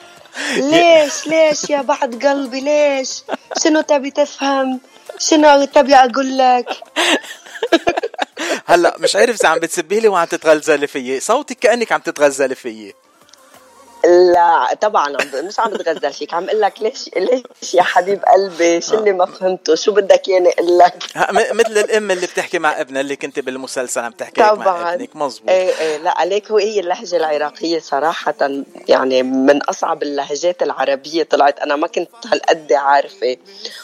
ليش؟ 0.55 1.27
ليش 1.27 1.69
يا 1.69 1.81
بعد 1.81 2.25
قلبي؟ 2.25 2.59
ليش؟ 2.61 3.23
شنو 3.63 3.81
تبي 3.81 4.11
تفهم؟ 4.11 4.79
شنو 5.19 5.65
تبي 5.65 5.95
أقول 5.95 6.37
لك؟ 6.37 6.69
هلا 8.65 8.95
مش 8.99 9.15
عارف 9.15 9.35
إذا 9.41 9.49
عم 9.49 9.59
بتسبي 9.59 9.99
لي 9.99 10.07
وعم 10.07 10.25
تتغزلي 10.25 10.87
فيي. 10.87 11.19
صوتك 11.19 11.59
كأنك 11.59 11.91
عم 11.91 12.01
تتغزلي 12.01 12.55
فيي. 12.55 12.93
لا 14.05 14.73
طبعا 14.81 15.17
مش 15.35 15.59
عم 15.59 15.71
بتغزل 15.71 16.13
فيك 16.13 16.33
عم 16.33 16.43
أقول 16.49 16.61
لك 16.61 16.81
ليش 16.81 17.09
ليش 17.17 17.73
يا 17.73 17.81
حبيب 17.83 18.23
قلبي؟ 18.25 18.81
شو 18.81 18.95
اللي 18.95 19.11
ما 19.11 19.25
فهمته؟ 19.25 19.75
شو 19.75 19.91
بدك 19.91 20.27
ياني 20.27 20.49
أقول 20.49 20.77
لك؟ 20.77 21.03
مثل 21.31 21.77
الأم 21.77 22.11
اللي 22.11 22.27
بتحكي 22.27 22.59
مع 22.59 22.81
ابنها 22.81 23.01
اللي 23.01 23.15
كنت 23.15 23.39
بالمسلسل 23.39 24.01
عم 24.01 24.11
تحكي 24.11 24.41
هيك 24.41 24.51
مع 24.51 24.55
طبعا. 24.63 24.93
ابنك. 24.93 25.15
مزبوط 25.15 25.49
إيه 25.49 25.79
إيه 25.79 25.97
لا 25.97 26.17
عليك 26.17 26.51
هو 26.51 26.57
هي 26.57 26.79
اللهجة 26.79 27.17
العراقية 27.17 27.79
صراحة. 27.79 28.35
يعني 28.87 29.23
من 29.23 29.61
أصعب 29.63 30.03
اللهجات 30.03 30.63
العربية 30.63 31.23
طلعت. 31.23 31.59
أنا 31.59 31.75
ما 31.75 31.87
كنت 31.87 32.09
هالقد 32.31 32.73
عارفة. 32.73 33.37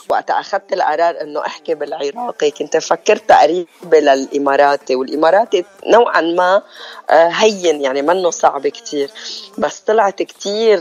وقت 0.09 0.31
أخذت 0.31 0.73
القرار 0.73 1.21
إنه 1.21 1.45
أحكي 1.45 1.75
بالعراقي. 1.75 2.51
كنت 2.51 2.77
فكرت 2.77 3.31
قريبه 3.31 3.99
للإماراتي. 3.99 4.95
والإماراتي 4.95 5.65
نوعا 5.87 6.21
ما 6.21 6.61
آه، 7.09 7.27
هين 7.27 7.81
يعني 7.81 8.01
منه 8.01 8.29
صعب 8.29 8.67
كتير. 8.67 9.11
بس 9.57 9.81
طلعت 10.09 10.21
كتير 10.21 10.79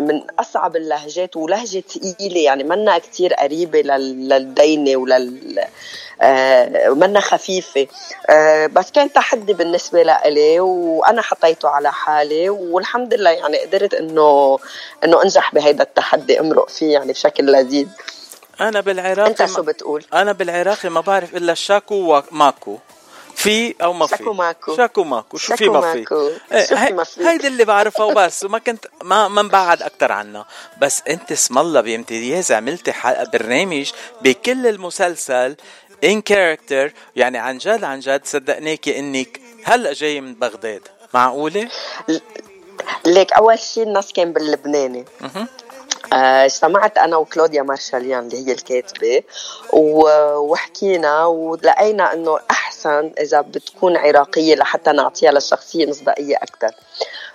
من 0.00 0.22
أصعب 0.38 0.76
اللهجات 0.76 1.36
ولهجة 1.36 1.82
ثقيله 1.88 2.40
يعني 2.40 2.64
منا 2.64 2.98
كتير 2.98 3.34
قريبة 3.34 3.80
لل- 3.80 4.28
للدينة 4.28 4.96
ولل 4.96 5.58
آه، 6.22 6.88
منا 6.88 7.20
خفيفة. 7.20 7.86
آه، 8.30 8.66
بس 8.66 8.90
كان 8.90 9.12
تحدي 9.12 9.52
بالنسبة 9.52 10.02
لإلي 10.02 10.60
وأنا 10.60 11.22
حطيته 11.22 11.68
على 11.68 11.92
حالي 11.92 12.48
والحمد 12.50 13.14
لله 13.14 13.30
يعني 13.30 13.58
قدرت 13.58 13.94
إنه 13.94 14.58
إنه 15.04 15.22
أنجح 15.22 15.54
بهيدا 15.54 15.82
التحدي 15.82 16.40
أمرق 16.40 16.68
فيه 16.68 16.92
يعني 16.92 17.12
بشكل 17.12 17.46
لذيذ. 17.52 17.88
أنا 18.60 18.80
بالعراقي 18.80 19.30
أنت 19.30 19.46
شو 19.46 19.62
بتقول؟ 19.62 20.04
أنا 20.12 20.32
بالعراقي 20.32 20.88
ما 20.88 21.00
بعرف 21.00 21.36
إلا 21.36 21.54
شاكو 21.54 21.94
وماكو. 21.94 22.78
في 23.42 23.74
أو 23.82 23.92
ما 23.92 24.06
في؟ 24.06 24.16
شاكو 24.16 24.32
ماكو. 24.32 24.76
شاكو 24.76 25.04
ماكو 25.04 25.36
شو 25.36 25.56
في 25.56 25.68
ما 25.68 25.92
في؟ 25.92 25.98
ماكو. 25.98 26.30
إيه،؟ 26.52 27.04
هيدي 27.30 27.46
اللي 27.46 27.64
بعرفها 27.64 28.06
وبس 28.06 28.44
وما 28.44 28.58
كنت 28.58 28.86
ما 29.02 29.28
ما 29.28 29.42
نبعد 29.42 29.82
أكثر 29.82 30.12
عنها. 30.12 30.46
بس 30.80 31.02
أنت 31.08 31.32
اسم 31.32 31.58
الله 31.58 31.80
بامتياز 31.80 32.52
عملتي 32.52 32.92
حلقه 32.92 33.30
برنامج 33.30 33.92
بكل 34.22 34.66
المسلسل 34.66 35.56
ان 36.04 36.20
كاركتر 36.20 36.92
يعني 37.16 37.38
عن 37.38 37.58
جد 37.58 37.84
عن 37.84 38.00
جد 38.00 38.20
صدقناكي 38.24 38.98
إنك 38.98 39.40
هلأ 39.64 39.92
جاي 39.92 40.20
من 40.20 40.34
بغداد. 40.34 40.82
معقولة؟ 41.14 41.68
ليك 43.06 43.32
أول 43.32 43.58
شيء 43.58 43.82
الناس 43.82 44.12
كان 44.12 44.32
باللبناني. 44.32 45.04
اجتمعت 46.12 46.98
أنا 46.98 47.16
وكلوديا 47.16 47.62
مارشاليان 47.62 48.18
اللي 48.26 48.46
هي 48.46 48.52
الكاتبة 48.52 49.22
وحكينا 49.72 51.24
ولقينا 51.26 52.12
إنه 52.12 52.38
أحسن 52.50 53.12
إذا 53.20 53.40
بتكون 53.40 53.96
عراقية 53.96 54.54
لحتى 54.54 54.92
نعطيها 54.92 55.32
للشخصية 55.32 55.86
مصداقية 55.86 56.36
أكثر 56.36 56.70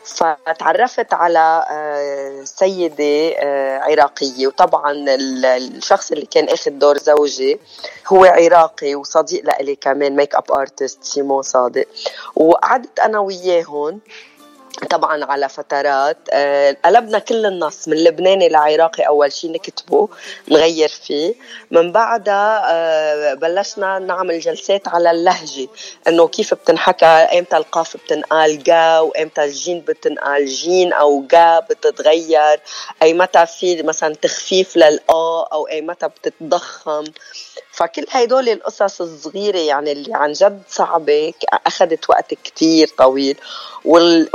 فتعرفت 0.05 1.13
على 1.13 1.65
آه، 1.71 2.43
سيدة 2.43 3.35
آه، 3.39 3.79
عراقية 3.79 4.47
وطبعا 4.47 4.91
ال- 4.91 5.45
الشخص 5.45 6.11
اللي 6.11 6.25
كان 6.25 6.49
أخذ 6.49 6.71
دور 6.71 6.97
زوجي 6.97 7.59
هو 8.07 8.25
عراقي 8.25 8.95
وصديق 8.95 9.45
لإلي 9.45 9.75
كمان 9.75 10.15
makeup 10.15 10.51
artist 10.51 11.03
سيمون 11.03 11.41
صادق. 11.41 11.85
وقعدت 12.35 12.99
أنا 12.99 13.19
وياهم 13.19 13.99
طبعا 14.75 15.25
على 15.25 15.49
فترات. 15.49 16.17
آه، 16.31 16.77
قلبنا 16.85 17.19
كل 17.19 17.45
النص 17.45 17.87
من 17.87 17.97
لبناني 18.03 18.49
لعراقي 18.49 19.03
أول 19.07 19.31
شيء 19.31 19.51
نكتبه 19.51 20.09
نغير 20.47 20.89
فيه. 20.89 21.33
من 21.71 21.91
بعدها 21.91 22.63
آه، 22.71 23.33
بلشنا 23.33 23.99
نعمل 23.99 24.39
جلسات 24.39 24.87
على 24.87 25.11
اللهجة 25.11 25.67
إنه 26.07 26.27
كيف 26.27 26.53
بتنحكى 26.53 27.05
إمتى 27.05 27.57
القاف 27.57 27.97
بتنقال 27.97 28.63
جا 28.63 28.99
وإمتى 28.99 29.43
الجيم 29.43 29.79
بتنقال 29.81 30.45
جيم 30.45 30.93
أو 30.93 31.25
جا 31.31 31.59
بتتغير 31.59 32.59
أي 33.01 33.13
متى 33.13 33.45
في 33.45 33.83
مثلا 33.83 34.15
تخفيف 34.15 34.77
للآ 34.77 34.99
أو 35.09 35.67
أي 35.67 35.81
متى 35.81 36.07
بتتضخم. 36.07 37.03
فكل 37.75 38.05
هيدول 38.11 38.49
القصص 38.49 39.01
الصغيرة 39.01 39.57
يعني 39.57 39.91
اللي 39.91 40.13
عن 40.13 40.31
جد 40.31 40.61
صعبة 40.69 41.33
أخذت 41.67 42.09
وقت 42.09 42.33
كتير 42.33 42.87
طويل. 42.97 43.37
وال... 43.85 44.29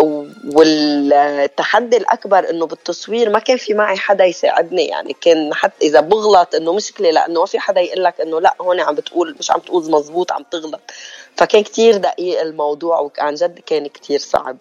والتحدي 0.55 1.97
الأكبر 1.97 2.51
إنه 2.51 2.67
بالتصوير 2.67 3.31
ما 3.31 3.39
كان 3.39 3.57
في 3.57 3.75
معي 3.75 3.97
حدا 3.97 4.25
يساعدني. 4.25 4.87
يعني 4.87 5.17
كان 5.21 5.55
حتى 5.55 5.87
إذا 5.87 6.01
بغلط 6.01 6.55
إنه 6.55 6.73
مشكلة 6.73 7.11
لأنه 7.11 7.41
ما 7.41 7.47
في 7.47 7.59
حدا 7.59 7.81
يقول 7.81 8.05
لك 8.05 8.21
إنه 8.21 8.41
لأ 8.41 8.55
هون 8.61 8.81
عم 8.81 8.95
بتقول 8.95 9.37
مش 9.39 9.51
عم 9.51 9.61
تقول 9.61 9.91
مزبوط 9.91 10.33
عم 10.33 10.43
تغلط. 10.51 10.81
فكان 11.37 11.63
كتير 11.63 11.97
دقيق 11.97 12.41
الموضوع 12.41 12.99
وعن 13.01 13.35
جد 13.35 13.59
كان 13.59 13.87
كتير 13.87 14.19
صعب. 14.19 14.57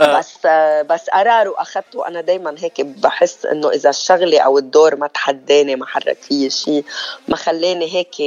آه. 0.00 0.18
بس 0.18 0.46
بس 0.90 1.10
قرار 1.10 1.48
واخذته 1.48 2.08
أنا 2.08 2.20
دائما 2.20 2.54
هيك 2.58 2.80
بحس 2.80 3.46
إنه 3.46 3.70
إذا 3.70 3.90
الشغلة 3.90 4.40
أو 4.40 4.58
الدور 4.58 4.96
ما 4.96 5.06
تحداني 5.06 5.76
ما 5.76 5.86
حرك 5.86 6.18
فيه 6.22 6.48
شيء 6.48 6.84
ما 7.28 7.36
خلاني 7.36 7.94
هيك 7.94 8.20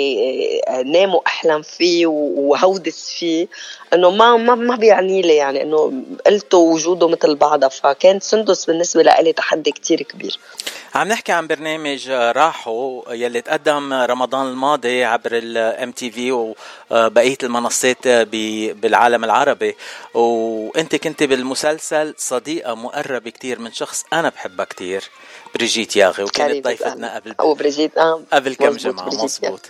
آه، 0.67 0.81
نام 0.81 1.15
وأحلم 1.15 1.61
فيه 1.61 2.07
وهودس 2.07 3.09
فيه. 3.09 3.47
إنه 3.93 4.09
ما 4.09 4.37
ما 4.37 4.55
ما 4.55 4.75
بيعني 4.75 5.21
لي 5.21 5.35
يعني 5.35 5.61
إنه 5.61 5.93
قلته 6.25 6.57
وجوده 6.57 7.07
مثل 7.07 7.35
بعضها. 7.35 7.69
فكان 7.69 8.19
سندس 8.19 8.65
بالنسبة 8.65 9.03
لي 9.03 9.33
تحدي 9.33 9.71
كتير 9.71 10.01
كبير. 10.01 10.39
عم 10.95 11.07
نحكي 11.07 11.31
عن 11.31 11.47
برنامج 11.47 12.09
راحو 12.09 13.03
يلي 13.09 13.41
تقدم 13.41 13.93
رمضان 13.93 14.47
الماضي 14.47 15.03
عبر 15.03 15.31
الام 15.33 15.91
تي 15.91 16.11
في 16.11 16.31
وبقية 16.91 17.37
المنصات 17.43 18.07
بالعالم 18.77 19.23
العربي. 19.23 19.75
وانت 20.13 20.95
كنت 20.95 21.23
بالمسلسل 21.23 22.13
صديقة 22.17 22.75
مقربة 22.75 23.29
كتير 23.29 23.59
من 23.59 23.71
شخص 23.71 24.05
أنا 24.13 24.29
بحبها 24.29 24.65
كتير. 24.65 25.03
بريجيت 25.57 25.95
ياغي 25.95 26.23
وكانت 26.23 26.65
ضيفتنا 26.65 27.15
قلبي. 27.15 27.29
قبل 27.29 27.35
أو 27.39 27.53
بريجيت 27.53 27.97
آه 27.97 28.21
قبل 28.33 28.53
كم 28.55 28.69
بريجيت 28.69 28.95
مزبوط 28.95 29.61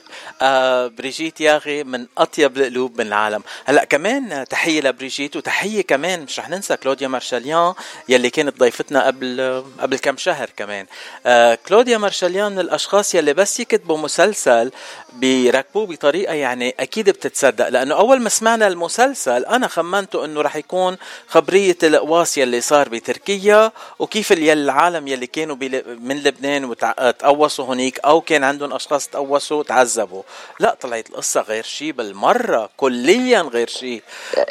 آه 0.41 0.88
بريجيت 0.88 1.41
ياغي 1.41 1.83
من 1.83 2.05
أطيب 2.17 2.57
القلوب 2.57 3.01
من 3.01 3.07
العالم. 3.07 3.43
هلأ 3.65 3.83
كمان 3.83 4.45
تحية 4.49 4.81
لبريجيت 4.81 5.35
وتحية 5.35 5.81
كمان 5.81 6.21
مش 6.23 6.39
رح 6.39 6.49
ننسى 6.49 6.77
كلوديا 6.77 7.07
مارشاليان 7.07 7.73
يلي 8.09 8.29
كانت 8.29 8.59
ضيفتنا 8.59 9.05
قبل 9.07 9.63
قبل 9.79 9.97
كم 9.97 10.17
شهر 10.17 10.49
كمان. 10.57 10.85
آه 11.25 11.57
كلوديا 11.67 11.97
مارشاليان 11.97 12.51
من 12.51 12.59
الأشخاص 12.59 13.15
يلي 13.15 13.33
بس 13.33 13.59
يكتبوا 13.59 13.97
مسلسل 13.97 14.71
بيركبوه 15.13 15.85
بطريقة 15.88 16.33
يعني 16.33 16.75
أكيد 16.79 17.09
بتتصدق 17.09 17.69
لأنه 17.69 17.95
أول 17.95 18.19
ما 18.21 18.29
سمعنا 18.29 18.67
المسلسل 18.67 19.45
أنا 19.45 19.67
خمنته 19.67 20.25
أنه 20.25 20.41
رح 20.41 20.55
يكون 20.55 20.97
خبرية 21.27 21.77
القواص 21.83 22.38
يلي 22.38 22.61
صار 22.61 22.89
بتركيا 22.89 23.71
وكيف 23.99 24.31
ال- 24.31 24.49
العالم 24.49 25.07
يلي 25.07 25.27
كانوا 25.27 25.55
بل- 25.55 25.76
من 25.86 26.23
لبنان 26.23 26.65
وتقوصوا 26.65 27.65
هنيك 27.65 27.99
أو 27.99 28.21
كان 28.21 28.43
عندهم 28.43 28.73
أشخاص 28.73 29.07
تقوصوا 29.07 29.63
تعذبوا 29.63 30.21
لا 30.59 30.78
طلعت 30.82 31.09
القصة 31.09 31.41
غير 31.41 31.63
شيء 31.63 31.91
بالمرة 31.91 32.69
كليا 32.78 33.41
غير 33.41 33.67
شيء 33.67 34.01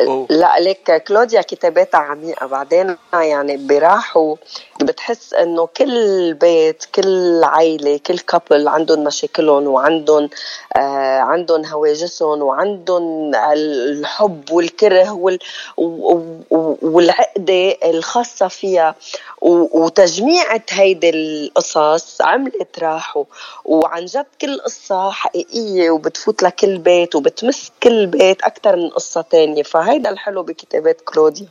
و- 0.07 0.27
لا 0.31 0.59
ليك 0.61 1.03
كلوديا 1.09 1.43
كتاباتها 1.43 1.99
عميقة. 2.01 2.47
بعدين 2.47 2.97
يعني 3.12 3.57
براحوا 3.57 4.37
بتحس 4.83 5.35
إنه 5.35 5.66
كل 5.66 6.35
بيت 6.35 6.85
كل 6.95 7.41
عائلة 7.45 8.01
كل 8.07 8.18
كابل 8.18 8.68
عندهم 8.68 9.05
مشاكلهم 9.05 9.66
وعندهم 9.66 10.31
آه 10.77 11.18
عندهم 11.20 11.64
هواجسهم 11.66 12.43
وعندهم 12.43 13.35
الحب 13.35 14.51
والكره 14.53 15.12
وال 15.12 15.39
والعقدة 16.83 17.77
الخاصة 17.85 18.49
فيها. 18.49 18.95
وتجميعة 19.41 20.62
هيدي 20.70 21.11
القصص 21.17 22.21
عملت 22.21 22.79
راحوا 22.79 23.25
وعن 23.64 24.05
جد 24.05 24.27
كل 24.41 24.61
قصة 24.61 25.11
حقيقية 25.11 25.91
وبتفوت 25.91 26.43
لكل 26.43 26.79
بيت 26.79 27.14
وبتمس 27.14 27.73
كل 27.83 28.07
بيت 28.07 28.43
أكثر 28.43 28.77
من 28.77 28.89
قصة 28.89 29.21
تانية. 29.21 29.62
فهيدا 29.62 30.11
الحلو 30.11 30.43
بكتابات 30.43 31.01
كلوديا. 31.01 31.49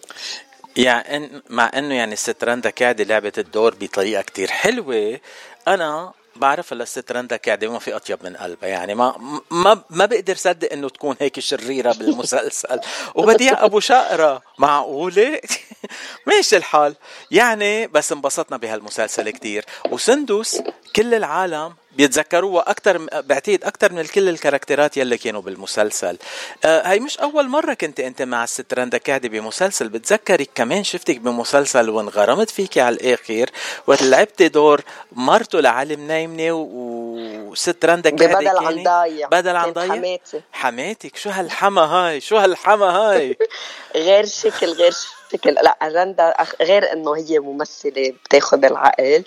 يعني 0.77 1.41
مع 1.49 1.71
إنه 1.75 1.95
يعني 1.95 2.13
الست 2.13 2.43
رندا 2.43 2.69
كعدة 2.69 3.03
لعبت 3.03 3.39
الدور 3.39 3.75
بطريقة 3.79 4.21
كتير 4.21 4.47
حلوة 4.47 5.19
أنا 5.67 6.11
بعرف 6.35 6.73
هلا 6.73 6.83
الست 6.83 7.11
رندا 7.11 7.37
كعدة 7.37 7.71
ما 7.71 7.79
في 7.79 7.95
أطيب 7.95 8.19
من 8.23 8.35
قلبها. 8.35 8.69
يعني 8.69 8.95
ما 8.95 9.39
ما 9.51 9.81
ما 9.89 10.05
بقدر 10.05 10.35
صدق 10.35 10.73
إنه 10.73 10.89
تكون 10.89 11.15
هيك 11.19 11.39
شريرة 11.39 11.93
بالمسلسل. 11.93 12.79
وبديع 13.15 13.65
أبو 13.65 13.79
شقرة. 13.79 14.41
معقولة؟ 14.57 15.39
ماشي 16.27 16.57
الحال. 16.57 16.95
يعني 17.31 17.87
بس 17.87 18.11
انبسطنا 18.11 18.57
بهالمسلسل 18.57 19.29
كتير. 19.29 19.65
وسندس 19.91 20.61
كل 20.95 21.13
العالم 21.13 21.73
بيتذكروها 21.91 22.69
أكثر 22.71 22.97
بعتقد 23.21 23.63
أكثر 23.63 23.91
من 23.93 24.03
كل 24.05 24.29
الكاركترات 24.29 24.97
يلي 24.97 25.17
كانوا 25.17 25.41
بالمسلسل. 25.41 26.17
آه 26.65 26.87
هي 26.87 26.99
مش 26.99 27.17
أول 27.19 27.47
مرة 27.47 27.73
كنت 27.73 27.99
أنت 27.99 28.21
مع 28.21 28.43
الست 28.43 28.73
رندا 28.73 28.97
كعدي 28.97 29.29
بمسلسل. 29.29 29.89
بتذكرك 29.89 30.49
كمان 30.55 30.83
شفتك 30.83 31.17
بمسلسل 31.17 31.89
وانغرمت 31.89 32.49
فيكي 32.49 32.81
على 32.81 32.95
الآخر 32.95 33.49
وقت 33.87 34.01
لعبتي 34.03 34.47
دور 34.47 34.81
مرته 35.11 35.59
لعلم 35.59 36.07
نايمنه 36.07 36.51
وست 36.51 37.85
رندا 37.85 38.09
كعدي 38.09 38.33
بدل 38.35 38.57
عن 38.57 38.83
ضايع. 38.83 39.27
بدل 39.27 39.55
عن 39.55 39.71
ضايع؟ 39.73 39.91
حماتي. 39.95 40.41
حماتك؟ 40.51 41.15
شو 41.17 41.29
هالحما 41.29 41.81
هاي؟ 41.81 42.21
شو 42.21 42.37
هالحما 42.37 42.85
هاي؟ 42.85 43.37
غير 43.95 44.25
شكل 44.25 44.67
غير 44.73 44.91
شكل. 44.91 45.15
لا 45.45 45.77
رندا 45.83 46.33
غير 46.61 46.93
إنه 46.93 47.15
هي 47.15 47.39
ممثلة 47.39 48.13
بتاخذ 48.25 48.65
العقل. 48.65 49.23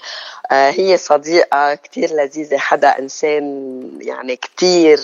آه، 0.51 0.71
هي 0.71 0.97
صديقة 0.97 1.75
كتير 1.75 2.13
لذيذة 2.13 2.57
حدا 2.57 2.99
إنسان 2.99 3.99
يعني 4.01 4.37
كتير 4.37 5.01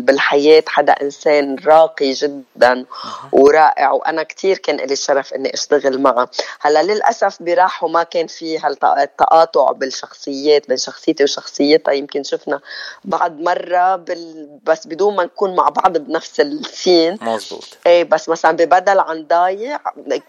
بالحياة 0.00 0.64
حدا 0.66 0.92
إنسان 0.92 1.56
راقي 1.66 2.12
جدا 2.12 2.84
ورائع. 3.32 3.90
وأنا 3.90 4.22
كتير 4.22 4.58
كان 4.58 4.76
لي 4.76 4.92
الشرف 4.92 5.34
إني 5.34 5.54
أشتغل 5.54 6.00
معها 6.00 6.28
هلأ 6.60 6.82
للأسف 6.82 7.42
براحوا 7.42 7.88
ما 7.88 8.02
كان 8.02 8.26
في 8.26 8.58
هالتقاطع 8.58 9.72
بالشخصيات 9.72 10.68
بين 10.68 10.76
شخصيتي 10.76 11.24
وشخصيتها. 11.24 11.92
يمكن 11.92 12.22
شفنا 12.22 12.60
بعد 13.04 13.40
مرة 13.40 13.96
بال... 13.96 14.48
بس 14.64 14.86
بدون 14.86 15.16
ما 15.16 15.24
نكون 15.24 15.56
مع 15.56 15.68
بعض 15.68 15.98
بنفس 15.98 16.40
السين. 16.40 17.18
مزبوط. 17.22 17.64
إيه 17.86 18.04
بس 18.04 18.28
مثلا 18.28 18.52
ببدل 18.52 18.98
عن 18.98 19.26
ضايع 19.26 19.80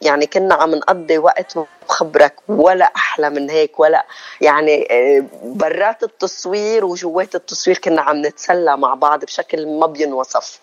يعني 0.10 0.26
كنا 0.26 0.56
عم 0.56 0.76
نقضي 0.76 1.18
وقت 1.18 1.58
بخبرك 1.88 2.36
ولا 2.48 2.92
أحلى 2.96 3.30
من 3.30 3.50
هيك 3.50 3.80
ولا 3.80 4.06
يعني 4.42 4.88
آه، 4.92 5.26
برات 5.44 6.04
التصوير 6.04 6.86
وجوات 6.86 7.36
التصوير 7.36 7.78
كنا 7.78 8.02
عم 8.02 8.26
نتسلى 8.26 8.78
مع 8.78 8.94
بعض 8.94 9.26
بشكل 9.26 9.68
ما 9.80 9.88
بينوصف. 9.88 10.60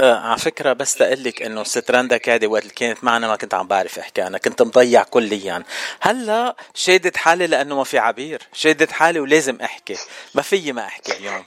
آه 0.00 0.14
على 0.14 0.38
فكرة 0.38 0.72
بس 0.72 1.02
لك 1.02 1.42
إنه 1.42 1.64
ست 1.64 1.90
رندا 1.90 2.16
كادي 2.16 2.46
وقت 2.46 2.62
اللي 2.62 2.74
كانت 2.74 3.04
معنا 3.04 3.28
ما 3.28 3.36
كنت 3.36 3.54
عم 3.54 3.66
بعرف 3.66 3.98
أحكي 3.98 4.26
أنا 4.26 4.38
كنت 4.38 4.62
مضيع 4.62 5.02
كليا. 5.02 5.62
هلأ 6.00 6.56
شادت 6.74 7.16
حالي 7.16 7.46
لأنه 7.46 7.76
ما 7.76 7.84
في 7.84 7.98
عبير 7.98 8.42
شادت 8.52 8.92
حالي 8.92 9.20
ولازم 9.20 9.58
أحكي 9.60 9.96
ما 10.34 10.42
في 10.42 10.72
ما 10.72 10.82
أحكي 10.86 11.12
اليوم. 11.16 11.44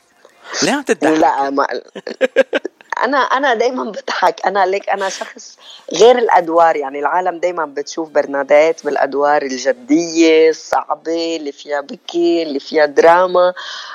ليه 0.63 0.71
عم 0.71 0.81
تضحك؟ 0.81 1.17
لا 1.17 1.49
ما 1.49 1.67
أنا 3.03 3.17
أنا 3.17 3.53
دايما 3.53 3.83
بضحك. 3.83 4.45
أنا 4.45 4.65
ليك 4.65 4.89
أنا 4.89 5.09
شخص 5.09 5.57
غير 5.93 6.17
الأدوار. 6.17 6.75
يعني 6.75 6.99
العالم 6.99 7.37
دايما 7.39 7.65
بتشوف 7.65 8.09
برنادات 8.09 8.85
بالأدوار 8.85 9.41
الجدية 9.41 10.49
الصعبة 10.49 11.35
اللي 11.37 11.51
فيها 11.51 11.81
بكي 11.81 12.43
اللي 12.43 12.59
فيها 12.59 12.85
دراما 12.85 13.53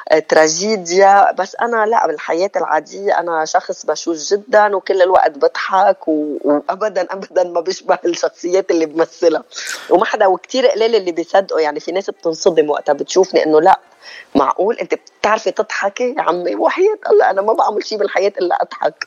آه، 0.09 0.19
تراجيديا. 0.19 1.33
بس 1.33 1.57
أنا 1.61 1.87
لا 1.87 2.07
بالحياة 2.07 2.51
العادية 2.57 3.19
أنا 3.21 3.45
شخص 3.45 3.87
بشوش 3.87 4.31
جدا 4.33 4.77
وكل 4.77 5.03
الوقت 5.03 5.31
بضحك 5.31 6.09
وابدا 6.09 7.07
ابدا 7.11 7.45
ما 7.45 7.61
بشبه 7.61 7.99
الشخصيات 8.05 8.71
اللي 8.71 8.87
بمثلها. 8.87 9.43
وما 9.91 10.05
حدا 10.05 10.27
وكثير 10.27 10.67
قليل 10.67 10.95
اللي 10.95 11.13
بيصدقوا. 11.13 11.61
يعني 11.61 11.81
في 11.81 11.93
ناس 11.93 12.11
بتنصدم 12.11 12.71
وقتها 12.71 12.93
بتشوفني 12.93 13.45
إنه 13.45 13.61
لا 13.61 13.81
معقول؟ 14.35 14.79
انت 14.79 14.95
بتعرفي 15.21 15.51
تضحكي 15.51 16.15
يا 16.19 16.23
عمي؟ 16.23 16.57
وحياة 16.57 16.99
الله 17.11 17.31
أنا 17.31 17.43
ما 17.43 17.53
بعمل 17.53 17.87
شيء 17.87 17.99
بالحياة 17.99 18.33
إلا 18.41 18.63
أضحك. 18.63 19.07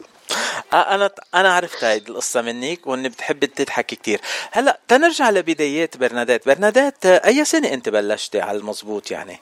أنا 0.73 1.11
أنا 1.35 1.53
عرفت 1.53 1.83
هاي 1.83 1.97
القصة 1.97 2.41
منك 2.41 2.87
وإنه 2.87 3.09
بتحبي 3.09 3.47
تضحكي 3.47 3.95
كثير 3.95 4.21
هلأ 4.51 4.79
تنرجع 4.87 5.29
لبدايات 5.29 5.97
برنادات. 5.97 6.45
برنادات 6.45 7.05
أي 7.05 7.45
سنة 7.45 7.73
أنت 7.73 7.89
بلشتي 7.89 8.41
على 8.41 8.57
المزبوط 8.57 9.11
يعني؟ 9.11 9.39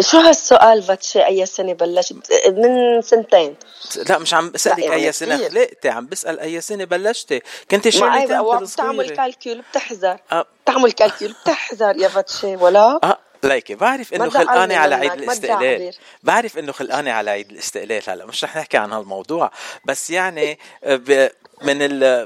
شو 0.00 0.18
هالسؤال 0.18 0.82
فاتشي 0.82 1.26
أي 1.26 1.46
سنة 1.46 1.72
بلشت؟ 1.72 2.14
من 2.48 3.02
سنتين. 3.02 3.56
لا 4.08 4.18
مش 4.18 4.34
عم 4.34 4.50
بسألك 4.50 4.78
يعني 4.78 4.94
أي 4.94 5.12
سنة 5.12 5.36
خلقتي 5.36 5.88
عم 5.88 6.06
بسأل 6.06 6.40
أي 6.40 6.60
سنة 6.60 6.84
بلشتي. 6.84 7.40
كنت 7.70 7.88
شغلتين 7.88 8.42
بتعمل 8.62 9.10
calcul 9.10 9.62
بتحذر 9.70 10.18
أه. 10.32 10.46
بتعمل 10.64 10.92
calcul 10.92 11.34
بتحذر 11.42 11.96
يا 11.96 12.08
فاتشي 12.08 12.56
ولا؟ 12.56 13.00
أه. 13.04 13.18
ليكي 13.44 13.74
بعرف 13.74 14.14
إنه 14.14 14.30
خلقاني 14.30 14.74
على 14.74 14.94
عيد 14.94 15.12
الاستقلال. 15.12 15.94
بعرف 16.22 16.58
إنه 16.58 16.72
خلقاني 16.72 17.10
على 17.10 17.30
عيد 17.30 17.50
الاستقلال 17.50 18.02
هلا 18.08 18.26
مش 18.26 18.44
رح 18.44 18.56
نحكي 18.56 18.76
عن 18.76 18.92
هالموضوع 18.92 19.50
بس 19.84 20.10
يعني 20.10 20.58
ب... 20.86 21.28
من 21.62 21.78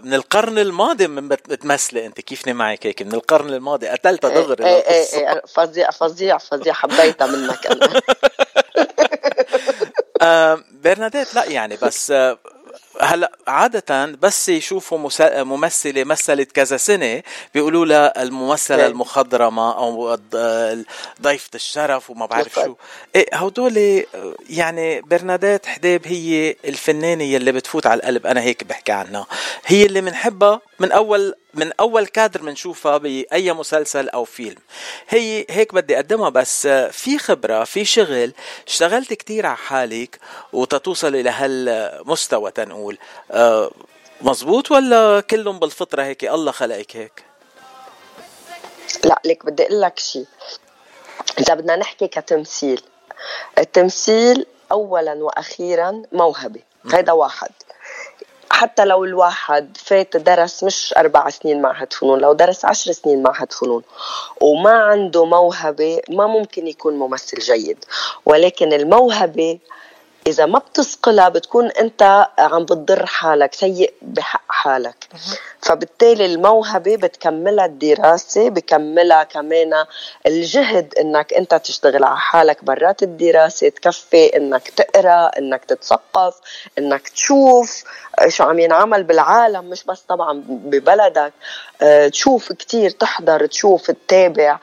من 0.04 0.14
القرن 0.14 0.58
الماضي 0.58 1.06
من 1.06 1.28
بتمثلي 1.28 2.06
أنت 2.06 2.20
كيفني 2.20 2.52
معك 2.52 2.86
هيك؟ 2.86 3.02
من 3.02 3.14
القرن 3.14 3.54
الماضي 3.54 3.88
قتلتها 3.88 4.30
إيه، 4.30 4.36
دغري 4.36 4.66
إيه 4.66 4.88
إيه 4.88 5.28
إيه 5.28 5.42
فظيع 5.54 5.90
فظيع 5.90 6.38
فظيع 6.38 6.72
حبيتها 6.72 7.26
منك 7.26 7.66
أنا. 7.66 8.00
برناديت 10.84 11.34
لا 11.34 11.44
يعني 11.44 11.76
بس 11.82 12.12
هلا 13.00 13.32
عادة 13.46 14.06
بس 14.06 14.48
يشوفوا 14.48 14.98
ممثلة 15.44 16.04
مثلت 16.04 16.52
كذا 16.52 16.76
سنة 16.76 17.22
بيقولوا 17.54 17.86
لها 17.86 18.22
الممثلة 18.22 18.82
إيه. 18.82 18.86
المخضرمة 18.86 19.72
أو 19.78 20.18
ضيفة 21.22 21.50
الشرف 21.54 22.10
وما 22.10 22.26
بعرف 22.26 22.54
شو. 22.54 22.74
إيه 23.16 23.26
هدول 23.32 24.04
يعني 24.50 25.00
برنادات 25.00 25.66
حديب 25.66 26.06
هي 26.06 26.56
الفنانة 26.64 27.24
يلي 27.24 27.52
بتفوت 27.52 27.86
على 27.86 28.00
القلب 28.00 28.26
أنا 28.26 28.40
هيك 28.40 28.64
بحكي 28.64 28.92
عنها. 28.92 29.26
هي 29.66 29.86
اللي 29.86 30.00
بنحبها 30.00 30.60
من 30.78 30.92
أول 30.92 31.34
من 31.54 31.72
أول 31.80 32.06
كادر 32.06 32.42
بنشوفها 32.42 32.98
بأي 32.98 33.52
مسلسل 33.52 34.08
أو 34.08 34.24
فيلم. 34.24 34.58
هي 35.08 35.46
هيك 35.50 35.74
بدي 35.74 35.96
أقدمها 35.96 36.28
بس 36.28 36.66
في 36.90 37.18
خبرة 37.18 37.64
في 37.64 37.84
شغل 37.84 38.32
اشتغلت 38.66 39.12
كتير 39.12 39.46
على 39.46 39.56
حالك 39.56 40.18
وتتوصل 40.52 41.14
إلى 41.14 41.30
هالمستوى 41.30 42.50
تنقول. 42.50 42.79
أه 43.30 43.70
مزبوط 44.20 44.70
ولا 44.70 45.20
كلهم 45.20 45.58
بالفطرة 45.58 46.02
هيك؟ 46.02 46.24
الله 46.24 46.52
خلقك 46.52 46.96
هيك. 46.96 47.24
لا 49.04 49.20
لك 49.24 49.46
بدي 49.46 49.62
أقول 49.62 49.80
لك 49.80 49.98
شيء 49.98 50.26
إذا 51.38 51.54
بدنا 51.54 51.76
نحكي 51.76 52.08
كتمثيل 52.08 52.82
التمثيل 53.58 54.46
اولا 54.72 55.14
وأخيرا 55.14 56.02
موهبة. 56.12 56.60
هذا 56.92 57.12
واحد. 57.12 57.50
حتى 58.50 58.84
لو 58.84 59.04
الواحد 59.04 59.76
فات 59.76 60.16
درس 60.16 60.64
مش 60.64 60.94
أربع 60.96 61.30
سنين 61.30 61.62
معهد 61.62 61.92
فنون 61.92 62.18
لو 62.18 62.32
درس 62.32 62.64
عشر 62.64 62.92
سنين 62.92 63.22
معهد 63.22 63.52
فنون 63.52 63.82
وما 64.40 64.72
عنده 64.72 65.24
موهبة 65.24 66.00
ما 66.08 66.26
ممكن 66.26 66.66
يكون 66.66 66.94
ممثل 66.98 67.38
جيد. 67.38 67.84
ولكن 68.26 68.72
الموهبة 68.72 69.58
إذا 70.26 70.46
ما 70.46 70.58
بتسقلها 70.58 71.28
بتكون 71.28 71.66
أنت 71.70 72.28
عم 72.38 72.64
بتضر 72.64 73.06
حالك 73.06 73.54
سيء 73.54 73.94
بحق 74.02 74.42
حالك. 74.48 75.08
فبالتالي 75.62 76.26
الموهبة 76.26 76.96
بتكملها 76.96 77.66
الدراسة 77.66 78.48
بكملها 78.50 79.24
كمان 79.24 79.84
الجهد 80.26 80.94
إنك 80.94 81.32
أنت 81.32 81.54
تشتغل 81.54 82.04
على 82.04 82.16
حالك 82.18 82.64
برات 82.64 83.02
الدراسة 83.02 83.68
تكفي 83.68 84.36
إنك 84.36 84.68
تقرأ 84.68 85.30
إنك 85.38 85.64
تتثقف 85.64 86.34
إنك 86.78 87.08
تشوف 87.08 87.84
شو 88.28 88.44
عم 88.44 88.58
ينعمل 88.58 89.02
بالعالم 89.02 89.64
مش 89.70 89.84
بس 89.84 90.00
طبعا 90.00 90.42
ببلدك. 90.46 91.32
آه، 91.82 92.08
تشوف 92.08 92.52
كتير 92.52 92.90
تحضر 92.90 93.46
تشوف 93.46 93.90
تتابع. 93.90 94.58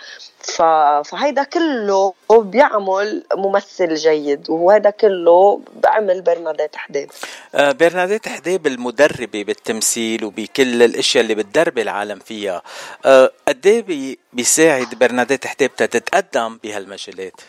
فهيدا 0.52 1.44
كله 1.44 2.14
بيعمل 2.32 3.24
ممثل 3.36 3.96
جيد 3.96 4.50
وهذا 4.50 4.90
كله 4.90 5.62
بعمل 5.84 6.22
برنادات 6.22 6.76
حداد 6.76 7.12
آه، 7.56 7.72
برناديت 7.72 8.28
حديب 8.28 8.68
المدربة 8.68 9.44
بالتمثيل 9.44 10.24
وبكل 10.26 10.84
الأشياء 10.84 11.24
اللي 11.24 11.36
بتدرب 11.36 11.78
العالم 11.80 12.20
فيها. 12.20 12.62
آه، 13.06 13.32
قد 13.48 13.68
بي- 13.68 14.20
بيساعد 14.34 14.96
برناديت 14.96 15.48
حديب 15.48 15.76
تتقدم 15.76 16.58
بهالمجالات 16.64 17.42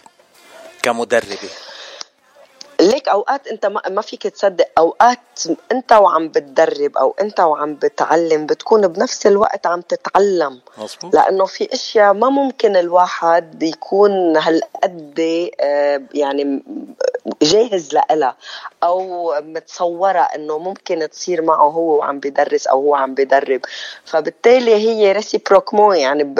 كمدربة؟ 0.82 1.38
ليك 2.80 3.08
أوقات 3.08 3.46
أنت 3.46 3.66
ما 3.66 3.82
ما 3.88 4.02
فيك 4.02 4.22
تصدق 4.22 4.68
أوقات 4.78 5.18
أنت 5.72 5.92
وعم 5.92 6.28
بتدرب 6.28 6.96
أو 6.96 7.14
أنت 7.20 7.40
وعم 7.40 7.74
بتعلم 7.74 8.46
بتكون 8.46 8.88
بنفس 8.88 9.26
الوقت 9.26 9.66
عم 9.66 9.80
تتعلم. 9.80 10.60
مظبوط. 10.78 11.14
لأنه 11.14 11.44
في 11.44 11.74
أشياء 11.74 12.12
ما 12.12 12.28
ممكن 12.28 12.76
الواحد 12.76 13.62
يكون 13.62 14.36
هالقد 14.36 15.20
آه، 15.60 16.02
يعني 16.14 16.62
جاهز 17.42 17.94
لها 17.94 18.36
أو 18.82 19.34
متصورة 19.40 20.20
إنه 20.20 20.58
ممكن 20.58 21.08
تصير 21.10 21.42
معه 21.42 21.68
هو 21.68 21.98
وعم 21.98 22.20
بيدرس 22.20 22.66
أو 22.66 22.80
هو 22.80 22.94
عم 22.94 23.14
بيدرب. 23.14 23.60
فبالتالي 24.04 24.74
هي 24.74 25.12
reciprocamente 25.12 25.92
يعني 25.92 26.34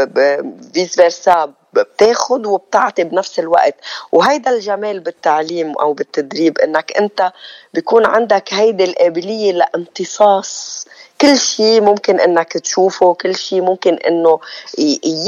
vice 0.75 0.95
versa 0.95 1.53
بتاخد 1.73 2.47
وبتعطي 2.47 3.05
بنفس 3.05 3.39
الوقت. 3.39 3.75
وهيدا 4.13 4.51
الجمال 4.51 5.01
بالتعليم 5.01 5.73
أو 5.79 5.93
بالتدريب 5.93 6.59
إنك 6.59 6.93
أنت 6.93 7.33
بيكون 7.75 8.07
عندك 8.07 8.55
هيدي 8.55 8.85
القابلية 8.85 9.53
لامتصاص. 9.53 10.85
كل 11.21 11.39
شيء 11.39 11.81
ممكن 11.81 12.21
إنك 12.21 12.53
تشوفه 12.53 13.15
كل 13.15 13.37
شيء 13.37 13.61
ممكن 13.61 13.95
إنه 13.95 14.41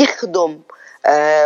يخدم 0.01 0.61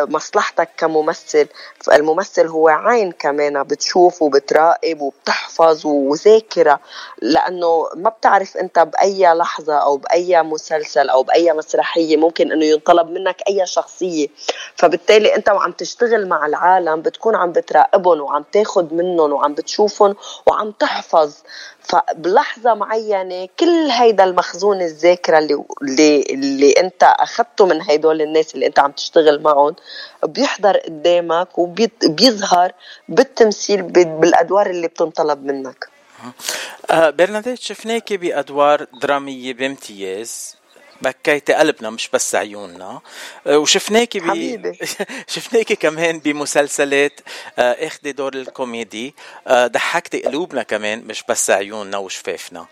مصلحتك 0.09 0.69
كممثل. 0.77 1.47
الممثل 1.93 2.47
هو 2.47 2.69
عين 2.69 3.13
كمان 3.13 3.63
بتشوف 3.63 4.23
وبتراقب 4.23 5.01
وبتحفظ 5.01 5.87
وذاكرة 5.87 6.81
لأنه 7.23 7.89
ما 7.97 8.11
بتعرف 8.11 8.57
أنت 8.57 8.79
بأي 8.79 9.27
لحظة 9.35 9.75
أو 9.75 9.97
بأي 9.97 10.43
مسلسل 10.43 11.09
أو 11.09 11.23
بأي 11.23 11.53
مسرحية 11.53 12.17
ممكن 12.17 12.53
أنه 12.53 12.65
ينطلب 12.65 13.11
منك 13.11 13.43
أي 13.49 13.67
شخصية. 13.67 14.29
فبالتالي 14.77 15.37
أنت 15.37 15.49
وعم 15.49 15.73
تشتغل 15.73 16.29
مع 16.29 16.47
العالم 16.47 17.03
بتكون 17.03 17.35
عم 17.37 17.53
بتراقبهم 17.53 18.21
وعم 18.21 18.45
تاخد 18.53 18.93
منهم 18.93 19.33
وعم 19.33 19.55
بتشوفهم 19.55 20.17
وعم 20.47 20.71
تحفظ. 20.71 21.35
فبلحظة 21.85 22.75
معينة 22.75 23.49
كل 23.61 23.89
هيدا 23.91 24.25
المخزون 24.25 24.83
الذاكرة 24.83 25.39
اللي, 25.39 25.65
اللي, 25.83 26.23
اللي 26.23 26.71
أنت 26.73 27.03
أخذته 27.03 27.67
من 27.67 27.83
هيدول 27.83 28.23
الناس 28.23 28.55
اللي 28.55 28.67
أنت 28.67 28.79
عم 28.79 28.93
تشتغل 28.93 29.43
معهم 29.43 29.75
بيحضر 30.25 30.77
قدامك 30.77 31.59
وبيظهر 31.59 32.73
بالتمثيل 33.09 33.83
بالأدوار 33.83 34.71
اللي 34.71 34.89
بتنطلب 34.89 35.45
منك. 35.45 35.89
آه، 36.91 37.11
برناديت 37.11 37.59
شفناكي 37.59 38.17
بأدوار 38.17 38.87
درامية 39.03 39.55
بامتياز. 39.55 40.57
بكيتي 41.03 41.53
قلبنا 41.53 41.91
مش 41.91 42.09
بس 42.13 42.35
عيوننا. 42.35 43.01
آه، 43.47 43.59
وشفناكي 43.59 44.21
ب... 44.21 44.29
حبيبي. 44.29 44.79
شفناكي 45.35 45.77
كمان 45.77 46.19
بمسلسلات 46.19 47.21
آه، 47.59 47.87
إخدي 47.87 48.13
دور 48.13 48.35
الكوميدي. 48.35 49.15
آه، 49.47 49.67
ضحكتي 49.67 50.21
قلوبنا 50.23 50.63
كمان 50.63 51.05
مش 51.07 51.25
بس 51.29 51.51
عيوننا 51.51 51.99
وشفافنا. 51.99 52.67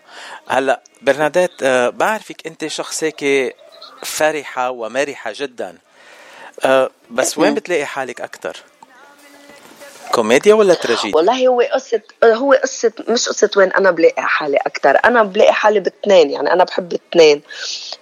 هلأ 0.47 0.83
برناديت 1.01 1.63
آه، 1.63 1.89
بعرفك 1.89 2.47
أنت 2.47 2.67
شخص 2.67 3.03
هيك 3.03 3.55
فرحة 4.03 4.69
ومرحة 4.69 5.33
جدا. 5.35 5.77
بس 7.11 7.37
وين 7.37 7.53
بتلاقي 7.53 7.85
حالك 7.85 8.21
أكتر؟ 8.21 8.57
كوميديا 10.13 10.53
ولا 10.53 10.73
تراجيديا؟ 10.73 11.15
والله 11.15 11.47
هو 11.47 11.61
قصة 11.61 12.01
هو 12.23 12.53
قصة 12.53 12.91
مش 13.09 13.29
قصة 13.29 13.49
وين 13.57 13.71
أنا 13.73 13.91
بلاقي 13.91 14.21
حالي 14.21 14.57
أكتر. 14.57 14.99
أنا 15.05 15.23
بلاقي 15.23 15.53
حالي 15.53 15.79
باثنين 15.79 16.29
يعني 16.29 16.53
أنا 16.53 16.63
بحب 16.63 16.91
الاثنين 16.91 17.41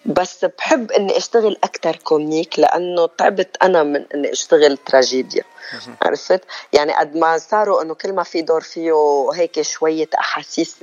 بس 0.05 0.45
بحب 0.57 0.91
إني 0.91 1.18
أشتغل 1.18 1.57
أكتر 1.64 1.95
comic 1.95 2.59
لأنه 2.59 3.09
تعبت 3.18 3.57
أنا 3.64 3.84
من 3.84 4.05
إني 4.16 4.32
أشتغل 4.32 4.78
تراجيديا. 4.78 5.43
عرفت؟ 6.01 6.41
يعني 6.74 6.93
قد 6.93 7.16
ما 7.18 7.38
صاروا 7.38 7.82
إنه 7.82 7.93
كل 7.93 8.14
ما 8.14 8.24
في 8.24 8.41
دور 8.41 8.62
فيه 8.62 8.93
هيك 9.36 9.62
شوية 9.62 10.09
أحاسيس 10.20 10.76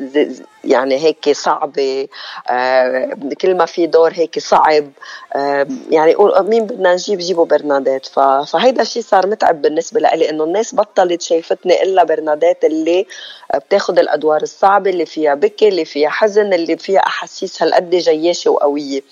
يعني 0.65 0.97
هيك 0.99 1.33
صعبة 1.33 2.09
آه 2.51 3.11
كل 3.41 3.57
ما 3.57 3.67
في 3.67 3.87
دور 3.87 4.13
هيك 4.15 4.39
صعب 4.39 4.91
آه 5.35 5.67
يعني 5.91 6.15
قول 6.15 6.49
مين 6.49 6.67
بدنا 6.67 6.93
نجيب؟ 6.93 7.19
جيبوا 7.19 7.45
برناديت 7.47 8.07
ف- 8.07 8.21
فهيدا 8.21 8.83
الشيء 8.83 9.03
صار 9.03 9.27
متعب 9.27 9.63
بالنسبة 9.63 10.01
لي 10.01 10.31
إنه 10.31 10.45
الناس 10.45 10.75
بطلت 10.75 11.18
شايفتني 11.23 11.83
إلا 11.83 12.05
برناديت 12.05 12.65
اللي 12.65 13.07
بتاخذ 13.55 13.99
الأدوار 13.99 14.43
الصعبة 14.43 14.91
اللي 14.91 15.07
فيها 15.07 15.35
بكي 15.35 15.69
اللي 15.69 15.85
فيها 15.85 16.09
حزن 16.11 16.53
اللي 16.53 16.77
فيها 16.77 17.01
أحاسيس 17.01 17.63
هالقد 17.63 17.91
جياشة 17.91 18.51
وقوية. 18.51 19.03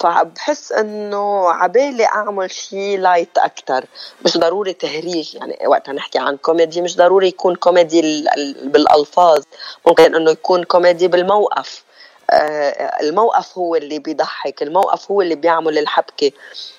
فبحس 0.00 0.72
إنه 0.72 1.48
عبالي 1.50 2.04
أعمل 2.04 2.50
شيء 2.50 2.98
light 2.98 3.38
أكثر 3.38 3.84
مش 4.24 4.38
ضروري 4.38 4.72
تهريج. 4.72 5.34
يعني 5.34 5.58
وقتها 5.66 5.92
نحكي 5.92 6.18
عن 6.18 6.36
كوميدي 6.36 6.80
مش 6.80 6.96
ضروري 6.96 7.28
يكون 7.28 7.54
كوميدي 7.54 8.00
ال- 8.00 8.28
ال- 8.38 8.68
بالألفاظ 8.68 9.42
ممكن 9.86 10.14
إنه 10.14 10.30
يكون 10.30 10.64
كوميدي 10.64 11.08
بالموقف. 11.08 11.84
الموقف 13.02 13.58
هو 13.58 13.76
اللي 13.76 13.98
بيضحك 13.98 14.62
الموقف 14.62 15.10
هو 15.10 15.22
اللي 15.22 15.34
بيعمل 15.34 15.78
الحبكة 15.78 16.32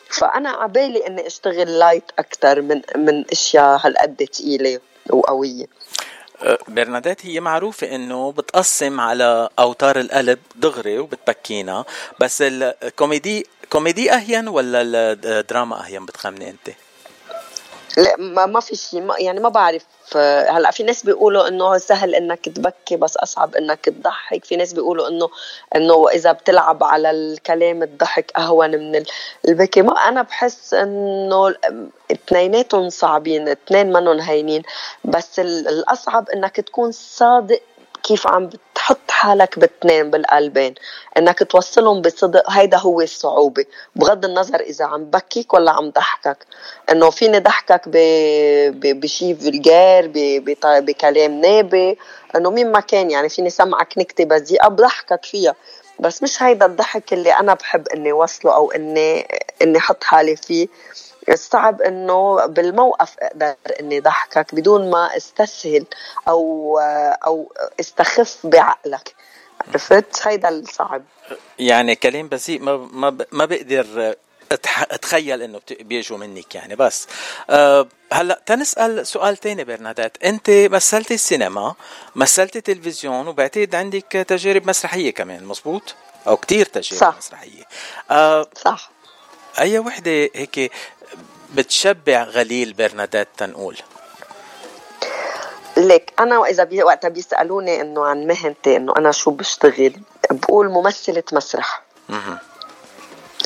فأنا 0.09 0.49
عبالي 0.49 1.07
إني 1.07 1.27
أشتغل 1.27 1.79
light 1.79 2.03
أكثر 2.19 2.61
من 2.61 2.81
من 2.95 3.25
أشياء 3.31 3.79
هالقد 3.85 4.27
ثقيله 4.33 4.79
وقوية 5.09 5.65
برناديت 6.67 7.25
هي 7.25 7.39
معروفة 7.39 7.95
إنه 7.95 8.31
بتقسم 8.31 8.99
على 8.99 9.49
أوتار 9.59 9.99
القلب 9.99 10.39
دغري 10.55 10.99
وبتبكينا 10.99 11.85
بس 12.19 12.41
الكوميدي 12.41 13.47
كوميدي 13.69 14.11
أهين 14.13 14.47
ولا 14.47 14.81
الدراما 14.81 15.83
أهين 15.85 16.05
بتخمني 16.05 16.49
أنت؟ 16.49 16.75
لا 17.97 18.15
ما, 18.17 18.45
ما 18.45 18.59
في 18.59 18.75
شيء 18.75 19.03
يعني 19.19 19.39
ما 19.39 19.49
بعرف 19.49 19.85
آه، 20.15 20.49
هلأ 20.51 20.71
في 20.71 20.83
ناس 20.83 21.03
بيقولوا 21.05 21.47
إنه 21.47 21.77
سهل 21.77 22.15
إنك 22.15 22.49
تبكي 22.49 22.95
بس 22.97 23.17
أصعب 23.17 23.55
إنك 23.55 23.79
تضحك. 23.85 24.45
في 24.45 24.55
ناس 24.55 24.73
بيقولوا 24.73 25.07
إنه 25.07 25.29
إنه 25.75 26.09
إذا 26.09 26.31
بتلعب 26.31 26.83
على 26.83 27.11
الكلام 27.11 27.83
الضحك 27.83 28.31
أهون 28.37 28.69
من 28.71 28.95
ال- 28.95 29.05
البكي. 29.47 29.81
ما 29.81 29.93
أنا 29.93 30.21
بحس 30.21 30.73
إنه 30.73 31.55
اثنيناتهم 32.11 32.89
صعبين 32.89 33.49
اثنين 33.49 33.93
منهم 33.93 34.19
هينين. 34.19 34.61
بس 35.05 35.39
ال- 35.39 35.67
الأصعب 35.67 36.29
إنك 36.29 36.55
تكون 36.55 36.91
صادق 36.91 37.61
كيف 38.03 38.27
عم 38.27 38.49
بتحط 38.73 39.11
حالك 39.11 39.59
باثنين 39.59 40.11
بالقلبين 40.11 40.75
إنك 41.17 41.39
توصلهم 41.51 42.01
بصدق 42.01 42.49
هيدا 42.49 42.77
هو 42.77 43.01
الصعوبة. 43.01 43.65
بغض 43.95 44.25
النظر 44.25 44.59
إذا 44.59 44.85
عم 44.85 45.05
بكيك 45.05 45.53
ولا 45.53 45.71
عم 45.71 45.89
ضحكك. 45.89 46.37
إنه 46.91 47.09
فيني 47.09 47.39
ضحكك 47.39 47.81
بشي 47.87 49.33
بط- 50.39 50.65
بكلام 50.65 51.41
نابي. 51.41 51.97
إنه 52.35 52.49
مين 52.51 52.71
ما 52.71 52.79
كان 52.79 53.11
يعني 53.11 53.29
فيني 53.29 53.49
سمعك 53.49 53.97
نكتة 53.97 54.25
بذيئة 54.25 54.67
بضحكك 54.67 55.25
فيها. 55.25 55.55
بس 55.99 56.23
مش 56.23 56.43
هيدا 56.43 56.65
الضحك 56.65 57.13
اللي 57.13 57.31
أنا 57.31 57.53
بحب 57.53 57.87
إني 57.87 58.13
وصله 58.13 58.55
أو 58.55 58.71
إني 58.71 59.27
إني 59.61 59.77
أحط 59.77 60.03
حالي 60.03 60.35
فيه. 60.35 60.67
الصعب 61.29 61.81
إنه 61.81 62.45
بالموقف 62.45 63.15
أقدر 63.19 63.55
إني 63.79 63.99
ضحكك 63.99 64.55
بدون 64.55 64.89
ما 64.89 65.17
استسهل 65.17 65.85
أو 66.27 66.79
أو 67.25 67.53
استخف 67.79 68.37
بعقلك. 68.43 69.15
عرفت؟ 69.67 70.27
هيدا 70.27 70.49
الصعب. 70.49 71.03
يعني 71.59 71.95
كلام 71.95 72.27
بذيء 72.27 72.61
ما 72.61 72.77
ما 72.77 73.25
ما 73.31 73.45
بقدر 73.45 74.15
أتخيل 74.91 75.41
إنه 75.41 75.59
بيجوا 75.79 76.17
منك 76.17 76.55
يعني 76.55 76.75
بس. 76.75 77.07
أه 77.49 77.87
هلأ 78.11 78.41
تنسأل 78.45 79.07
سؤال 79.07 79.37
تاني 79.37 79.63
برنادات. 79.63 80.17
أنت 80.23 80.49
مثلتي 80.49 81.13
السينما 81.13 81.75
مثلتي 82.15 82.61
تلفزيون 82.61 83.27
وبعتقد 83.27 83.75
عندك 83.75 84.25
تجارب 84.27 84.67
مسرحية 84.67 85.13
كمان 85.13 85.45
مزبوط؟ 85.45 85.95
أو 86.27 86.37
كتير 86.37 86.65
تجارب 86.65 87.01
صح. 87.01 87.17
مسرحية. 87.17 87.63
أه 88.11 88.47
صح. 88.55 88.92
أي 89.59 89.79
وحدة 89.79 90.11
هيك 90.11 90.71
بتشبع 91.53 92.23
غليل 92.23 92.73
برنادات 92.73 93.27
تنقول 93.37 93.77
ليك 95.77 96.13
أنا 96.19 96.37
واذا 96.37 96.63
بي 96.63 96.83
وقتها 96.83 97.09
بيسألوني 97.09 97.81
إنه 97.81 98.05
عن 98.05 98.27
مهنتي 98.27 98.75
إنه 98.75 98.93
أنا 98.97 99.11
شو 99.11 99.31
بشتغل 99.31 99.93
بقول 100.31 100.69
ممثلة 100.69 101.23
مسرح. 101.31 101.81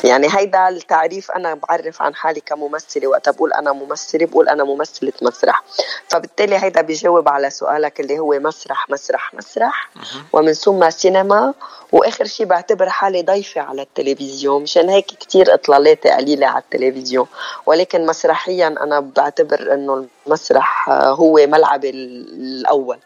يعني 0.04 0.28
هيدا 0.30 0.68
التعريف 0.68 1.30
أنا 1.30 1.54
بعرف 1.54 2.02
عن 2.02 2.14
حالي 2.14 2.40
كممثلة 2.40 3.06
وقت 3.06 3.28
بقول 3.28 3.52
أنا 3.52 3.72
ممثلة 3.72 4.26
بقول 4.26 4.48
أنا 4.48 4.64
ممثلة 4.64 5.12
مسرح. 5.22 5.62
فبالتالي 6.08 6.56
هيدا 6.56 6.80
بيجاوب 6.80 7.28
على 7.28 7.50
سؤالك 7.50 8.00
اللي 8.00 8.18
هو 8.18 8.38
مسرح 8.38 8.90
مسرح 8.90 9.34
مسرح. 9.34 9.90
ومن 10.32 10.52
ثم 10.52 10.90
سينما. 10.90 11.54
وآخر 11.92 12.24
شيء 12.24 12.46
بعتبر 12.46 12.88
حالي 12.88 13.22
ضيفة 13.22 13.60
على 13.60 13.82
التلفزيون 13.82 14.62
مشان 14.62 14.88
هيك 14.88 15.06
كتير 15.06 15.54
إطلالاتي 15.54 16.10
قليلة 16.10 16.46
على 16.46 16.62
التلفزيون. 16.62 17.26
ولكن 17.66 18.06
مسرحيا 18.06 18.66
أنا 18.66 19.00
بعتبر 19.00 19.74
إنه 19.74 20.06
المسرح 20.26 20.90
هو 20.90 21.34
ملعبي 21.34 21.90
الأول. 21.90 22.98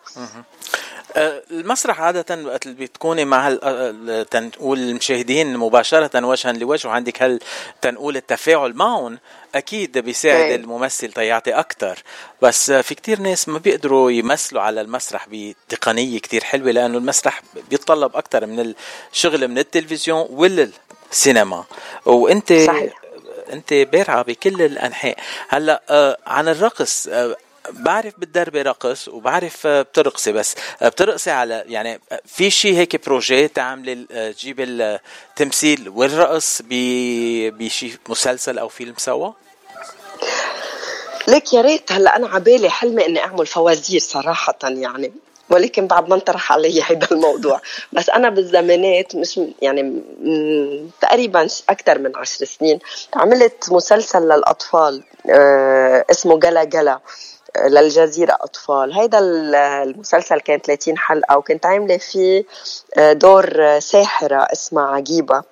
المسرح 1.51 2.01
عادة 2.01 2.45
وقت 2.45 2.67
اللي 2.67 2.87
بتكوني 2.87 3.25
مع 3.25 3.47
هال 3.49 3.61
آه، 4.11 4.23
تنقول 4.23 4.79
المشاهدين 4.79 5.57
مباشرة 5.57 6.27
وجها 6.27 6.53
لوجه 6.53 6.89
وعندك 6.89 7.23
هل 7.23 7.41
تنقول 7.83 8.17
التفاعل 8.17 8.75
معهم 8.75 9.19
أكيد 9.55 9.99
بيساعد 9.99 10.41
أي. 10.41 10.55
الممثل 10.55 11.13
تيعطي 11.13 11.53
أكتر 11.53 12.03
بس 12.43 12.71
آه، 12.71 12.81
في 12.81 12.95
كتير 12.95 13.21
ناس 13.21 13.49
ما 13.49 13.59
بيقدروا 13.59 14.11
يمثلوا 14.11 14.63
على 14.63 14.81
المسرح 14.81 15.27
بتقنية 15.31 16.19
كتير 16.19 16.45
حلوة 16.45 16.71
لأنه 16.71 16.99
المسرح 16.99 17.43
بيتطلب 17.71 18.17
أكتر 18.17 18.47
من 18.47 18.75
الشغل 19.13 19.49
من 19.49 19.59
التلفزيون 19.59 20.27
والسينما 20.31 21.65
وأنت 22.07 22.53
صحيح. 22.53 23.03
أنت 23.53 23.75
بارعة 23.75 24.23
بكل 24.23 24.63
الأنحاء 24.63 25.17
هلأ 25.49 25.83
آه 25.91 26.19
عن 26.27 26.49
الرقص 26.49 27.07
آه 27.07 27.37
بعرف 27.71 28.15
بتدربي 28.19 28.63
رقص 28.63 29.09
وبعرف 29.09 29.67
آه، 29.67 29.83
بترقصي 29.83 30.33
بس. 30.33 30.55
آه، 30.83 30.89
بترقصي 30.89 31.31
على 31.31 31.65
يعني 31.67 32.01
آه، 32.13 32.21
في 32.27 32.51
شيء 32.51 32.75
هيك 32.77 33.05
projet 33.07 33.49
تعملي 33.49 34.33
تجيبي 34.39 34.65
التمثيل 34.65 35.89
والرقص 35.89 36.63
ب- 36.65 37.59
بشي 37.59 37.99
مسلسل 38.09 38.59
أو 38.59 38.69
فيلم 38.69 38.95
سوا؟ 38.99 39.33
ليك 41.29 41.53
يا 41.53 41.61
ريت. 41.61 41.93
هلا 41.93 42.17
أنا 42.17 42.29
عبالي 42.29 42.71
حلمي 42.71 43.07
إني 43.07 43.21
أعمل 43.21 43.47
فوازير 43.47 44.01
صراحة 44.01 44.59
يعني 44.63 45.13
ولكن 45.51 45.87
بعد 45.87 46.09
ما 46.09 46.15
انطرح 46.15 46.53
علي 46.53 46.83
هيدا 46.85 47.07
الموضوع. 47.13 47.61
بس 47.93 48.11
أنا 48.11 48.29
بالزمانات 48.31 49.17
مش 49.17 49.41
يعني 49.63 50.03
تقريبا 51.01 51.49
أكثر 51.69 51.99
من 51.99 52.17
عشر 52.17 52.45
سنين 52.45 52.79
عملت 53.15 53.65
مسلسل 53.73 54.23
للأطفال 54.23 55.03
اسمه 56.11 56.39
جلا 56.39 56.65
جلا. 56.65 57.01
للجزيرة 57.61 58.39
أطفال. 58.41 58.93
ال- 59.19 59.55
المسلسل 59.55 60.41
كان 60.41 60.61
30 60.61 60.99
حلقة 60.99 61.37
وكنت 61.39 61.67
عاملة 61.67 61.97
فيه 61.97 62.45
آه، 62.97 63.13
دور 63.13 63.65
آه، 63.65 63.79
ساحرة 63.79 64.37
اسمها 64.53 64.85
عجيبة. 64.95 65.43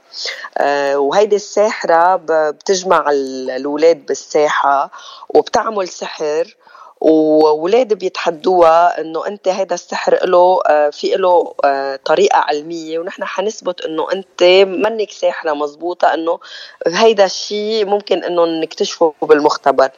آه، 0.59 0.99
وهيدي 0.99 1.37
الساحرة 1.37 2.17
بتجمع 2.25 3.11
ال- 3.11 3.51
الأولاد 3.51 4.07
بالساحة 4.07 4.91
وبتعمل 5.29 5.89
سحر. 5.89 6.57
وولاد 7.01 7.95
بيتحدوها 7.95 9.01
إنه 9.01 9.27
أنت 9.27 9.49
هذا 9.49 9.75
السحر 9.75 10.27
له 10.27 10.61
آه، 10.67 10.91
في 10.91 11.09
له 11.17 11.55
آه، 11.65 11.97
طريقة 12.05 12.39
علمية 12.39 12.99
ونحن 12.99 13.25
حنثبت 13.25 13.81
إنه 13.81 14.13
أنت 14.13 14.43
منك 14.67 15.11
ساحرة 15.11 15.53
مزبوطة 15.53 16.15
إنه 16.15 16.39
هيدا 16.87 17.25
الشيء 17.25 17.87
ممكن 17.87 18.25
إنه 18.25 18.45
نكتشفه 18.45 19.15
بالمختبر. 19.23 19.89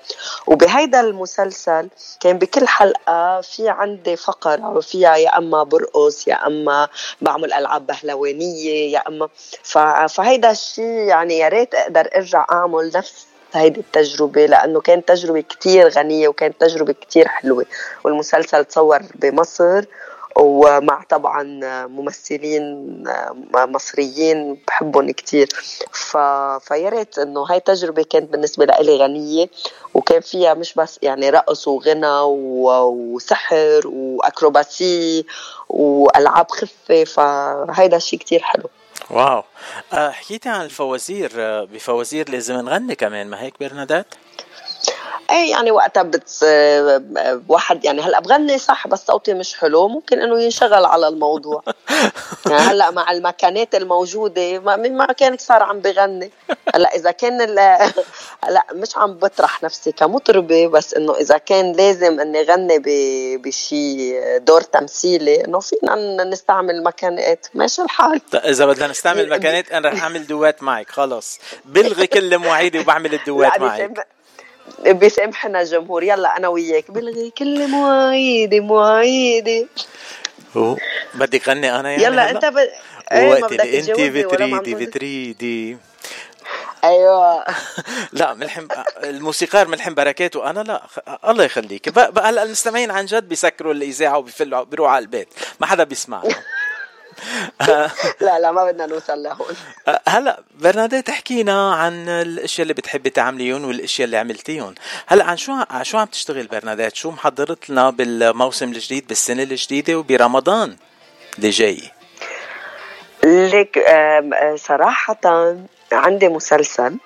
وبهيدا 0.46 1.00
المسلسل 1.00 1.88
كان 2.20 2.38
بكل 2.38 2.68
حلقة 2.68 3.40
في 3.40 3.68
عندي 3.68 4.16
فقرة 4.16 4.80
فيها 4.80 5.16
يا 5.16 5.38
أما 5.38 5.62
برقص 5.62 6.28
يا 6.28 6.46
أما 6.46 6.88
بعمل 7.20 7.52
ألعاب 7.52 7.86
بهلوانية 7.86 8.92
يا 8.92 9.08
أما 9.08 9.28
فهيدا 10.08 10.50
الشيء 10.50 10.84
يعني 10.84 11.38
يا 11.38 11.48
ريت 11.48 11.74
أقدر 11.74 12.08
أرجع 12.16 12.46
أعمل 12.52 12.90
نفس 12.94 13.31
هيدي 13.52 13.80
التجربة؟ 13.80 14.46
لأنه 14.46 14.80
كانت 14.80 15.08
تجربة 15.08 15.40
كتير 15.40 15.88
غنية 15.88 16.28
وكانت 16.28 16.60
تجربة 16.60 16.92
كتير 16.92 17.28
حلوة. 17.28 17.64
والمسلسل 18.04 18.64
تصور 18.64 19.02
بمصر 19.14 19.84
ومع 20.36 21.02
طبعا 21.08 21.42
ممثلين 21.86 23.04
مصريين 23.54 24.58
بحبهم 24.68 25.10
كتير. 25.10 25.48
ف... 25.92 26.16
فيا 26.68 26.88
ريت 26.88 27.18
إنه 27.18 27.42
هاي 27.50 27.60
تجربة 27.60 28.02
كانت 28.10 28.32
بالنسبة 28.32 28.64
لإلي 28.64 28.96
غنية 28.96 29.46
وكان 29.94 30.20
فيها 30.20 30.54
مش 30.54 30.74
بس 30.74 30.98
يعني 31.02 31.30
رقص 31.30 31.68
وغنى 31.68 32.20
و... 32.20 32.70
وسحر 33.14 33.80
وأكروباسي 33.86 35.26
وألعاب 35.68 36.50
خفة 36.50 37.04
فهيدا 37.04 37.96
الشيء 37.96 38.18
كتير 38.18 38.40
حلو. 38.42 38.64
واو 39.12 39.44
آه 39.92 40.10
حكيتي 40.10 40.48
عن 40.48 40.64
الفوازير 40.64 41.30
آه 41.36 41.64
بفوازير 41.64 42.30
لازم 42.30 42.54
نغني 42.54 42.94
كمان 42.94 43.26
ما 43.26 43.40
هيك 43.42 43.54
برنادات؟ 43.60 44.14
إيه 45.30 45.50
يعني 45.50 45.70
وقتها 45.70 46.02
بت 46.02 46.44
واحد 47.48 47.84
يعني 47.84 48.02
هلأ 48.02 48.20
بغني 48.20 48.58
صح 48.58 48.86
بس 48.88 49.06
صوتي 49.06 49.34
مش 49.34 49.54
حلو 49.54 49.88
ممكن 49.88 50.20
إنه 50.22 50.40
ينشغل 50.40 50.84
على 50.84 51.08
الموضوع. 51.08 51.62
يعني 52.50 52.62
هلأ 52.62 52.90
مع 52.90 53.10
المكانات 53.10 53.74
الموجودة 53.74 54.58
ما 54.58 54.76
ما 54.76 55.06
كان 55.06 55.36
صار 55.38 55.62
عم 55.62 55.80
بغني. 55.80 56.30
هلأ 56.74 56.94
إذا 56.96 57.10
كان 57.10 57.40
ال- 57.40 57.92
هلأ 58.44 58.64
مش 58.72 58.96
عم 58.96 59.14
بطرح 59.14 59.62
نفسي 59.62 59.92
كمطربة 59.92 60.66
بس 60.66 60.94
إنه 60.94 61.14
إذا 61.16 61.38
كان 61.38 61.72
لازم 61.72 62.20
إني 62.20 62.42
غني 62.42 62.78
بشي 63.38 64.38
دور 64.38 64.60
تمثيلي 64.60 65.44
إنه 65.44 65.60
فينا 65.60 66.24
نستعمل 66.24 66.82
مكانات. 66.82 67.46
ماشي 67.54 67.82
الحال. 67.82 68.20
إذا 68.34 68.66
بدنا 68.66 68.86
نستعمل 68.86 69.28
مكانات 69.30 69.72
أنا 69.72 69.88
رح 69.88 70.02
أعمل 70.02 70.26
دوات 70.26 70.62
معك 70.62 70.90
خلص. 70.90 71.38
بلغي 71.64 72.06
كل 72.06 72.38
مواعيدي 72.38 72.78
وبعمل 72.80 73.14
الدوات 73.14 73.52
لا، 73.52 73.58
معك. 73.66 74.06
بيسامحنا 74.86 75.60
الجمهور 75.60 76.02
يلا 76.02 76.36
أنا 76.36 76.48
وياك. 76.48 76.90
بلغي 76.90 77.30
كل 77.38 77.68
مواعيدي 77.68 78.60
مواعيدي. 78.60 79.66
هو 80.56 80.76
بدك 81.14 81.48
غني 81.48 81.80
أنا 81.80 81.90
يعني 81.90 82.04
يلا؟ 82.04 82.30
أنت 82.30 82.44
ب... 82.44 82.56
إيه 83.12 83.30
وقت 83.30 83.52
اللي 83.52 83.78
أنت 83.78 83.90
بتريدي 83.90 84.74
بتريدي 84.74 85.76
أيوه. 86.84 87.44
لا 88.12 88.34
ملحم 88.34 88.68
الموسيقار 89.04 89.68
ملحم 89.68 89.94
بركات 89.94 90.36
وأنا 90.36 90.60
لا 90.60 90.82
الله 91.28 91.44
يخليك. 91.44 91.88
بقى 91.88 92.30
المستمعين 92.30 92.90
عن 92.90 93.06
جد 93.06 93.28
بيسكروا 93.28 93.72
الاذاعه 93.72 94.18
وبيفلوا 94.18 94.62
بيروحوا 94.62 94.94
على 94.94 95.02
البيت. 95.02 95.28
ما 95.60 95.66
حدا 95.66 95.84
بيسمعنا 95.84 96.34
لا 98.20 98.38
لا 98.40 98.50
ما 98.52 98.64
بدنا 98.64 98.86
نوصل 98.86 99.22
لهون. 99.22 99.54
هلا 100.08 100.42
برناديت 100.60 101.06
تحكينا 101.06 101.74
عن 101.74 102.08
الأشياء 102.08 102.62
اللي 102.62 102.74
بتحبي 102.74 103.10
تعمليهم 103.10 103.64
والأشياء 103.64 104.06
اللي 104.06 104.16
عملتيهم 104.16 104.74
هلا 105.06 105.24
عن 105.24 105.36
شو 105.36 105.52
عن 105.70 105.84
شو 105.84 105.98
عم 105.98 106.06
تشتغل 106.06 106.46
برناديت 106.46 106.94
شو 106.96 107.10
محضرت 107.10 107.70
لنا 107.70 107.90
بالموسم 107.90 108.68
الجديد 108.68 109.06
بالسنة 109.06 109.42
الجديدة 109.42 109.94
وبرمضان 109.94 110.76
اللي 111.38 111.50
جاي؟ 111.50 111.80
آم، 113.24 114.34
آه، 114.34 114.56
صراحة 114.56 115.20
عندي 115.92 116.28
مسلسل 116.28 116.96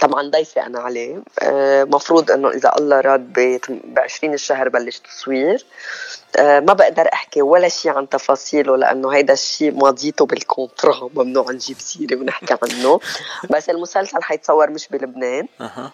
طبعا 0.00 0.30
ضيفة 0.30 0.66
أنا 0.66 0.80
عليه. 0.80 1.22
آه، 1.42 1.84
مفروض 1.84 2.30
إنه 2.30 2.50
إذا 2.50 2.72
الله 2.78 3.00
راد 3.00 3.20
ب 3.32 3.98
20 3.98 4.34
الشهر 4.34 4.68
بلش 4.68 4.98
تصوير. 4.98 5.64
ما 6.40 6.72
بقدر 6.72 7.08
أحكي 7.12 7.42
ولا 7.42 7.68
شيء 7.68 7.90
عن 7.90 8.08
تفاصيله 8.08 8.76
لأنه 8.76 9.14
هيدا 9.14 9.32
الشيء 9.32 9.72
ماضيته 9.74 10.26
بالكونترا 10.26 11.10
ممنوع 11.14 11.50
نجيب 11.50 11.76
سيرة 11.80 12.16
ونحكي 12.16 12.56
عنه. 12.62 13.00
بس 13.50 13.70
المسلسل 13.70 14.22
حيتصور 14.22 14.70
مش 14.70 14.88
بلبنان. 14.88 15.48
أها. 15.60 15.92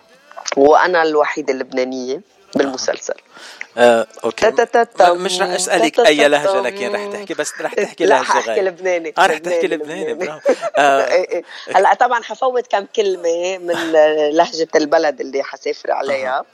وأنا 0.56 1.02
الوحيدة 1.02 1.52
اللبنانية 1.52 2.20
بالمسلسل. 2.54 3.14
آه، 3.78 4.06
okay. 4.24 4.52
مش 5.00 5.40
رح 5.40 5.48
أسألك 5.48 6.00
أي 6.00 6.28
لهجة 6.28 6.60
لكن 6.60 6.92
رح 6.92 7.06
تحكي 7.12 7.34
بس 7.34 7.52
رح 7.60 7.74
تحكي 7.84 8.06
لا 8.06 8.14
لهجة 8.14 8.52
غير 8.52 8.64
لبناني. 8.64 9.14
آه 9.18 9.26
رح 9.26 9.38
تحكي 9.38 9.66
لبناني 9.66 10.14
برافو. 10.14 10.52
آه، 10.76 11.06
إيه 11.12 11.30
إيه. 11.30 11.44
هلأ 11.74 11.94
طبعا 11.94 12.22
حفوت 12.22 12.66
كم 12.66 12.86
كلمة 12.96 13.58
من 13.58 13.92
لهجة 14.38 14.68
البلد 14.76 15.20
اللي 15.20 15.42
حسافر 15.42 15.92
عليها. 15.92 16.44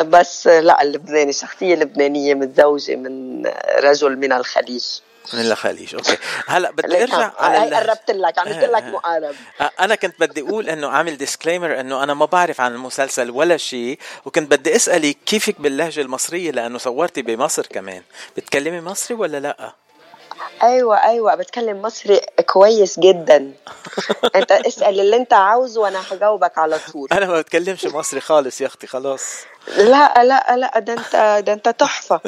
بس 0.00 0.46
لا 0.46 0.82
اللبناني 0.82 1.32
شخصية 1.32 1.74
لبنانية 1.74 2.34
متزوجه 2.34 2.96
من 2.96 3.46
رجل 3.82 4.16
من 4.16 4.32
الخليج. 4.32 4.84
من 5.34 5.40
الخليج 5.40 5.94
okay. 5.94 6.16
هلأ 6.46 6.70
بدي 6.70 7.02
أرجع 7.02 7.16
هاي 7.16 7.32
على 7.38 7.64
اللهجة. 7.64 7.86
قربت 7.90 8.10
لك 8.10 8.38
عملت 8.38 8.64
لك 8.64 8.82
إيه. 8.82 8.90
مقارب. 8.90 9.34
آه، 9.60 9.70
أنا 9.80 9.94
كنت 9.94 10.20
بدي 10.20 10.40
أقول 10.40 10.68
إنه 10.68 10.88
عامل 10.88 11.16
disclaimer 11.16 11.80
إنه 11.80 12.02
أنا 12.02 12.14
ما 12.14 12.26
بعرف 12.26 12.60
عن 12.60 12.74
المسلسل 12.74 13.30
ولا 13.30 13.56
شيء 13.56 13.98
وكنت 14.24 14.50
بدي 14.50 14.76
أسألك 14.76 15.16
كيفك 15.26 15.60
باللهجة 15.60 16.00
المصرية 16.00 16.50
لأنه 16.50 16.78
صورتي 16.78 17.22
بمصر 17.22 17.66
كمان. 17.66 18.02
بتكلمي 18.36 18.80
مصري 18.80 19.16
ولا 19.16 19.40
لأ؟ 19.40 19.72
أيوه 20.62 21.04
أيوه 21.04 21.34
بتكلم 21.34 21.82
مصري 21.82 22.20
كويس 22.46 22.98
جدا. 23.00 23.52
أنت 24.34 24.52
اسأل 24.52 25.00
اللي 25.00 25.16
أنت 25.16 25.32
عاوزه 25.32 25.80
وأنا 25.80 26.02
هجاوبك 26.10 26.58
على 26.58 26.78
طول. 26.92 27.08
أنا 27.12 27.26
ما 27.26 27.40
بتكلمش 27.40 27.84
مصري 27.84 28.20
خالص 28.20 28.60
يا 28.60 28.66
أختي 28.66 28.86
خلاص. 28.86 29.22
لا 29.76 30.24
لا 30.24 30.56
لا 30.56 30.78
ده 30.78 30.92
أنت 30.92 31.42
ده 31.46 31.52
أنت 31.52 31.68
تحفة. 31.68 32.20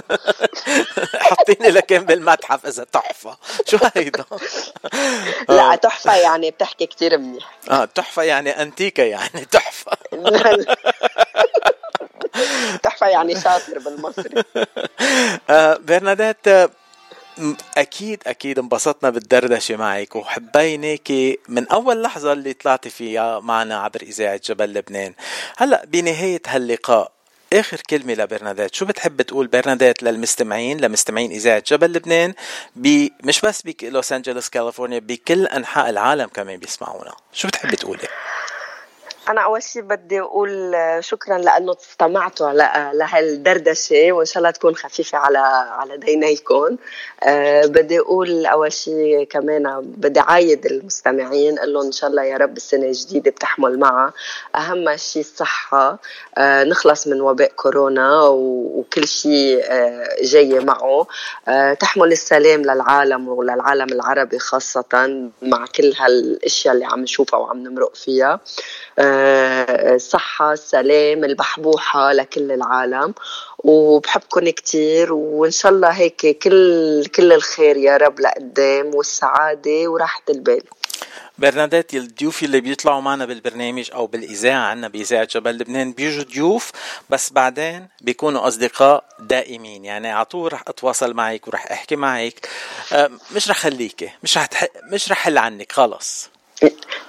حاطيني 1.21 1.69
لكن 1.71 1.99
بالمتحف 1.99 2.67
إذا 2.67 2.85
تحفة. 2.85 3.37
شو 3.67 3.79
هيدا؟ 3.97 4.25
لا 5.49 5.75
تحفة 5.77 6.17
يعني 6.17 6.51
بتحكي 6.51 6.87
كتير 6.87 7.19
منيح. 7.19 7.59
آه 7.71 7.85
تحفة 7.85 8.23
يعني 8.23 8.63
أنتيكة 8.63 9.03
يعني 9.03 9.45
تحفة. 9.53 9.93
تحفة 12.83 13.07
يعني 13.07 13.41
شاطر 13.41 13.79
بالمصري. 13.79 14.43
آه، 15.51 15.77
برنادات 15.77 16.49
آه، 16.49 16.71
أكيد 17.77 18.23
أكيد 18.27 18.59
انبسطنا 18.59 19.11
بالدردشة 19.11 19.77
معك 19.77 20.17
وحبيناك 20.17 21.13
من 21.49 21.69
أول 21.69 22.03
لحظة 22.03 22.33
اللي 22.33 22.53
طلعتي 22.53 22.91
فيها 22.91 23.41
معنا 23.41 23.79
عبر 23.81 24.03
إذاعة 24.03 24.41
جبل 24.45 24.75
لبنان. 24.75 25.15
هلأ 25.57 25.85
بنهاية 25.85 26.43
هاللقاء 26.47 27.13
آخر 27.53 27.81
كلمة 27.91 28.15
لبرنادات. 28.15 28.75
شو 28.75 28.85
بتحب 28.85 29.23
تقول 29.23 29.47
برنادات 29.47 30.03
للمستمعين 30.03 30.81
لمستمعين 30.81 31.31
إذاعة 31.31 31.63
جبل 31.67 31.93
لبنان؟ 31.93 32.35
ب 32.77 33.09
مش 33.25 33.41
بس 33.41 33.63
بلوس 33.63 34.13
أنجلوس 34.13 34.49
كاليفورنيا 34.49 34.99
بكل 34.99 35.47
أنحاء 35.47 35.91
العالم 35.91 36.27
كمان 36.27 36.57
بيسمعونا. 36.57 37.15
شو 37.33 37.49
بتحبي 37.49 37.77
تقولي؟ 37.77 38.09
أنا 39.29 39.41
أول 39.41 39.63
شيء 39.63 39.83
بدي 39.83 40.21
أقول 40.21 40.77
شكرا 41.01 41.39
لأنه 41.39 41.73
استمعتوا 41.73 42.47
على 42.47 42.91
لهالدردشة 42.95 44.13
وإن 44.13 44.27
شاء 44.27 44.39
الله 44.39 44.51
تكون 44.51 44.75
خفيفة 44.77 45.19
على 45.19 45.39
على 45.79 45.97
دينيكم 45.97 46.77
أه 47.23 47.67
بدي 47.67 47.99
أقول 48.01 48.47
أول 48.47 48.73
شيء 48.73 49.25
كمان 49.25 49.81
بدي 49.97 50.21
عايد 50.21 50.67
المستمعين 50.67 51.59
أقول 51.59 51.73
لهم 51.73 51.85
إن 51.87 51.93
شاء 51.93 52.11
الله 52.11 52.25
يا 52.25 52.37
رب 52.37 52.57
السنة 52.57 52.87
الجديدة 52.87 53.31
بتحمل 53.31 53.79
معها 53.79 54.13
أهم 54.57 54.97
شيء 54.97 55.23
الصحة 55.23 55.99
نخلص 56.39 57.07
من 57.07 57.21
وباء 57.21 57.53
كورونا 57.57 58.21
وكل 58.29 59.09
شيء 59.09 59.65
جاي 60.23 60.59
معه. 60.61 61.07
تحمل 61.75 62.13
السلام 62.13 62.63
للعالم 62.63 63.29
وللعالم 63.29 63.93
العربي 63.93 64.39
خاصة 64.39 64.85
مع 65.43 65.65
كل 65.77 65.93
هالأشياء 65.99 66.75
اللي 66.75 66.85
عم 66.85 67.01
نشوفها 67.01 67.41
وعم 67.41 67.59
نمرق 67.59 67.95
فيها. 67.95 68.41
آه، 68.99 69.18
الصحة 69.95 70.53
السلام 70.53 71.25
البحبوحة 71.25 72.13
لكل 72.13 72.53
العالم. 72.53 73.15
وبحبكم 73.59 74.49
كتير 74.49 75.13
وإن 75.13 75.51
شاء 75.51 75.73
الله 75.73 75.89
هيك 75.89 76.39
كل 76.43 77.05
كل 77.07 77.33
الخير 77.33 77.77
يا 77.77 77.97
رب 77.97 78.21
لقدام 78.21 78.95
والسعادة 78.95 79.89
وراحة 79.89 80.23
البال 80.31 80.63
برنادات 81.39 81.95
الضيوف 81.95 82.43
اللي 82.43 82.61
بيطلعوا 82.61 83.01
معنا 83.01 83.27
بالبرنامج 83.27 83.91
أو 83.95 84.07
بالإذاعة 84.07 84.67
عنا 84.67 84.89
بإذاعة 84.89 85.25
جبل 85.25 85.59
لبنان 85.59 85.93
بيجوا 85.93 86.25
ضيوف 86.25 86.73
بس 87.11 87.33
بعدين 87.33 87.89
بيكونوا 88.01 88.47
أصدقاء 88.47 89.05
دائمين. 89.21 89.85
يعني 89.85 90.11
على 90.11 90.25
طول 90.25 90.53
رح 90.53 90.63
أتواصل 90.69 91.15
معك 91.15 91.49
ورح 91.49 91.73
أحكي 91.73 91.97
معك. 91.97 92.49
آه، 92.93 93.11
مش 93.37 93.51
رح 93.51 93.59
خليكي 93.59 94.11
مش 94.23 94.37
رح 94.39 94.47
تح... 94.47 94.67
مش 94.93 95.11
رح 95.11 95.19
حل 95.19 95.39
عنك 95.39 95.73
خلص. 95.73 96.31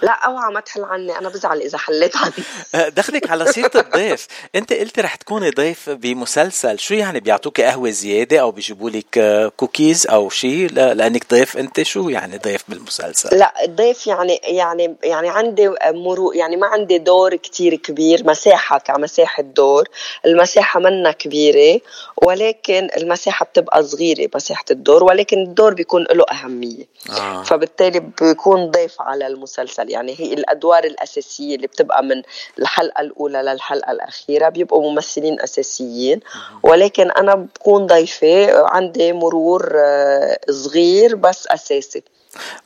لا 0.02 0.12
أوعى 0.12 0.54
ما 0.54 0.60
تحل 0.60 0.84
عني 0.84 1.18
أنا 1.18 1.30
بزعل 1.30 1.62
إذا 1.62 1.78
حليت 1.78 2.18
عني. 2.18 2.32
آه، 2.76 2.90
دخلك 2.90 3.30
على 3.32 3.52
سيرة 3.52 3.72
الضيف. 3.76 4.28
أنت 4.56 4.74
قلتي 4.74 5.02
رح 5.02 5.16
تكوني 5.16 5.50
ضيف 5.50 5.90
بمسلسل. 5.90 6.80
شو 6.80 6.94
يعني 6.94 7.20
بيعطوكي 7.20 7.64
قهوة 7.64 7.90
زيادة 7.90 8.40
أو 8.42 8.52
بيجيبوا 8.52 8.90
لك 8.90 9.18
آه، 9.18 9.48
كوكيز 9.58 10.08
أو 10.08 10.30
شيء 10.30 10.70
لا- 10.74 10.94
لأنك 10.94 11.30
ضيف. 11.32 11.58
أنت 11.58 11.82
شو 11.82 12.10
يعني 12.10 12.38
ضيف 12.38 12.64
بالمسلسل؟ 12.68 13.38
لا 13.38 13.54
الضيف 13.66 14.08
يعني 14.08 14.40
يعني 14.44 14.96
يعني 15.04 15.30
عندي 15.30 15.70
مرو 15.86 16.32
يعني 16.32 16.58
ما 16.58 16.68
عندي 16.68 16.98
دور 16.98 17.36
كتير 17.36 17.76
كبير. 17.76 18.28
مساحة 18.28 18.78
كمساحة 18.80 19.44
دور. 19.44 19.88
المساحة 20.26 20.80
منا 20.80 21.12
كبيرة 21.12 21.82
ولكن 22.18 22.88
المساحة 22.98 23.46
بتبقى 23.46 23.84
صغيرة 23.84 24.30
مساحة 24.36 24.66
الدور. 24.72 25.04
ولكن 25.04 25.38
الدور 25.38 25.74
بيكون 25.74 26.04
له 26.12 26.26
أهمية. 26.32 26.86
آه. 27.10 27.44
فبالتالي 27.44 28.00
بيكون 28.22 28.72
ضيف 28.72 29.02
على 29.02 29.28
المسلسل. 29.28 29.89
يعني 29.90 30.16
هي 30.20 30.34
الأدوار 30.34 30.84
الأساسية 30.84 31.56
اللي 31.56 31.68
بتبقى 31.68 32.04
من 32.04 32.22
الحلقة 32.60 33.02
الأولى 33.02 33.42
للحلقة 33.42 33.92
الأخيرة 33.92 34.50
بيبقوا 34.50 34.92
ممثلين 34.92 35.42
أساسيين. 35.42 36.20
ولكن 36.64 37.12
أنا 37.12 37.36
بكون 37.36 37.88
ضيفة 37.88 38.68
عندي 38.68 39.14
مرور 39.14 39.72
آه، 39.76 40.40
صغير 40.50 41.16
بس 41.16 41.48
أساسي. 41.48 42.04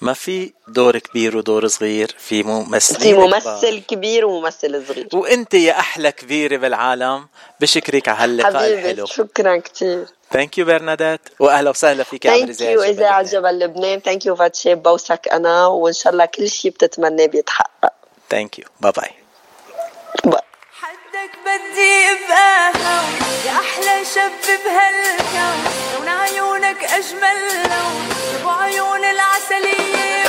ما 0.02 0.14
في 0.14 0.54
دور 0.68 0.98
كبير 0.98 1.38
ودور 1.38 1.68
صغير 1.68 2.16
في 2.18 2.44
ممثلين 2.44 3.16
في. 3.16 3.28
ممثل 3.28 3.82
كبير 3.82 4.26
وممثل 4.26 4.86
صغير. 4.88 5.08
وأنت 5.14 5.54
يا 5.54 5.80
أحلى 5.80 6.12
كبيرة 6.12 6.58
بالعالم 6.58 7.28
بشكرك 7.60 8.10
على 8.10 8.24
هاللقاء 8.24 8.54
حبيبي 8.64 8.92
الحلو. 8.92 9.06
شكرا 9.06 9.58
كثير 9.58 10.06
thank 10.34 10.58
you 10.58 10.66
برناديت 10.66 11.22
وأهلا 11.40 11.70
وسهلا 11.70 12.04
فيك 12.04 12.26
عبر 12.28 12.52
thank 12.52 12.62
you 12.62 12.84
إذاعة 12.84 13.22
جبل 13.24 13.60
لبنان. 13.60 14.00
thank 14.00 14.26
you 14.26 14.36
فاتشي 14.36 14.76
بوسك 14.76 15.28
أنا 15.32 15.68
وإن 15.68 15.94
شاء 15.94 16.14
الله 16.14 16.26
كل 16.26 16.50
شيء 16.50 16.72
بتتمناه 16.72 17.26
بيتحقق. 17.26 17.94
thank 18.30 18.60
you 18.60 18.66
bye 18.82 18.92
bye. 18.92 20.42
حدك 20.82 21.32
بدي 21.46 21.94
ابقى 22.12 22.72
هون 22.86 23.14
يا 23.46 23.52
أحلى 23.52 24.06
شاب 24.06 24.32
بهالكون 24.66 25.64
لون 25.94 26.08
عيونك 26.08 26.84
أجمل 26.84 27.40
لون. 27.70 28.10
ابو 28.40 28.50
عيون 28.50 29.06
العسلية. 29.06 30.23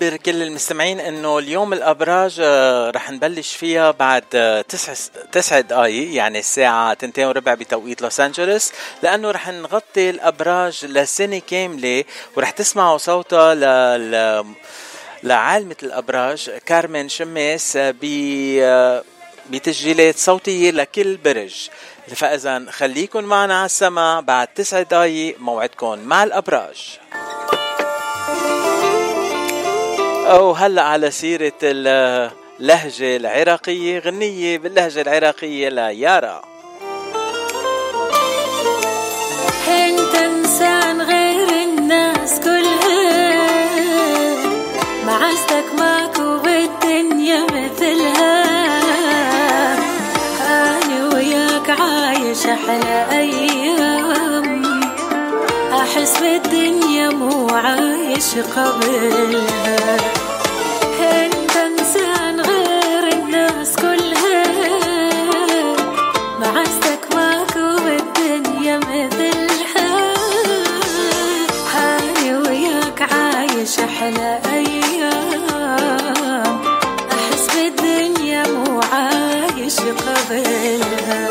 خبر 0.00 0.16
كل 0.16 0.42
المستمعين 0.42 1.00
إنه 1.00 1.38
اليوم 1.38 1.72
الأبراج 1.72 2.36
آه، 2.40 2.90
رح 2.90 3.10
نبلش 3.10 3.56
فيها 3.56 3.90
بعد 3.90 4.24
آه، 4.34 4.62
تسع 4.62 4.92
تسع 5.32 5.60
دقائق 5.60 6.14
يعني 6.14 6.38
الساعة 6.38 6.94
تنتين 6.94 7.26
وربع 7.26 7.54
بتوقيت 7.54 8.02
لوس 8.02 8.20
أنجلوس 8.20 8.72
لأنه 9.02 9.30
رح 9.30 9.48
نغطي 9.48 10.10
الأبراج 10.10 10.84
لسنة 10.84 11.38
كاملة 11.38 12.04
ورح 12.36 12.50
تسمعوا 12.50 12.98
صوتها 12.98 13.54
ل 13.54 14.54
لعالمة 15.22 15.76
الأبراج 15.82 16.50
كارمن 16.66 17.08
شماس 17.08 17.76
ب 17.76 18.04
بتسجيلات 19.50 20.18
صوتية 20.18 20.70
لكل 20.70 21.16
برج. 21.16 21.68
فاذا 22.14 22.66
خليكن 22.70 23.24
معنا 23.24 23.56
على 23.56 23.66
السماء 23.66 24.20
بعد 24.20 24.48
تسع 24.48 24.82
دقائق 24.82 25.36
موعدكم 25.40 25.98
مع 25.98 26.24
الأبراج. 26.24 26.98
أو 30.30 30.52
هلا 30.52 30.82
على 30.82 31.10
سيرة 31.10 31.52
اللهجة 31.62 33.16
العراقية 33.16 33.98
غنية 33.98 34.58
باللهجة 34.58 35.00
العراقية 35.00 35.68
ليارا 35.68 36.42
انت 39.68 40.14
انسان 40.14 41.02
غير 41.02 41.48
الناس 41.48 42.40
كلها؟ 42.40 43.20
معزتك 45.06 45.64
ماكو 45.78 46.38
بالدنيا 46.38 47.44
مثلها. 47.44 48.44
أنا 50.46 51.14
وياك 51.14 51.70
عايش 51.80 52.46
أحلى 52.46 53.06
أيام. 53.12 54.19
أحس 55.90 56.18
بالدنيا 56.20 57.08
مو 57.10 57.48
عايش 57.48 58.34
قبلها. 58.56 59.96
انت 61.00 61.56
انسان 61.56 62.40
غير 62.40 63.12
الناس 63.12 63.76
كلها؟ 63.76 64.42
معزتك 66.40 67.14
ماكو 67.14 67.76
بالدنيا 67.84 68.78
مثلها. 68.78 70.14
هاني 71.74 72.36
وياك 72.36 73.02
عايش 73.12 73.78
أحلى 73.78 74.40
أيام. 74.52 75.44
أحس 77.12 77.46
بالدنيا 77.56 78.42
مو 78.46 78.80
عايش 78.92 79.76
قبلها. 79.80 81.29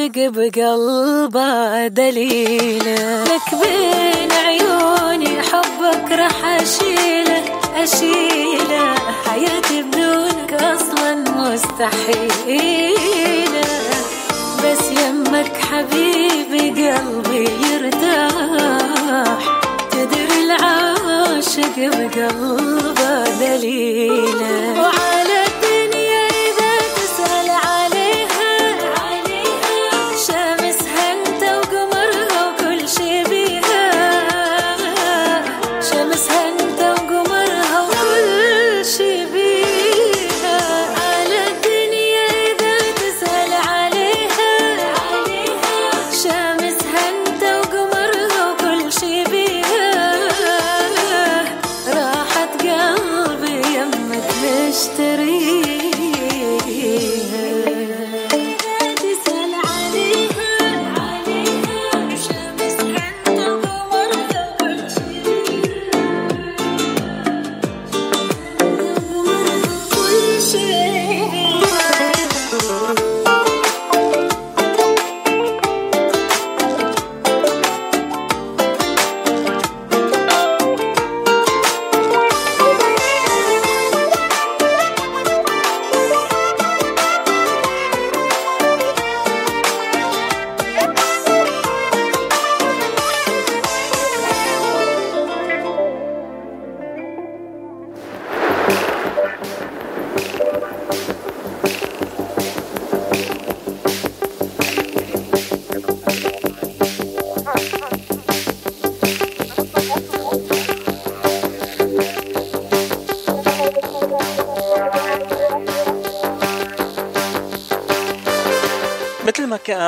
العاشق 0.00 0.28
بقلبه 0.32 1.86
دليله 1.86 3.24
لك 3.24 3.48
بين 3.62 4.32
عيوني 4.32 5.42
حبك 5.42 6.10
راح 6.12 6.44
أشيله 6.44 7.42
أشيله. 7.76 8.94
حياتي 9.26 9.82
بدونك 9.82 10.52
أصلا 10.52 11.14
مستحيله 11.36 12.80
بس 14.64 14.84
يمك 14.90 15.56
حبيبي 15.56 16.90
قلبي 16.90 17.48
يرتاح. 17.72 19.38
تدري 19.90 20.44
العاشق 20.44 21.76
بقلبه 21.76 23.24
دليله 23.40 24.80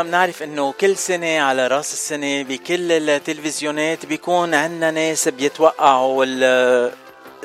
بنعرف 0.02 0.42
إنه 0.42 0.72
كل 0.72 0.96
سنة 0.96 1.40
على 1.40 1.66
رأس 1.66 1.92
السنة 1.92 2.42
بكل 2.42 2.92
التلفزيونات 2.92 4.06
بيكون 4.06 4.54
عنا 4.54 4.90
ناس 4.90 5.28
بيتوقعوا 5.28 6.24
ال- 6.28 6.92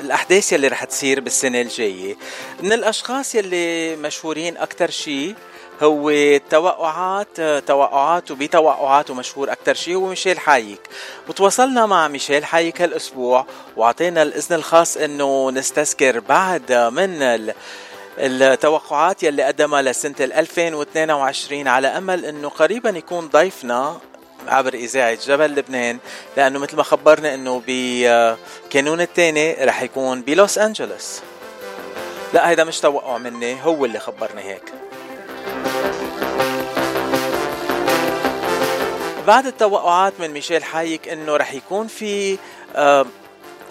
الأحداث 0.00 0.52
يلي 0.52 0.68
رح 0.68 0.84
تصير 0.84 1.20
بالسنة 1.20 1.60
الجاية. 1.60 2.16
من 2.62 2.72
الأشخاص 2.72 3.34
يلي 3.34 3.96
مشهورين 3.96 4.56
أكتر 4.56 4.90
شيء 4.90 5.34
هو 5.82 6.10
التوقعات 6.10 7.40
توقعات 7.66 8.30
وبتوقعاته 8.30 9.14
مشهور 9.14 9.52
أكتر 9.52 9.74
شيء 9.74 9.94
هو 9.94 10.08
ميشيل 10.08 10.38
حايك. 10.38 10.80
وتواصلنا 11.28 11.86
مع 11.86 12.08
ميشيل 12.08 12.44
حايك 12.44 12.82
هالأسبوع 12.82 13.46
وأعطينا 13.76 14.22
الإذن 14.22 14.56
الخاص 14.56 14.96
إنه 14.96 15.50
نستذكر 15.50 16.20
بعد 16.20 16.72
من 16.72 17.52
التوقعات 18.18 19.22
يلي 19.22 19.42
قدمها 19.42 19.82
لسنة 19.82 20.14
2022 20.20 21.68
على 21.68 21.88
أمل 21.88 22.24
أنه 22.24 22.48
قريبا 22.48 22.90
يكون 22.90 23.28
ضيفنا 23.28 23.98
عبر 24.48 24.74
إذاعة 24.74 25.18
جبل 25.26 25.54
لبنان 25.54 25.98
لأنه 26.36 26.58
مثل 26.58 26.76
ما 26.76 26.82
خبرنا 26.82 27.34
أنه 27.34 27.62
بكانون 27.66 29.00
الثاني 29.00 29.52
رح 29.52 29.82
يكون 29.82 30.22
بلوس 30.22 30.58
أنجلوس. 30.58 31.20
لا 32.34 32.48
هيدا 32.50 32.64
مش 32.64 32.80
توقع 32.80 33.18
مني 33.18 33.64
هو 33.64 33.84
اللي 33.84 33.98
خبرني 33.98 34.42
هيك. 34.42 34.72
بعد 39.26 39.46
التوقعات 39.46 40.12
من 40.20 40.30
ميشيل 40.30 40.64
حايك 40.64 41.08
إنه 41.08 41.36
رح 41.36 41.52
يكون 41.54 41.86
في 41.86 42.38
آه 42.76 43.06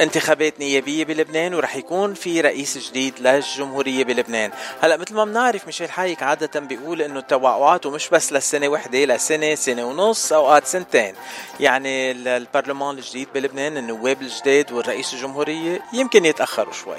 انتخابات 0.01 0.59
نيابية 0.59 1.05
بلبنان 1.05 1.53
ورح 1.53 1.75
يكون 1.75 2.13
في 2.13 2.41
رئيس 2.41 2.77
جديد 2.77 3.13
للجمهورية 3.19 4.03
بلبنان. 4.03 4.51
هلا 4.81 4.97
مثل 4.97 5.13
ما 5.13 5.25
بنعرف 5.25 5.65
ميشيل 5.65 5.91
حايك 5.91 6.23
عادة 6.23 6.59
بيقول 6.59 7.01
إنه 7.01 7.19
التوقعات 7.19 7.85
ومش 7.85 8.09
بس 8.09 8.33
للسنة 8.33 8.67
وحدة 8.67 9.05
لسنة 9.05 9.55
سنة 9.55 9.85
ونص 9.85 10.33
أوقات 10.33 10.67
سنتين. 10.67 11.15
يعني 11.59 12.11
البرلمان 12.11 12.97
الجديد 12.97 13.27
بلبنان 13.33 13.77
النواب 13.77 14.21
الجداد 14.21 14.71
والرئيس 14.71 15.13
الجمهورية 15.13 15.81
يمكن 15.93 16.25
يتأخروا 16.25 16.73
شوي. 16.73 16.97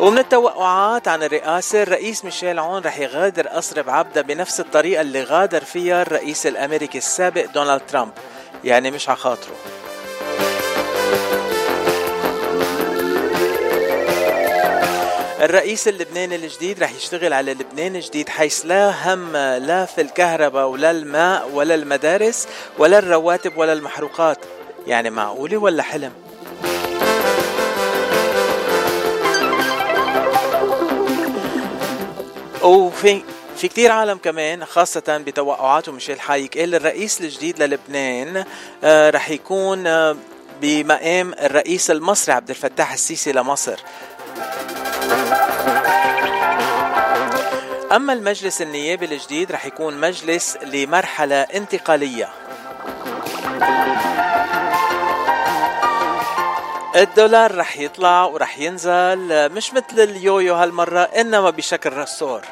ومن 0.00 0.18
التوقعات 0.18 1.08
عن 1.08 1.22
الرئاسة 1.22 1.82
الرئيس 1.82 2.24
ميشيل 2.24 2.58
عون 2.58 2.82
رح 2.82 2.98
يغادر 2.98 3.48
قصر 3.48 3.82
بعبدة 3.82 4.22
بنفس 4.22 4.60
الطريقة 4.60 5.00
اللي 5.00 5.22
غادر 5.22 5.64
فيها 5.64 6.02
الرئيس 6.02 6.46
الأمريكي 6.46 6.98
السابق 6.98 7.44
دونالد 7.44 7.82
ترامب. 7.88 8.12
يعني 8.64 8.90
مش 8.90 9.08
عخاطره 9.08 9.54
الرئيس 15.42 15.88
اللبناني 15.88 16.36
الجديد 16.36 16.82
رح 16.82 16.92
يشتغل 16.92 17.32
على 17.32 17.54
لبنان 17.54 17.96
الجديد 17.96 18.28
حيث 18.28 18.66
لا 18.66 19.14
هم 19.14 19.36
لا 19.36 19.84
في 19.84 20.00
الكهرباء 20.00 20.68
ولا 20.68 20.90
الماء 20.90 21.48
ولا 21.48 21.74
المدارس 21.74 22.48
ولا 22.78 22.98
الرواتب 22.98 23.56
ولا 23.56 23.72
المحروقات. 23.72 24.38
يعني 24.86 25.10
معقولة 25.10 25.56
ولا 25.56 25.82
حلم؟ 25.82 26.12
وفي 32.62 33.22
في 33.56 33.68
كتير 33.68 33.92
عالم 33.92 34.18
كمان 34.18 34.64
خاصة 34.64 35.22
بتوقعاته 35.26 35.92
ميشيل 35.92 36.20
حايك 36.20 36.58
قال 36.58 36.74
الرئيس 36.74 37.20
الجديد 37.20 37.62
للبنان 37.62 38.44
آه 38.84 39.10
رح 39.10 39.30
يكون 39.30 39.86
آه 39.86 40.16
بمقام 40.62 41.32
الرئيس 41.32 41.90
المصري 41.90 42.34
عبد 42.34 42.50
الفتاح 42.50 42.92
السيسي 42.92 43.32
لمصر. 43.32 43.80
أما 47.92 48.12
المجلس 48.12 48.62
النيابي 48.62 49.04
الجديد 49.04 49.52
رح 49.52 49.66
يكون 49.66 50.00
مجلس 50.00 50.56
لمرحلة 50.56 51.36
انتقالية. 51.42 52.28
الدولار 56.96 57.56
رح 57.56 57.78
يطلع 57.78 58.24
ورح 58.24 58.58
ينزل 58.58 59.52
مش 59.52 59.74
مثل 59.74 60.00
اليويو 60.00 60.54
هالمرة 60.54 61.00
إنما 61.00 61.50
بشكل 61.50 61.92
رسور. 61.92 62.42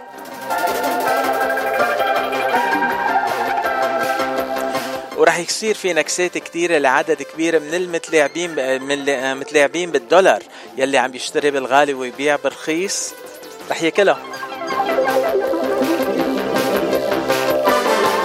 ورح 5.20 5.38
يصير 5.38 5.74
في 5.74 5.92
نكسات 5.92 6.38
كتيرة 6.38 6.78
لعدد 6.78 7.22
كبير 7.22 7.60
من 7.60 7.74
المتلاعبين 7.74 8.50
من 8.82 9.08
المتلاعبين 9.08 9.90
بالدولار 9.90 10.42
يلي 10.76 10.98
عم 10.98 11.10
بيشتري 11.10 11.50
بالغالي 11.50 11.94
ويبيع 11.94 12.36
برخيص 12.44 13.14
رح 13.70 13.82
ياكلها. 13.82 14.22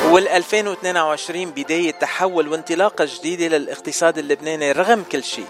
وال 0.10 0.28
2022 0.28 1.46
بداية 1.52 1.92
تحول 1.92 2.48
وانطلاقة 2.48 3.08
جديدة 3.20 3.58
للاقتصاد 3.58 4.18
اللبناني 4.18 4.72
رغم 4.72 5.04
كل 5.12 5.24
شيء. 5.24 5.48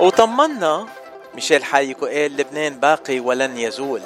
وطمنا 0.00 0.86
ميشيل 1.34 1.64
حايك 1.64 2.02
وقال 2.02 2.36
لبنان 2.36 2.80
باقي 2.80 3.20
ولن 3.20 3.58
يزول. 3.58 4.02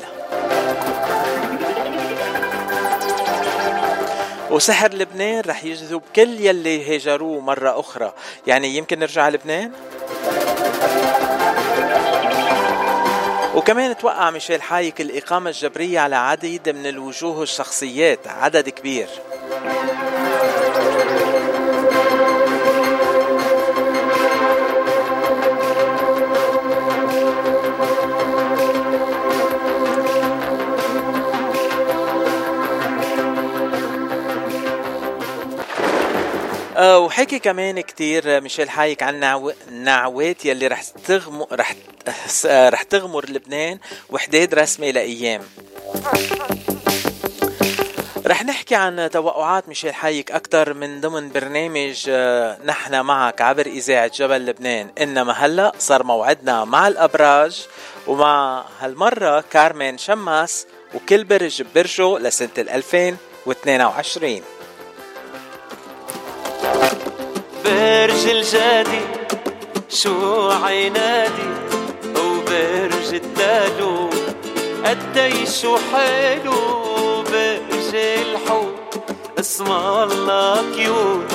وسحر 4.53 4.95
لبنان 4.95 5.43
رح 5.47 5.65
يجذب 5.65 6.03
كل 6.17 6.41
يلي 6.41 6.95
هاجروه 6.95 7.41
مرة 7.41 7.81
أخرى. 7.81 8.13
يعني 8.47 8.77
يمكن 8.77 8.99
نرجع 8.99 9.29
لبنان؟ 9.29 9.73
وكمان 13.55 13.97
توقع 13.97 14.31
ميشيل 14.31 14.63
حايك 14.63 15.01
الإقامة 15.01 15.51
الجبرية 15.51 16.01
على 16.01 16.17
عديد 16.17 16.69
من 16.69 16.87
الوجوه 16.87 17.43
الشخصيات 17.43 18.29
عدد 18.29 18.69
كبير. 18.69 19.09
وحكي 36.83 37.39
كمان 37.39 37.81
كتير 37.81 38.41
ميشيل 38.41 38.71
حايك 38.71 39.03
عن 39.03 39.45
النعوات 39.69 40.45
يلي 40.45 40.67
رح 40.67 40.83
تغم 40.83 41.47
رح 41.53 41.75
رح 42.47 42.83
تغمر 42.83 43.25
لبنان 43.31 43.79
وحداد 44.11 44.55
رسمي 44.55 44.93
لأيام. 44.93 45.43
رح 48.27 48.45
نحكي 48.45 48.75
عن 48.75 49.11
توقعات 49.13 49.69
ميشيل 49.69 49.95
حايك 49.95 50.33
أكثر 50.33 50.75
من 50.75 51.01
ضمن 51.01 51.33
برنامج 51.33 52.05
آه، 52.09 52.59
نحن 52.65 53.01
معك 53.01 53.41
عبر 53.41 53.67
إذاعة 53.67 54.11
جبل 54.15 54.47
لبنان. 54.47 54.91
إنما 55.01 55.33
هلأ 55.33 55.73
صار 55.79 56.03
موعدنا 56.03 56.65
مع 56.65 56.89
الأبراج 56.89 57.67
ومع 58.07 58.65
هالمرة 58.81 59.45
كارمين 59.51 59.99
شماس 59.99 60.67
وكل 60.95 61.25
برج 61.25 61.63
برجه 61.75 62.19
لسنة 62.19 62.49
2022 62.59 64.43
برج 67.65 68.29
الجادي 68.29 69.01
شو 69.89 70.51
عينادي؟ 70.51 71.51
وبرج 72.17 73.15
قدي 74.85 75.47
شو 75.47 75.77
حلو؟ 75.93 77.23
برج 77.23 77.95
الحوت 77.95 79.05
اسم 79.41 79.73
الله 79.73 80.65
كيوت. 80.77 81.33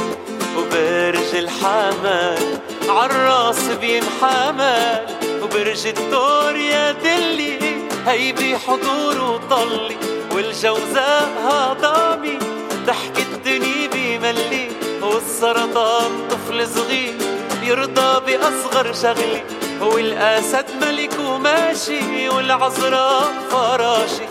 وبرج 0.57 1.35
الحمل 1.35 2.59
عالراس 2.89 3.61
بينحمل. 3.81 5.05
وبرج 5.43 5.87
الدور 5.87 6.55
يا 6.55 6.91
دلي 6.91 7.59
هي 8.07 8.31
بحضور 8.31 9.21
وطلي. 9.21 9.97
والجوزاء 10.31 11.29
هضامي 11.43 12.39
ضحك 12.85 13.17
الدنيا 13.19 13.87
بملي. 13.93 14.76
والسرطان 15.17 16.11
طفل 16.29 16.67
صغير 16.67 17.15
يرضى 17.63 18.21
بأصغر 18.25 18.93
شغلي 18.93 19.43
والأسد 19.81 20.65
ملك 20.81 21.19
وماشي 21.19 22.29
والعذراء 22.29 23.33
فراشي 23.51 24.27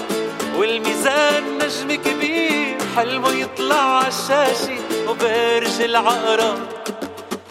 والميزان 0.59 1.59
نجم 1.59 1.95
كبير 2.03 2.79
حلمه 2.97 3.33
يطلع 3.33 3.75
عالشاشة 3.75 4.79
وبرج 5.09 5.81
العقرب 5.81 6.59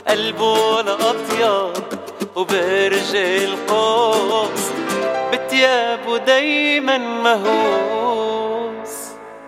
قلبه 0.07 0.51
ولا 0.75 0.93
أطيب 0.93 1.83
وبرج 2.35 3.15
القوس 3.15 4.63
بتيابه 5.31 6.17
دايما 6.17 6.97
مهووس. 6.97 8.64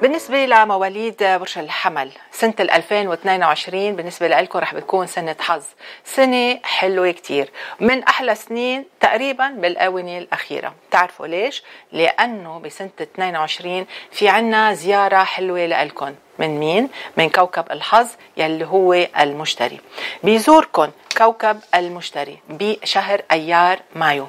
بالنسبة 0.02 0.46
لمواليد 0.46 1.24
برج 1.24 1.58
الحمل 1.58 2.12
سنة 2.32 2.54
2022 2.60 3.96
بالنسبة 3.96 4.28
لكم 4.28 4.60
رح 4.60 4.76
بتكون 4.76 5.08
سنة 5.08 5.36
حظ. 5.40 5.64
سنة 6.06 6.60
حلوة 6.64 7.12
كتير. 7.12 7.50
من 7.80 8.04
أحلى 8.04 8.36
سنين 8.36 8.86
تقريبا 9.00 9.48
بالآونة 9.48 10.18
الأخيرة. 10.18 10.74
تعرفوا 10.92 11.28
ليش؟ 11.28 11.64
لأنه 11.92 12.60
بسنة 12.60 12.90
22 13.02 13.86
في 14.12 14.30
عنا 14.30 14.74
زيارة 14.74 15.24
حلوة 15.24 15.66
لكم 15.66 16.16
من 16.40 16.60
مين؟ 16.60 16.90
من 17.18 17.30
كوكب 17.30 17.66
الحظ 17.72 18.08
يلي 18.38 18.66
هو 18.66 18.94
المشتري. 19.20 19.80
بيزوركم 20.24 20.92
كوكب 21.18 21.60
المشتري 21.76 22.40
بشهر 22.50 23.22
أيار 23.32 23.80
مايو. 23.96 24.28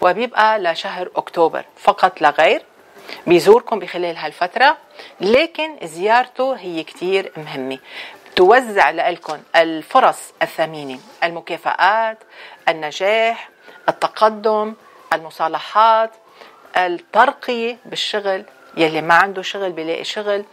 وبيبقى 0.00 0.58
لشهر 0.58 1.10
أكتوبر. 1.16 1.64
فقط 1.76 2.20
لا 2.20 2.30
غير 2.30 2.62
بيزوركم 3.26 3.78
بخلال 3.78 4.16
هالفترة 4.16 4.76
لكن 5.20 5.76
زيارته 5.82 6.54
هي 6.54 6.82
كتير 6.82 7.32
مهمة. 7.36 7.78
توزع 8.36 8.90
لكم 8.90 9.38
الفرص 9.56 10.18
الثمينة 10.42 10.98
المكافآت 11.24 12.18
النجاح 12.68 13.48
التقدم 13.88 14.74
المصالحات 15.12 16.10
الترقية 16.76 17.78
بالشغل 17.84 18.44
يلي 18.76 19.02
ما 19.02 19.14
عنده 19.14 19.42
شغل 19.42 19.72
بيلاقي 19.72 20.04
شغل. 20.04 20.44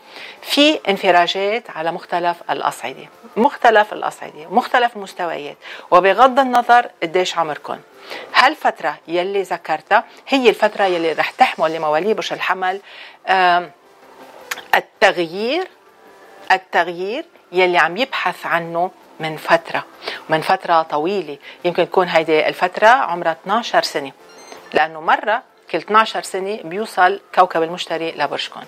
في 0.42 0.80
انفراجات 0.90 1.70
على 1.70 1.92
مختلف 1.92 2.38
الأصعدة 2.50 3.08
مختلف 3.38 3.94
الأصعدة 3.94 4.48
مختلف 4.50 4.96
المستويات 4.96 5.58
وبغض 5.92 6.40
النظر 6.40 6.90
قديش 7.04 7.38
عمركم 7.38 7.78
هالفترة 8.36 8.98
يلي 9.08 9.42
ذكرتها 9.42 10.04
هي 10.28 10.50
الفترة 10.50 10.84
يلي 10.84 11.12
رح 11.14 11.32
تحمل 11.32 11.74
لمواليد 11.74 12.16
برج 12.16 12.34
الحمل 12.34 12.82
التغيير 14.76 15.68
التغيير 16.52 17.26
يلي 17.52 17.78
عم 17.78 17.98
يبحث 17.98 18.46
عنه 18.46 18.92
من 19.20 19.38
فترة 19.38 19.86
من 20.30 20.42
فترة 20.42 20.82
طويلة. 20.82 21.38
يمكن 21.66 21.90
تكون 21.90 22.08
هيدي 22.08 22.48
الفترة 22.48 22.88
عمرها 22.88 23.32
12 23.32 23.84
سنة 23.84 24.12
لأنه 24.74 25.02
مرة 25.02 25.44
كل 25.72 25.78
12 25.78 26.24
سنة 26.24 26.60
بيوصل 26.64 27.22
كوكب 27.36 27.64
المشتري 27.64 28.12
لبرجكم 28.12 28.62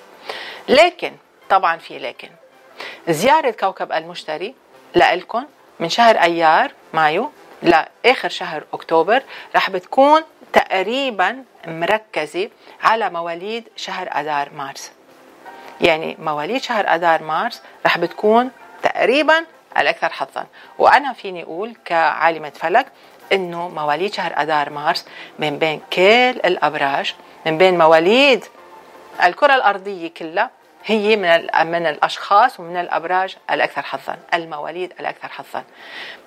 لكن 0.69 1.13
طبعا 1.49 1.77
في 1.77 1.99
لكن 1.99 2.29
زيارة 3.09 3.51
كوكب 3.51 3.91
المشتري 3.91 4.55
لإلكم 4.95 5.45
من 5.79 5.89
شهر 5.89 6.15
أيار 6.15 6.71
مايو 6.93 7.31
لآخر 7.63 8.29
شهر 8.29 8.63
أكتوبر 8.73 9.23
رح 9.55 9.69
بتكون 9.69 10.21
تقريبا 10.53 11.43
مركزة 11.67 12.49
على 12.83 13.09
مواليد 13.09 13.69
شهر 13.75 14.07
أذار 14.07 14.49
مارس. 14.55 14.91
يعني 15.81 16.17
مواليد 16.19 16.61
شهر 16.61 16.85
أذار 16.87 17.23
مارس 17.23 17.61
رح 17.85 17.97
بتكون 17.97 18.51
تقريبا 18.83 19.45
الأكثر 19.77 20.09
حظا. 20.09 20.45
وأنا 20.77 21.13
فيني 21.13 21.43
أقول 21.43 21.75
كعالمة 21.85 22.49
فلك 22.49 22.85
إنه 23.31 23.69
مواليد 23.69 24.13
شهر 24.13 24.33
أذار 24.41 24.69
مارس 24.69 25.05
من 25.39 25.57
بين 25.59 25.81
كل 25.93 26.01
الأبراج 26.45 27.15
من 27.45 27.57
بين 27.57 27.77
مواليد 27.77 28.45
الكرة 29.23 29.55
الأرضية 29.55 30.11
كلها 30.17 30.51
هي 30.85 31.15
من 31.15 31.47
من 31.71 31.85
الأشخاص 31.85 32.59
ومن 32.59 32.77
الأبراج 32.77 33.37
الأكثر 33.51 33.81
حظا 33.81 34.17
المواليد 34.33 34.93
الأكثر 34.99 35.27
حظا. 35.27 35.63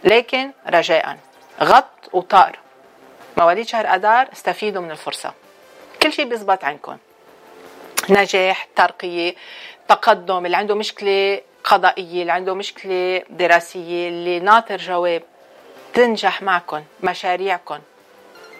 لكن 0.05 0.51
رجاء 0.69 1.19
غط 1.63 2.11
وطار. 2.13 2.59
مواليد 3.37 3.67
شهر 3.67 3.87
أذار 3.87 4.29
استفيدوا 4.33 4.83
من 4.83 4.91
الفرصة. 4.91 5.35
كل 6.03 6.13
شيء 6.13 6.29
بيزبط 6.29 6.65
عندكم. 6.65 6.97
نجاح 8.11 8.69
ترقية 8.77 9.35
تقدم 9.89 10.47
اللي 10.47 10.57
عنده 10.57 10.75
مشكلة 10.75 11.41
قضائية 11.65 12.21
اللي 12.21 12.33
عنده 12.33 12.55
مشكلة 12.55 13.23
دراسية 13.31 14.09
اللي 14.09 14.41
ناطر 14.41 14.77
جواب. 14.77 15.23
تنجح 15.95 16.43
معكم 16.43 16.85
مشاريعكم 17.03 17.79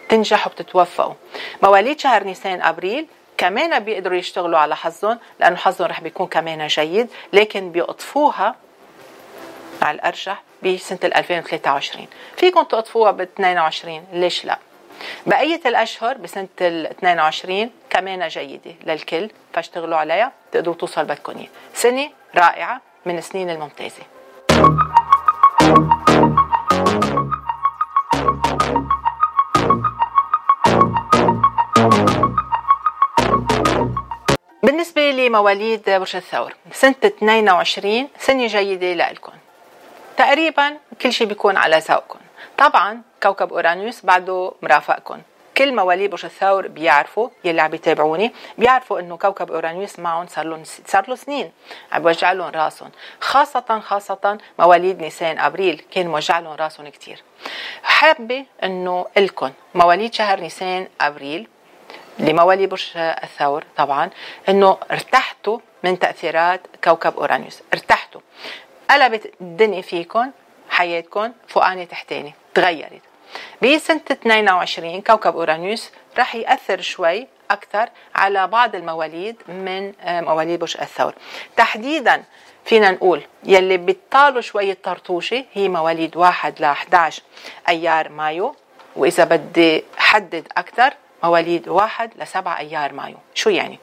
تنجحوا 0.09 0.51
بتتوفقوا 0.51 1.13
مواليد 1.63 1.99
شهر 1.99 2.23
نيسان 2.23 2.61
أبريل 2.61 3.07
كمان 3.37 3.79
بيقدروا 3.79 4.17
يشتغلوا 4.17 4.59
على 4.59 4.75
حظهم 4.75 5.19
لأنه 5.39 5.55
حظهم 5.55 5.87
رح 5.87 6.01
بيكون 6.01 6.27
كمان 6.27 6.67
جيد 6.67 7.09
لكن 7.33 7.71
بيقطفوها 7.71 8.55
على 9.81 9.95
الأرجح 9.95 10.43
بسنة 10.63 10.99
2023 11.03 12.07
فيكم 12.37 12.63
تقطفوها 12.63 13.11
ب 13.11 13.21
22 13.21 14.05
ليش 14.13 14.45
لا؟ 14.45 14.59
بقية 15.25 15.61
الأشهر 15.65 16.17
بسنة 16.17 16.47
ال 16.61 16.87
22 16.87 17.71
كمان 17.89 18.27
جيدة 18.27 18.75
للكل 18.85 19.29
فاشتغلوا 19.53 19.97
عليها 19.97 20.31
تقدروا 20.51 20.75
توصل 20.75 21.05
بدكم. 21.05 21.45
سنة 21.73 22.09
رائعة 22.35 22.81
من 23.05 23.17
السنين 23.17 23.49
الممتازة. 23.49 24.03
بالنسبة 34.77 35.11
لمواليد 35.11 35.89
برج 35.89 36.15
الثور 36.15 36.55
سنة 36.71 36.95
22 37.05 38.07
سنة 38.19 38.47
جيدة 38.47 38.93
لإلكم 38.93 39.31
تقريبا 40.17 40.77
كل 41.01 41.13
شيء 41.13 41.27
بيكون 41.27 41.57
على 41.57 41.77
ذوقكم 41.77 42.19
طبعا 42.57 43.01
كوكب 43.23 43.53
أورانوس 43.53 44.05
بعده 44.05 44.51
مرافقكم 44.61 45.21
كل 45.57 45.75
مواليد 45.75 46.09
برج 46.09 46.25
الثور 46.25 46.67
بيعرفوا 46.67 47.29
يلي 47.43 47.61
عم 47.61 47.71
بيتابعوني 47.71 48.33
بيعرفوا 48.57 48.99
إنه 48.99 49.17
كوكب 49.17 49.51
أورانوس 49.51 49.99
معهم 49.99 50.27
صار 50.27 50.45
له 50.45 50.63
صار 50.85 51.09
له 51.09 51.15
سنين 51.15 51.51
عم 51.91 52.01
بوجع 52.01 52.31
لهم 52.31 52.49
راسهم. 52.49 52.91
خاصة 53.21 53.79
خاصة 53.79 54.37
مواليد 54.59 55.01
نيسان 55.01 55.39
أبريل 55.39 55.83
كان 55.91 56.07
موجع 56.07 56.39
لهم 56.39 56.53
راسهم 56.53 56.87
كثير 56.87 57.23
حابة 57.83 58.45
إنه 58.63 59.05
الكم 59.17 59.51
مواليد 59.75 60.13
شهر 60.13 60.39
نيسان 60.39 60.87
أبريل 61.01 61.47
لموالي 62.19 62.67
برج 62.67 62.91
الثور 62.97 63.63
طبعا 63.77 64.09
إنه 64.49 64.77
ارتحتوا 64.91 65.59
من 65.83 65.99
تأثيرات 65.99 66.61
كوكب 66.83 67.17
اورانوس 67.17 67.61
ارتحتوا. 67.73 68.21
قلبت 68.89 69.33
الدنيا 69.41 69.81
فيكم 69.81 70.31
حياتكم 70.69 71.31
فوقاني 71.47 71.85
تحتاني 71.85 72.33
تغيرت. 72.53 73.01
بسنة 73.63 74.01
22 74.11 75.01
كوكب 75.01 75.35
أورانوس 75.35 75.91
رح 76.17 76.35
يأثر 76.35 76.81
شوي 76.81 77.27
أكثر 77.51 77.89
على 78.15 78.47
بعض 78.47 78.75
المواليد 78.75 79.35
من 79.47 79.93
آه، 80.01 80.21
مواليد 80.21 80.59
برج 80.59 80.77
الثور. 80.81 81.13
تحديدا 81.57 82.23
فينا 82.65 82.91
نقول 82.91 83.21
يلي 83.43 83.77
بيطالوا 83.77 84.41
شوية 84.41 84.77
طرطوشة 84.83 85.45
هي 85.53 85.69
مواليد 85.69 86.17
1 86.17 86.61
ل 86.61 86.63
11 86.63 87.23
أيار 87.69 88.09
مايو 88.09 88.55
وإذا 88.95 89.23
بدي 89.23 89.83
حدد 89.97 90.47
أكثر 90.57 90.93
مواليد 91.23 91.67
1 91.67 92.11
ل 92.17 92.27
7 92.27 92.57
أيار 92.57 92.93
مايو. 92.93 93.17
شو 93.33 93.49
يعني؟ 93.49 93.79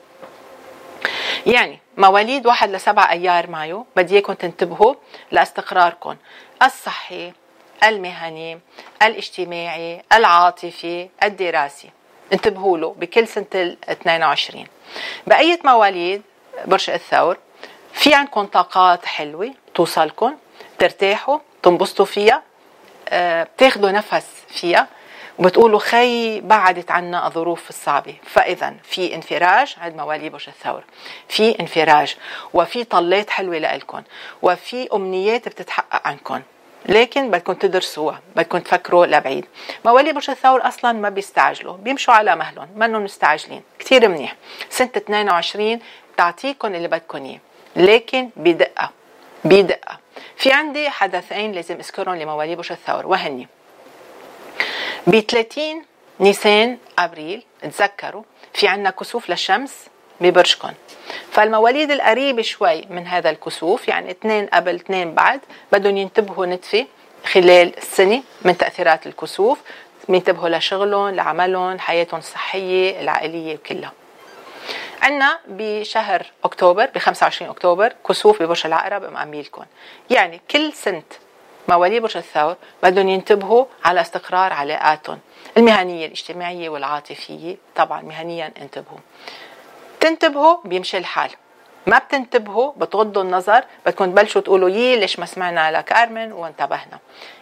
يعني 1.47 1.79
مواليد 1.97 2.47
واحد 2.47 2.71
لسبعة 2.71 3.11
أيار 3.11 3.51
مايو 3.51 3.87
بدي 3.97 4.15
إياكم 4.15 4.33
تنتبهوا 4.33 4.95
لاستقراركم 5.31 6.17
الصحي 6.63 7.33
المهني 7.85 8.61
الاجتماعي 9.03 10.03
العاطفي 10.13 11.09
الدراسي. 11.23 11.91
انتبهوا 12.33 12.79
له 12.79 12.95
بكل 12.99 13.29
سنة 13.29 13.47
ال 13.55 13.77
22 13.89 14.67
بقية 15.27 15.59
مواليد 15.65 16.23
برج 16.65 16.91
الثور 16.91 17.39
في 17.93 18.15
عندكم 18.15 18.47
طاقات 18.47 19.07
حلوة 19.07 19.55
توصلكم 19.75 20.37
ترتاحوا 20.79 21.39
تنبسطوا 21.63 22.05
فيها 22.05 22.43
آه، 23.09 23.43
بتاخدوا 23.43 23.91
نفس 23.91 24.27
فيها. 24.49 24.89
وبتقولوا 25.39 25.79
خي 25.79 26.41
بعدت 26.41 26.91
عنا 26.91 27.27
الظروف 27.27 27.69
الصعبة. 27.69 28.15
فإذا 28.23 28.75
في 28.83 29.15
انفراج 29.15 29.77
عند 29.81 29.97
مواليد 29.97 30.33
برج 30.33 30.45
الثور. 30.49 30.85
في 31.29 31.61
انفراج 31.61 32.17
وفي 32.55 32.85
طلات 32.85 33.31
حلوة 33.31 33.59
لإلكم 33.59 34.03
وفي 34.43 34.89
أمنيات 34.95 35.49
بتتحقق 35.49 36.09
عنكم 36.09 36.41
لكن 36.87 37.31
بدكم 37.31 37.53
تدرسوها 37.53 38.21
بدكم 38.37 38.59
تفكروا 38.59 39.07
لبعيد. 39.07 39.47
مواليد 39.85 40.15
برج 40.15 40.31
الثور 40.31 40.69
أصلا 40.69 40.93
ما 40.93 41.09
بيستعجلوا. 41.09 41.77
بيمشوا 41.77 42.15
على 42.15 42.37
مهلهم 42.37 42.69
منهم 42.77 43.05
مستعجلين. 43.05 43.63
كثير 43.79 44.09
منيح. 44.09 44.37
سنة 44.71 44.91
22 44.97 45.79
تعطيكم 46.17 46.75
اللي 46.75 46.89
بدكم 46.89 47.25
إياه. 47.25 47.39
لكن 47.77 48.31
بدقة 48.37 48.91
بدقة. 49.45 49.99
في 50.37 50.53
عندي 50.53 50.91
حدثين 50.91 51.53
لازم 51.53 51.75
أذكرهم 51.75 52.15
لمواليد 52.15 52.57
برج 52.57 52.73
الثور 52.73 53.07
وهني. 53.07 53.49
ب 55.07 55.21
30 55.21 55.83
نيسان 56.21 56.79
أبريل 56.99 57.43
تذكروا 57.63 58.23
في 58.55 58.69
عنا 58.69 58.91
كسوف 58.91 59.31
للشمس 59.31 59.75
ببرجكم 60.21 60.73
فالمواليد 61.31 61.91
القريبة 61.91 62.43
شوي 62.43 62.83
من 62.91 63.07
هذا 63.07 63.31
الكسوف 63.31 63.89
يعني 63.89 64.11
اثنين 64.11 64.47
قبل 64.47 64.75
اثنين 64.75 65.15
بعد 65.15 65.41
بدهم 65.73 65.97
ينتبهوا 65.97 66.47
نتفة 66.47 66.87
خلال 67.25 67.79
السنة 67.79 68.23
من 68.43 68.57
تأثيرات 68.57 69.07
الكسوف 69.07 69.59
ينتبهوا 70.09 70.49
لشغلهم 70.49 71.09
لعملهم 71.15 71.79
حياتهم 71.79 72.19
الصحية 72.21 73.01
العائلية 73.01 73.57
كلها. 73.57 73.93
عنا 75.03 75.39
بشهر 75.49 76.27
أكتوبر 76.45 76.87
ب 76.87 76.99
25 76.99 77.51
أكتوبر 77.51 77.93
كسوف 78.09 78.43
ببرج 78.43 78.67
العقرب 78.67 79.13
مأميلكم 79.13 79.65
يعني 80.11 80.41
كل 80.51 80.73
سنة 80.73 81.03
مواليد 81.69 82.03
برج 82.03 82.17
الثور 82.17 82.57
بدهم 82.83 83.09
ينتبهوا 83.09 83.65
على 83.85 84.01
استقرار 84.01 84.53
علاقاتهم 84.53 85.19
المهنية 85.57 86.07
الاجتماعية 86.07 86.69
والعاطفية. 86.69 87.57
طبعا 87.77 88.03
مهنيا 88.03 88.53
انتبهوا. 88.63 88.99
تنتبهوا 90.01 90.57
بيمشي 90.65 90.99
الحال. 90.99 91.31
ما 91.87 91.99
بتنتبهوا 91.99 92.73
بتغضوا 92.77 93.23
النظر 93.23 93.65
بدكم 93.87 94.05
تبلشوا 94.05 94.41
تقولوا 94.41 94.69
يي 94.69 94.97
ليش 94.97 95.19
ما 95.19 95.27
سمعنا 95.27 95.73
لكارمن 95.73 96.33
وانتبهنا. 96.33 96.99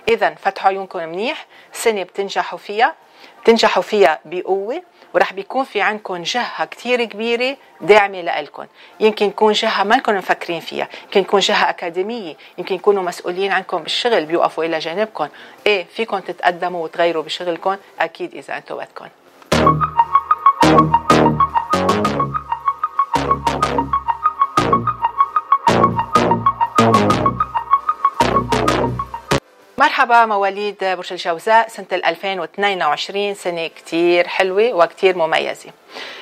اذا 0.09 0.35
فتحوا 0.35 0.69
عيونكم 0.69 0.99
منيح 0.99 1.47
سنة 1.73 2.03
بتنجحوا 2.03 2.59
فيها 2.59 2.95
بتنجحوا 3.43 3.83
فيها 3.83 4.21
بقوة. 4.25 4.83
ورح 5.15 5.33
بيكون 5.33 5.65
في 5.65 5.81
عندكم 5.81 6.23
جهة 6.23 6.65
كتير 6.65 7.05
كبيرة 7.05 7.57
داعمة 7.81 8.21
لإلكم. 8.21 8.67
يمكن 9.01 9.27
يكون 9.27 9.53
جهة 9.53 9.85
ما 9.85 9.95
لكم 9.95 10.17
مفكرين 10.17 10.61
فيها. 10.61 10.89
يمكن 11.05 11.21
يكون 11.21 11.41
جهة 11.41 11.71
أكاديمية. 11.71 12.37
يمكن 12.59 12.75
يكونوا 12.75 13.03
مسؤولين 13.03 13.53
عنكم 13.53 13.79
بالشغل 13.79 14.27
بيوقفوا 14.27 14.65
إلى 14.65 14.79
جانبكم. 14.79 15.29
إيه 15.67 15.85
فيكم 15.85 16.19
تتقدموا 16.19 16.85
وتغيروا 16.85 17.23
بشغلكم؟ 17.23 17.77
أكيد 18.01 18.35
إذا 18.35 18.57
أنتم 18.57 18.77
بدكم. 18.77 19.09
مرحبا 29.83 30.27
مواليد 30.27 30.77
برج 30.81 31.13
الجوزاء. 31.13 31.69
سنة 31.69 31.87
ال 31.93 32.05
2022 32.05 33.35
سنة 33.35 33.67
كتير 33.67 34.29
حلوة 34.29 34.73
وكتير 34.73 35.17
مميزة. 35.17 35.71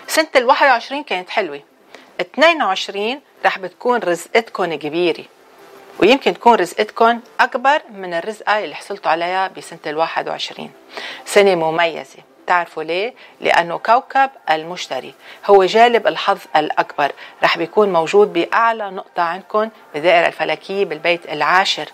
سنة 0.06 0.28
ال 0.36 0.44
21 0.44 1.02
كانت 1.02 1.30
حلوة. 1.30 1.62
22 2.20 3.20
رح 3.44 3.58
بتكون 3.58 4.00
رزقتكم 4.00 4.74
كبيرة. 4.74 5.24
ويمكن 5.98 6.34
تكون 6.34 6.54
رزقتكم 6.54 7.20
أكبر 7.40 7.82
من 7.90 8.14
الرزقة 8.14 8.64
اللي 8.64 8.74
حصلتوا 8.74 9.10
عليها 9.10 9.48
بسنة 9.48 9.78
ال 9.86 9.96
21 9.96 10.70
سنة 11.24 11.54
مميزة. 11.54 12.29
تعرفوا 12.50 12.82
ليه؟ 12.82 13.14
لأنه 13.40 13.78
كوكب 13.78 14.30
المشتري. 14.50 15.14
هو 15.46 15.64
جالب 15.64 16.06
الحظ 16.06 16.38
الأكبر. 16.56 17.12
رح 17.42 17.58
بيكون 17.58 17.92
موجود 17.92 18.32
بأعلى 18.32 18.90
نقطة 18.90 19.22
عندكم 19.22 19.68
بالدائرة 19.94 20.26
الفلكية 20.26 20.84
بالبيت 20.84 21.32
العاشر 21.32 21.88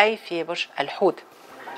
أي 0.00 0.16
في 0.16 0.42
برج 0.42 0.66
الحوت. 0.80 1.18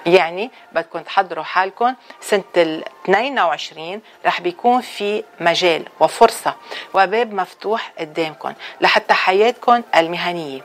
يعني 0.06 0.50
بدكم 0.72 0.98
تحضروا 0.98 1.44
حالكم. 1.44 1.94
سنة 2.20 2.42
ال 2.56 2.84
22 3.04 4.00
رح 4.26 4.40
بيكون 4.40 4.80
في 4.80 5.24
مجال 5.40 5.84
وفرصة 6.00 6.54
وباب 6.94 7.32
مفتوح 7.34 7.92
قدامكم 7.98 8.52
لحتى 8.80 9.14
حياتكم 9.14 9.82
المهنية 9.96 10.60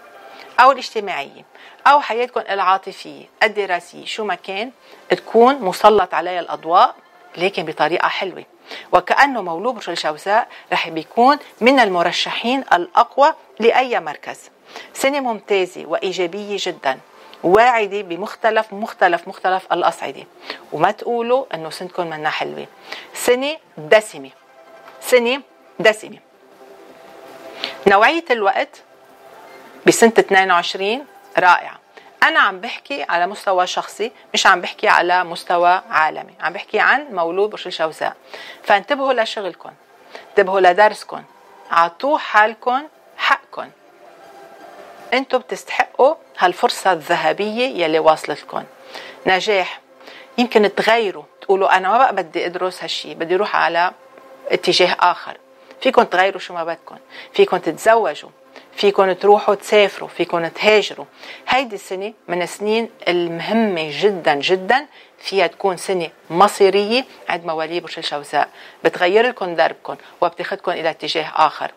أو 0.59 0.71
الاجتماعية 0.71 1.45
أو 1.87 2.01
حياتكم 2.01 2.41
العاطفية 2.49 3.25
الدراسية 3.43 4.05
شو 4.05 4.25
ما 4.25 4.35
كان 4.35 4.71
تكون 5.09 5.55
مسلط 5.55 6.13
عليها 6.13 6.39
الأضواء. 6.39 6.95
لكن 7.37 7.63
بطريقة 7.65 8.07
حلوة. 8.07 8.45
وكأنه 8.91 9.41
مولود 9.41 9.73
برج 9.75 9.89
الجوزاء 9.89 10.47
رح 10.71 10.89
بيكون 10.89 11.37
من 11.61 11.79
المرشحين 11.79 12.63
الأقوى 12.73 13.33
لأي 13.59 13.99
مركز. 13.99 14.39
سنة 14.93 15.19
ممتازة 15.19 15.85
وإيجابية 15.85 16.57
جدا 16.59 16.99
واعدة 17.43 18.01
بمختلف 18.01 18.73
مختلف 18.73 19.27
مختلف 19.27 19.73
الأصعدة. 19.73 20.23
وما 20.71 20.91
تقولوا 20.91 21.45
أنه 21.53 21.69
سنتكم 21.69 22.07
منا 22.07 22.29
حلوة. 22.29 22.67
سنة 23.13 23.57
دسمة. 23.77 24.29
سنة 25.01 25.41
دسمة. 25.79 26.17
نوعية 27.87 28.25
الوقت 28.31 28.83
بسنة 29.85 30.13
22 30.19 31.05
رائعة. 31.37 31.78
أنا 32.23 32.39
عم 32.39 32.59
بحكي 32.59 33.03
على 33.03 33.27
مستوى 33.27 33.67
شخصي 33.67 34.11
مش 34.33 34.47
عم 34.47 34.61
بحكي 34.61 34.87
على 34.87 35.23
مستوى 35.23 35.81
عالمي. 35.89 36.33
عم 36.41 36.53
بحكي 36.53 36.79
عن 36.79 37.07
مولود 37.11 37.49
برج 37.49 37.63
الجوزاء 37.65 38.15
فانتبهوا 38.63 39.13
لشغلكم. 39.13 39.71
انتبهوا 40.29 40.59
لدرسكم. 40.59 41.23
عطوا 41.71 42.17
حالكم 42.17 42.87
حقكم. 43.17 43.69
أنتم 45.13 45.37
بتستحقوا 45.37 46.15
هالفرصة 46.37 46.91
الذهبية 46.91 47.83
يلي 47.83 47.99
واصلتكم. 47.99 48.63
نجاح. 49.25 49.79
يمكن 50.37 50.75
تغيروا. 50.75 51.23
تقولوا 51.41 51.77
أنا 51.77 51.89
ما 51.89 51.97
بقى 51.97 52.15
بدي 52.15 52.45
أدرس 52.45 52.83
هالشي 52.83 53.15
بدي 53.15 53.35
أروح 53.35 53.55
على 53.55 53.91
اتجاه 54.47 54.95
آخر. 54.99 55.37
فيكم 55.81 56.03
تغيروا 56.03 56.39
شو 56.39 56.53
ما 56.53 56.63
بدكم. 56.63 56.97
فيكم 57.33 57.57
تتزوجوا. 57.57 58.29
فيكم 58.79 59.11
تروحوا 59.11 59.55
تسافروا 59.55 60.09
فيكم 60.09 60.47
تهاجروا. 60.47 61.05
هيدي 61.47 61.75
السنة 61.75 62.13
من 62.27 62.41
السنين 62.41 62.89
المهمة 63.07 63.89
جدا 64.01 64.35
جدا 64.35 64.85
فيها 65.17 65.47
تكون 65.47 65.77
سنة 65.77 66.09
مصيرية 66.29 67.05
عند 67.29 67.45
مواليد 67.45 67.83
برج 67.83 67.93
الجوزاء 67.97 68.49
بتغير 68.83 69.27
لكم 69.27 69.55
دربكم 69.55 69.95
وبتاخذكم 70.21 70.71
إلى 70.71 70.89
اتجاه 70.89 71.31
آخر. 71.35 71.71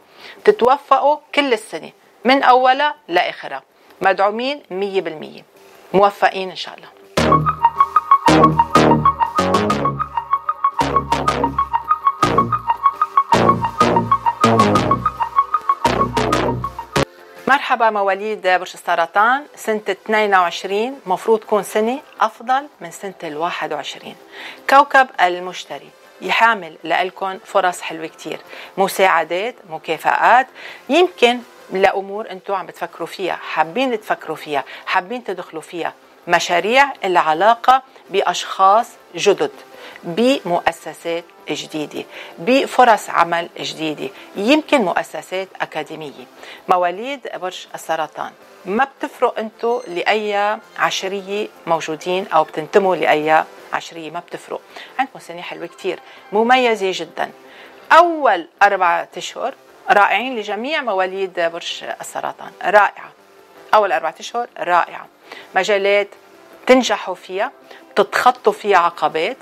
تتوفقوا 0.45 1.17
كل 1.35 1.53
السنة 1.53 1.91
من 2.25 2.43
أولها 2.43 2.95
لآخرها. 3.09 3.63
مدعومين 4.01 4.63
مية 4.71 5.01
بالمية. 5.01 5.45
موفقين 5.95 6.51
إن 6.51 6.57
شاء 6.57 6.75
الله. 6.75 6.89
مرحبا 17.53 17.91
مواليد 17.91 18.43
برج 18.43 18.71
السرطان 18.75 19.45
سنة 19.57 19.81
22 19.89 21.01
مفروض 21.07 21.41
تكون 21.41 21.63
سنة 21.63 22.01
أفضل 22.21 22.67
من 22.81 22.91
سنة 22.91 23.15
ال 23.25 23.37
21 23.37 24.17
كوكب 24.71 25.07
المشتري 25.21 25.89
يحامل 26.21 26.77
لكم 26.85 27.39
فرص 27.45 27.81
حلوة 27.81 28.07
كتير. 28.07 28.41
مساعدات 28.79 29.55
مكافآت 29.71 30.47
يمكن 30.89 31.39
لأمور 31.73 32.31
أنتم 32.31 32.55
عم 32.55 32.67
بتفكروا 32.67 33.07
فيها 33.07 33.37
حابين 33.37 34.01
تفكروا 34.01 34.37
فيها 34.37 34.65
حابين 34.87 35.25
تدخلوا 35.25 35.63
فيها. 35.63 35.93
مشاريع 36.29 36.93
العلاقة 37.05 37.83
بأشخاص 38.11 38.89
جدد. 39.15 39.51
بمؤسسات 40.05 41.25
جديدة 41.51 42.05
بفرص 42.39 43.11
عمل 43.11 43.49
جديدة 43.61 44.09
يمكن 44.37 44.81
مؤسسات 44.81 45.49
أكاديمية. 45.61 46.25
مواليد 46.69 47.29
برج 47.35 47.67
السرطان 47.75 48.33
ما 48.65 48.85
بتفرق 48.85 49.39
أنتم 49.39 49.81
لأي 49.87 50.59
عشرية 50.79 51.49
موجودين 51.67 52.27
أو 52.27 52.45
بتنتموا 52.45 52.97
لأي 52.97 53.45
عشرية 53.73 54.11
ما 54.11 54.21
بتفرق. 54.21 54.61
عندكم 54.99 55.19
سنة 55.19 55.43
حلوة 55.43 55.67
كتير 55.67 55.99
مميزة 56.33 56.91
جدا. 56.95 57.31
أول 57.93 58.49
أربعة 58.63 59.09
أشهر 59.17 59.55
رائعين 59.91 60.37
لجميع 60.37 60.83
مواليد 60.83 61.41
برج 61.41 61.85
السرطان. 62.01 62.53
رائعة. 62.65 63.13
أول 63.75 63.93
أربعة 63.93 64.15
أشهر 64.21 64.49
رائعة. 64.59 65.07
مجالات 65.55 66.09
تنجحوا 66.67 67.15
فيها 67.15 67.53
تتخطوا 67.97 68.53
فيها 68.53 68.79
عقبات. 68.79 69.37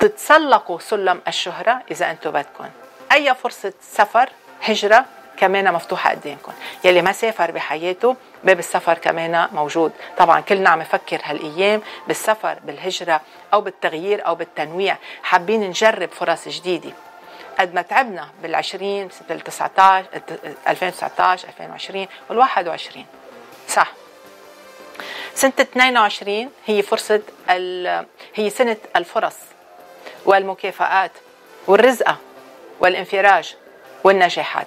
تتسلقوا 0.00 0.78
سلم 0.78 1.20
الشهرة 1.28 1.82
إذا 1.90 2.10
أنتم 2.10 2.30
بدكم. 2.30 2.68
أي 3.12 3.34
فرصة 3.34 3.72
سفر 3.80 4.30
هجرة 4.62 5.04
كمان 5.36 5.72
مفتوحة 5.72 6.10
قدامكم. 6.10 6.52
يلي 6.84 7.02
ما 7.02 7.12
سافر 7.12 7.50
بحياته 7.50 8.16
باب 8.44 8.58
السفر 8.58 8.98
كمان 8.98 9.48
موجود. 9.52 9.92
طبعا 10.18 10.40
كلنا 10.40 10.70
عم 10.70 10.80
نفكر 10.80 11.20
هالأيام 11.24 11.82
بالسفر 12.06 12.58
بالهجرة 12.64 13.20
أو 13.52 13.60
بالتغيير 13.60 14.26
أو 14.26 14.34
بالتنويع. 14.34 14.96
حابين 15.22 15.60
نجرب 15.60 16.08
فرص 16.08 16.48
جديدة. 16.48 16.92
قد 17.58 17.74
ما 17.74 17.82
تعبنا 17.82 18.28
بالعشرين 18.42 19.10
سنة 19.10 19.38
19 19.38 20.06
2019 20.68 21.48
2020 21.48 22.06
وال 22.30 22.38
21 22.38 23.06
صح. 23.68 23.92
سنة 25.34 25.52
22 25.60 26.50
هي 26.66 26.82
فرصة 26.82 27.22
هي 28.34 28.50
سنة 28.50 28.76
الفرص. 28.96 29.36
والمكافآت 30.24 31.12
والرزقة 31.66 32.16
والانفراج 32.80 33.56
والنجاحات. 34.04 34.66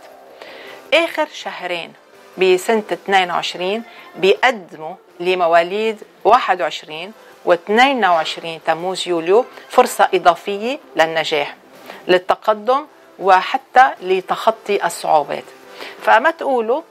آخر 0.93 1.27
شهرين 1.33 1.93
بسنة 2.37 2.83
22 2.91 3.83
بيقدموا 4.15 4.95
لمواليد 5.19 6.03
21 6.23 7.13
و 7.45 7.53
22 7.53 8.59
تموز 8.65 9.07
يوليو 9.07 9.45
فرصة 9.69 10.09
إضافية 10.13 10.79
للنجاح 10.95 11.55
للتقدم 12.07 12.85
وحتى 13.19 13.91
لتخطي 14.01 14.85
الصعوبات. 14.85 15.43
فما 16.01 16.31
تقولوا 16.31 16.81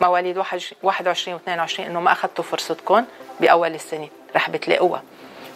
مواليد 0.00 0.38
21 0.82 1.34
و 1.34 1.38
22 1.38 1.88
إنه 1.88 2.00
ما 2.00 2.12
أخذتوا 2.12 2.44
فرصتكم 2.44 3.04
بأول 3.40 3.74
السنة 3.74 4.08
رح 4.36 4.50
بتلاقوها. 4.50 5.02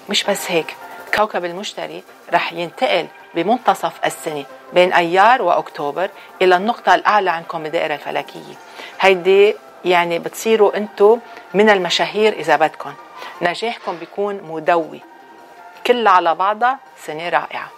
مش 0.08 0.24
بس 0.24 0.50
هيك. 0.50 0.76
كوكب 1.14 1.44
المشتري 1.44 2.02
رح 2.32 2.52
ينتقل 2.52 3.06
بمنتصف 3.34 3.92
السنة 4.04 4.44
بين 4.72 4.92
أيار 4.92 5.42
وأكتوبر 5.42 6.10
إلى 6.42 6.56
النقطة 6.56 6.94
الأعلى 6.94 7.30
عندكم 7.30 7.62
بالدائرة 7.62 7.94
الفلكية. 7.94 8.54
هيدي 9.00 9.56
يعني 9.84 10.18
بتصيروا 10.18 10.76
أنتم 10.76 11.20
من 11.54 11.70
المشاهير 11.70 12.32
إذا 12.32 12.56
بدكم 12.56 12.92
نجاحكم 13.42 13.96
بيكون 13.96 14.40
مدوي. 14.42 15.00
كلها 15.86 16.12
على 16.12 16.34
بعضها 16.34 16.78
سنة 17.06 17.28
رائعة. 17.28 17.68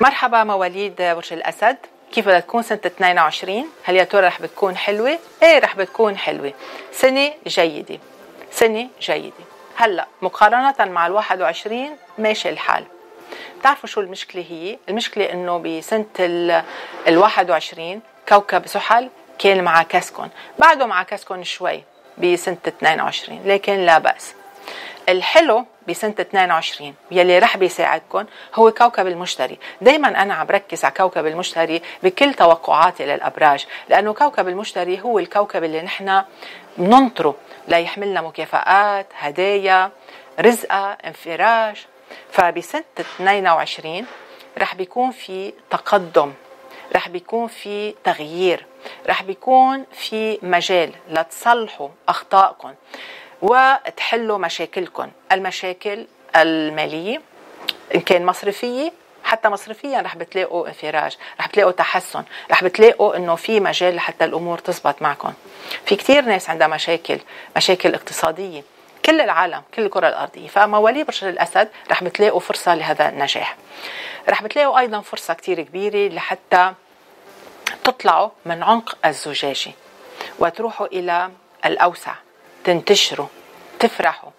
مرحبا 0.00 0.44
مواليد 0.44 0.96
برج 0.96 1.32
الأسد. 1.32 1.76
كيف 2.14 2.26
بدها 2.26 2.40
تكون 2.40 2.62
سنة 2.62 2.80
22 2.86 3.66
هل 3.84 3.96
يا 3.96 4.04
ترى 4.04 4.26
رح 4.26 4.42
بتكون 4.42 4.76
حلوة؟ 4.76 5.18
إيه 5.42 5.58
رح 5.58 5.76
بتكون 5.76 6.16
حلوة. 6.16 6.52
سنة 6.92 7.32
جيدة. 7.46 7.98
سنة 8.50 8.88
جيدة. 9.00 9.44
هلأ 9.76 10.06
مقارنة 10.22 10.74
مع 10.80 11.06
ال 11.06 11.12
21 11.12 11.96
ماشي 12.18 12.48
الحال. 12.48 12.84
بتعرفوا 13.60 13.88
شو 13.88 14.00
المشكلة 14.00 14.44
هي؟ 14.50 14.78
المشكلة 14.88 15.32
إنه 15.32 15.58
بسنة 15.58 16.06
ال 16.20 17.18
21 17.18 18.00
كوكب 18.28 18.66
زحل 18.66 19.10
كان 19.38 19.64
مع 19.64 19.82
كاسكون 19.82 20.28
بعده 20.58 20.86
مع 20.86 21.02
كاسكون 21.02 21.44
شوي 21.44 21.82
بسنة 22.18 22.56
22 22.68 23.40
لكن 23.46 23.86
لا 23.86 23.98
بأس. 23.98 24.34
الحلو 25.08 25.64
بسنة 25.88 26.14
22 26.20 26.94
يلي 27.10 27.38
رح 27.38 27.56
بيساعدكم 27.56 28.24
هو 28.54 28.70
كوكب 28.70 29.06
المشتري. 29.06 29.58
دايما 29.80 30.08
أنا 30.22 30.34
عم 30.34 30.46
ركز 30.50 30.84
على 30.84 30.94
كوكب 30.94 31.26
المشتري 31.26 31.82
بكل 32.02 32.34
توقعاتي 32.34 33.06
للأبراج 33.06 33.66
لأنه 33.88 34.12
كوكب 34.14 34.48
المشتري 34.48 35.00
هو 35.00 35.18
الكوكب 35.18 35.64
اللي 35.64 35.82
نحن 35.82 36.22
بننطره 36.78 37.34
ليحملنا 37.68 38.20
مكافآت 38.20 39.06
هدايا 39.18 39.90
رزقة 40.40 40.92
انفراج. 40.92 41.86
فبسنة 42.30 42.84
22 43.00 44.06
رح 44.58 44.74
بيكون 44.74 45.10
في 45.10 45.52
تقدم 45.70 46.32
رح 46.96 47.08
بيكون 47.08 47.46
في 47.48 47.94
تغيير 48.04 48.66
رح 49.08 49.22
بيكون 49.22 49.84
في 49.92 50.38
مجال 50.42 50.90
لتصلحوا 51.10 51.88
أخطائكم 52.08 52.74
وتحلوا 53.44 54.38
مشاكلكم 54.38 55.10
المشاكل 55.32 56.06
المالية 56.36 57.22
إن 57.94 58.00
كان 58.00 58.26
مصرفية 58.26 58.92
حتى 59.24 59.48
مصرفيا 59.48 60.00
رح 60.00 60.16
بتلاقوا 60.16 60.68
انفراج 60.68 61.16
رح 61.40 61.48
بتلاقوا 61.48 61.72
تحسن 61.72 62.24
رح 62.50 62.64
بتلاقوا 62.64 63.16
إنه 63.16 63.34
في 63.34 63.60
مجال 63.60 63.96
لحتى 63.96 64.24
الأمور 64.24 64.58
تزبط 64.58 65.02
معكم 65.02 65.32
في 65.86 65.96
كتير 65.96 66.24
ناس 66.24 66.50
عندها 66.50 66.66
مشاكل 66.66 67.18
مشاكل 67.56 67.94
اقتصادية. 67.94 68.62
كل 69.04 69.20
العالم 69.20 69.62
كل 69.74 69.82
الكرة 69.82 70.08
الأرضية. 70.08 70.48
فمواليد 70.48 71.06
برج 71.06 71.24
الأسد 71.24 71.68
رح 71.90 72.04
بتلاقوا 72.04 72.40
فرصة 72.40 72.74
لهذا 72.74 73.08
النجاح. 73.08 73.56
رح 74.28 74.42
بتلاقوا 74.42 74.78
أيضا 74.78 75.00
فرصة 75.00 75.34
كتير 75.34 75.62
كبيرة 75.62 76.14
لحتى 76.14 76.72
تطلعوا 77.84 78.28
من 78.44 78.62
عمق 78.62 78.98
الزجاجة 79.06 79.72
وتروحوا 80.38 80.86
إلى 80.86 81.30
الأوسع. 81.64 82.14
تنتشروا 82.64 83.26
تفرحوا 83.80 84.30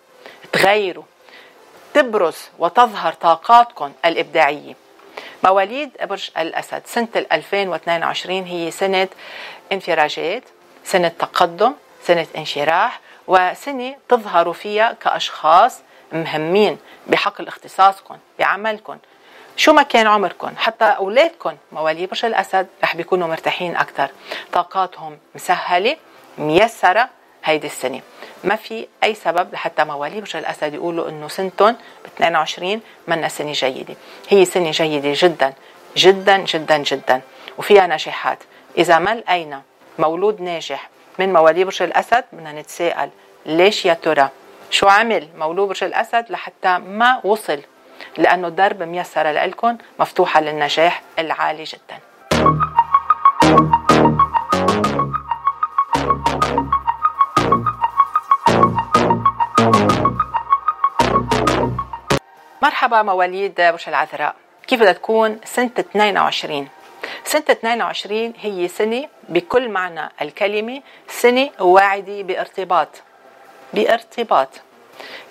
تغيروا 0.53 1.03
تبرز 1.93 2.37
وتظهر 2.59 3.13
طاقاتكم 3.13 3.91
الإبداعية. 4.05 4.75
مواليد 5.43 5.91
برج 6.03 6.29
الأسد 6.37 6.81
سنة 6.85 7.07
2022 7.31 8.43
هي 8.43 8.71
سنة 8.71 9.07
انفراجات 9.71 10.43
سنة 10.83 11.07
تقدم 11.07 11.73
سنة 12.03 12.27
انشراح 12.37 12.99
وسنة 13.27 13.95
تظهروا 14.09 14.53
فيها 14.53 14.93
كأشخاص 14.93 15.79
مهمين 16.11 16.77
بحقل 17.07 17.47
اختصاصكم 17.47 18.17
بعملكم. 18.39 18.97
شو 19.57 19.73
ما 19.73 19.83
كان 19.83 20.07
عمركم 20.07 20.51
حتى 20.57 20.85
أولادكم 20.85 21.57
مواليد 21.71 22.09
برج 22.09 22.25
الأسد 22.25 22.67
رح 22.83 22.95
بيكونوا 22.95 23.27
مرتاحين 23.27 23.75
أكثر 23.75 24.09
طاقاتهم 24.53 25.17
مسهلة 25.35 25.97
ميسرة 26.37 27.09
هيدي 27.45 27.67
السنة. 27.67 28.01
ما 28.43 28.55
في 28.55 28.87
أي 29.03 29.13
سبب 29.13 29.53
لحتى 29.53 29.83
مواليد 29.83 30.19
برج 30.19 30.35
الأسد 30.35 30.73
يقولوا 30.73 31.09
إنه 31.09 31.27
سنتهم 31.27 31.71
ب 31.73 32.07
22 32.15 32.81
منا 33.07 33.27
سنة 33.27 33.51
جيدة. 33.51 33.95
هي 34.29 34.45
سنة 34.45 34.71
جيدة 34.71 35.11
جدا 35.15 35.53
جدا 35.97 36.37
جدا 36.37 36.77
جدا. 36.77 37.21
وفيها 37.57 37.87
نجاحات 37.87 38.39
إذا 38.77 38.99
ما 38.99 39.15
لقينا 39.15 39.61
مولود 39.99 40.41
ناجح 40.41 40.89
من 41.19 41.33
مواليد 41.33 41.65
برج 41.65 41.81
الأسد 41.81 42.23
بدنا 42.33 42.51
نتساءل 42.51 43.09
ليش 43.45 43.85
يا 43.85 43.93
ترى؟ 43.93 44.29
شو 44.71 44.87
عمل 44.87 45.27
مولود 45.37 45.67
برج 45.67 45.83
الأسد 45.83 46.25
لحتى 46.29 46.77
ما 46.77 47.21
وصل؟ 47.23 47.61
لأنه 48.17 48.47
الدرب 48.47 48.83
ميسرة 48.83 49.31
لكم 49.45 49.77
مفتوحة 49.99 50.41
للنجاح 50.41 51.01
العالي 51.19 51.63
جدا. 51.63 51.99
مرحبا 62.65 63.01
مواليد 63.01 63.55
برج 63.55 63.83
العذراء. 63.87 64.35
كيف 64.67 64.79
بدها 64.79 64.93
تكون 64.93 65.39
سنة 65.43 65.71
22 65.79 66.67
سنة 67.23 67.43
22 67.49 68.33
هي 68.41 68.67
سنة 68.67 69.07
بكل 69.29 69.69
معنى 69.69 70.11
الكلمة 70.21 70.81
سنة 71.07 71.49
واعدة 71.59 72.21
بارتباط. 72.21 72.87
بارتباط. 73.73 74.49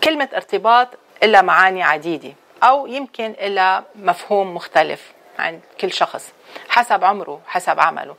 كلمة 0.04 0.28
ارتباط 0.34 0.88
لها 1.22 1.42
معاني 1.42 1.82
عديدة 1.82 2.32
أو 2.62 2.86
يمكن 2.86 3.34
لها 3.40 3.84
مفهوم 3.94 4.54
مختلف 4.54 5.12
عند 5.38 5.60
كل 5.80 5.92
شخص 5.92 6.32
حسب 6.68 7.04
عمره 7.04 7.40
حسب 7.46 7.80
عمله. 7.80 8.16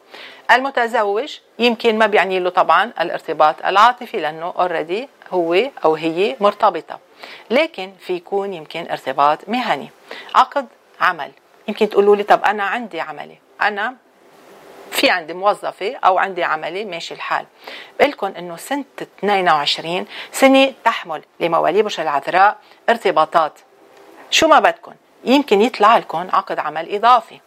المتزوج 0.51 1.37
يمكن 1.59 1.97
ما 1.97 2.05
بيعني 2.05 2.39
له 2.39 2.49
طبعا 2.49 2.91
الارتباط 3.01 3.65
العاطفي 3.65 4.17
لأنه 4.17 4.53
اوريدي 4.59 5.09
هو 5.31 5.53
أو 5.85 5.95
هي 5.95 6.35
مرتبطة. 6.39 6.99
لكن 7.49 7.93
في 7.99 8.13
يكون 8.13 8.53
يمكن 8.53 8.87
ارتباط 8.91 9.49
مهني. 9.49 9.89
عقد 10.35 10.67
عمل. 11.01 11.31
يمكن 11.67 11.89
تقولوا 11.89 12.15
لي 12.15 12.23
طب 12.23 12.43
أنا 12.43 12.63
عندي 12.63 13.01
عملي. 13.01 13.37
أنا 13.61 13.95
في 14.91 15.09
عندي 15.09 15.33
موظفة 15.33 15.95
أو 15.95 16.17
عندي 16.17 16.43
عملي 16.43 16.85
ماشي 16.85 17.13
الحال. 17.13 17.45
بقول 17.99 18.31
إنه 18.31 18.57
سنة 18.57 18.85
22 19.19 20.05
سنة 20.31 20.73
تحمل 20.83 21.23
لمواليد 21.39 21.83
برج 21.83 21.99
العذراء 21.99 22.57
ارتباطات. 22.89 23.59
شو 24.31 24.47
ما 24.47 24.59
بدكم 24.59 24.93
يمكن 25.23 25.61
يطلع 25.61 25.97
لكم 25.97 26.27
عقد 26.33 26.59
عمل 26.59 26.95
إضافي. 26.95 27.39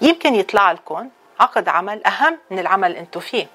يمكن 0.00 0.34
يطلع 0.34 0.72
لكم 0.72 1.08
عقد 1.40 1.68
عمل 1.68 2.04
أهم 2.06 2.38
من 2.50 2.58
العمل 2.58 2.88
اللي 2.88 3.00
أنتم 3.00 3.20
فيه. 3.20 3.46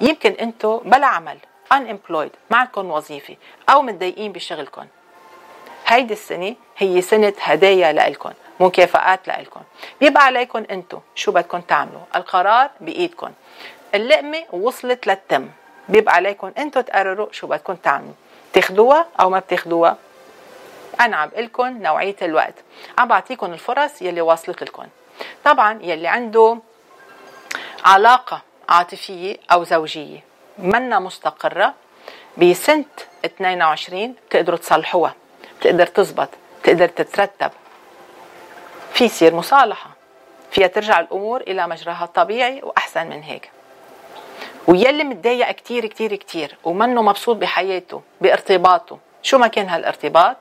يمكن 0.00 0.32
أنتم 0.32 0.80
بلا 0.84 1.06
عمل 1.06 1.38
unemployed 1.74 2.30
ما 2.50 2.58
عندكم 2.58 2.90
وظيفة 2.90 3.36
أو 3.68 3.82
متضايقين 3.82 4.32
بشغلكم 4.32 4.86
هيدي 5.86 6.12
السنة 6.12 6.54
هي 6.78 7.00
سنة 7.00 7.32
هدايا 7.40 7.92
لإلكم 7.92 8.30
مكافآت 8.60 9.28
لإلكم 9.28 9.60
بيبقى 10.00 10.24
عليكم 10.24 10.64
أنتم 10.70 11.00
شو 11.14 11.32
بدكم 11.32 11.60
تعملوا. 11.60 12.00
القرار 12.16 12.70
بإيدكم 12.80 13.30
اللقمة 13.94 14.44
وصلت 14.52 15.06
للتم. 15.06 15.48
بيبقى 15.88 16.14
عليكم 16.14 16.52
أنتم 16.58 16.80
تقرروا 16.80 17.28
شو 17.32 17.46
بدكم 17.46 17.74
تعملوا. 17.74 18.12
تاخدوها 18.52 19.06
أو 19.20 19.30
ما 19.30 19.38
بتاخدوها؟ 19.38 19.96
أنا 21.00 21.16
عم 21.16 21.30
لكم 21.36 21.82
نوعية 21.82 22.16
الوقت. 22.22 22.54
عم 22.98 23.08
بعطيكم 23.08 23.52
الفرص 23.52 24.02
يلي 24.02 24.20
واصلت 24.20 24.62
لكم 24.62 24.86
طبعا 25.44 25.78
يلي 25.82 26.08
عنده 26.08 26.58
علاقة 27.84 28.42
عاطفية 28.68 29.36
أو 29.52 29.64
زوجية 29.64 30.24
منا 30.58 30.98
مستقرة 30.98 31.74
بسنة 32.36 32.84
22 33.24 34.14
تقدروا 34.30 34.58
تصلحوها. 34.58 35.14
تقدر 35.66 35.86
تزبط 35.86 36.28
تقدر 36.62 36.88
تترتب. 36.88 37.50
في 38.92 39.04
يصير 39.04 39.34
مصالحة. 39.34 39.90
فيها 40.50 40.66
ترجع 40.66 41.00
الأمور 41.00 41.40
إلى 41.40 41.66
مجراها 41.68 42.04
الطبيعي 42.04 42.60
وأحسن 42.62 43.06
من 43.06 43.22
هيك. 43.22 43.50
ويلي 44.66 45.04
متضايق 45.04 45.50
كتير 45.50 45.86
كتير 45.86 46.16
كتير 46.16 46.56
ومنه 46.64 47.02
مبسوط 47.02 47.36
بحياته 47.36 48.02
بارتباطه. 48.20 48.98
شو 49.22 49.38
ما 49.38 49.46
كان 49.46 49.68
هالارتباط؟ 49.68 50.36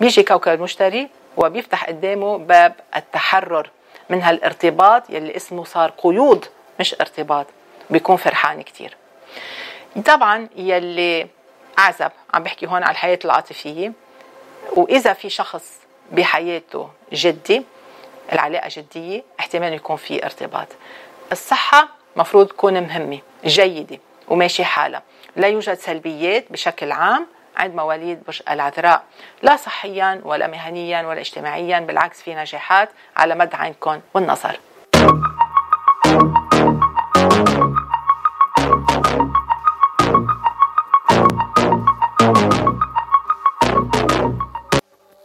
بيجي 0.00 0.22
كوكب 0.22 0.52
المشتري 0.52 1.08
وبيفتح 1.36 1.84
قدامه 1.84 2.38
باب 2.38 2.74
التحرر 2.96 3.70
من 4.10 4.22
هالارتباط 4.22 5.10
يلي 5.10 5.36
اسمه 5.36 5.64
صار 5.64 5.90
قيود 5.90 6.46
مش 6.80 6.94
ارتباط. 7.00 7.46
بيكون 7.90 8.16
فرحان 8.16 8.62
كتير. 8.62 8.96
طبعا 10.06 10.48
يلي 10.56 11.26
أعزب 11.78 12.10
عم 12.34 12.42
بحكي 12.42 12.66
هون 12.66 12.82
على 12.82 12.90
الحياة 12.90 13.18
العاطفية 13.24 13.92
وإذا 14.72 15.12
في 15.12 15.30
شخص 15.30 15.80
بحياته 16.12 16.90
جدي 17.12 17.62
العلاقة 18.32 18.68
جدية 18.72 19.22
احتمال 19.40 19.72
يكون 19.72 19.96
في 19.96 20.24
ارتباط. 20.24 20.68
الصحة 21.32 21.88
مفروض 22.16 22.46
تكون 22.46 22.80
مهمة 22.80 23.18
جيدة 23.44 23.98
وماشي 24.28 24.64
حالها. 24.64 25.02
لا 25.36 25.48
يوجد 25.48 25.74
سلبيات 25.74 26.52
بشكل 26.52 26.92
عام 26.92 27.26
عند 27.56 27.74
مواليد 27.74 28.24
برج 28.24 28.42
العذراء 28.50 29.02
لا 29.42 29.56
صحيا 29.56 30.20
ولا 30.24 30.46
مهنيا 30.46 31.02
ولا 31.02 31.20
اجتماعيا 31.20 31.80
بالعكس 31.80 32.22
في 32.22 32.34
نجاحات 32.34 32.88
على 33.16 33.34
مدى 33.34 33.56
عينكم 33.56 34.00
والنظر 34.14 34.58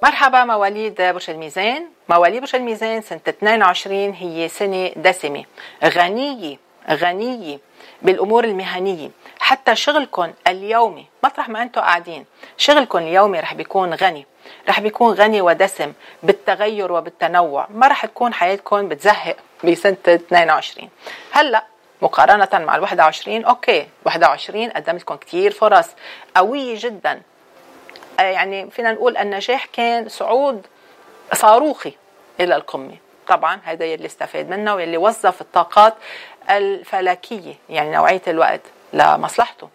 مرحبا 0.05 0.43
مواليد 0.43 0.95
برج 1.01 1.29
الميزان. 1.29 1.89
مواليد 2.09 2.41
برج 2.41 2.55
الميزان 2.55 3.01
سنة 3.01 3.19
22 3.27 4.13
هي 4.13 4.47
سنة 4.47 4.91
دسمة. 4.95 5.45
غنية 5.83 6.57
غنية 6.89 7.59
بالأمور 8.01 8.43
المهنية. 8.43 9.11
حتى 9.39 9.75
شغلكم 9.75 10.33
اليومي 10.47 11.05
مطرح 11.23 11.49
ما 11.49 11.61
أنتم 11.61 11.81
قاعدين. 11.81 12.25
شغلكم 12.57 12.97
اليومي 12.97 13.39
رح 13.39 13.53
بيكون 13.53 13.93
غني. 13.93 14.25
رح 14.69 14.79
بيكون 14.79 15.13
غني 15.13 15.41
ودسم 15.41 15.93
بالتغير 16.23 16.91
وبالتنوع. 16.91 17.67
ما 17.69 17.87
رح 17.87 18.05
تكون 18.05 18.33
حياتكم 18.33 18.87
بتزهق 18.87 19.37
بسنة 19.63 19.97
22 20.07 20.89
هلأ 21.31 21.65
مقارنة 22.01 22.65
مع 22.65 22.75
ال 22.75 22.81
21 22.81 23.45
أوكي 23.45 23.87
21 24.05 24.69
قدمت 24.69 25.01
لكم 25.01 25.15
كثير 25.15 25.51
فرص. 25.51 25.87
قوية 26.35 26.75
جدا. 26.79 27.21
يعني 28.19 28.71
فينا 28.71 28.91
نقول 28.91 29.17
النجاح 29.17 29.65
كان 29.65 30.09
صعود 30.09 30.65
صاروخي 31.33 31.93
إلى 32.39 32.55
القمة. 32.55 32.97
طبعا 33.27 33.59
هذا 33.63 33.85
يلي 33.85 34.05
استفاد 34.05 34.49
منه 34.49 34.75
واللي 34.75 34.97
وظف 34.97 35.41
الطاقات 35.41 35.93
الفلكية 36.49 37.53
يعني 37.69 37.91
نوعية 37.91 38.21
الوقت 38.27 38.61
لمصلحته. 38.93 39.69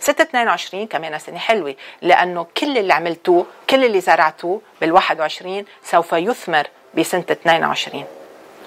6 0.00 0.22
22 0.22 0.86
كمان 0.86 1.18
سنة 1.18 1.38
حلوة 1.38 1.74
لأنه 2.02 2.46
كل 2.56 2.78
اللي 2.78 2.94
عملتوه 2.94 3.46
كل 3.70 3.84
اللي 3.84 4.00
زرعتوه 4.00 4.60
بال 4.80 4.92
21 4.92 5.64
سوف 5.82 6.12
يثمر 6.12 6.66
بسنة 6.94 7.24
22 7.30 8.04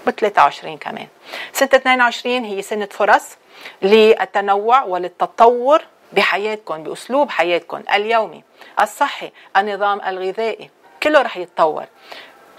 ب 0.08 0.10
23 0.10 0.78
كمان. 0.78 1.08
سنه 1.54 1.70
22 1.74 2.44
هي 2.44 2.62
سنة 2.62 2.86
فرص 2.92 3.38
للتنوع 3.82 4.84
وللتطور 4.84 5.84
بحياتكم 6.14 6.84
بأسلوب 6.84 7.30
حياتكم 7.30 7.84
اليومي 7.94 8.44
الصحي 8.82 9.32
النظام 9.58 10.02
الغذائي 10.02 10.70
كله 11.04 11.22
رح 11.22 11.38
يتطور 11.38 11.86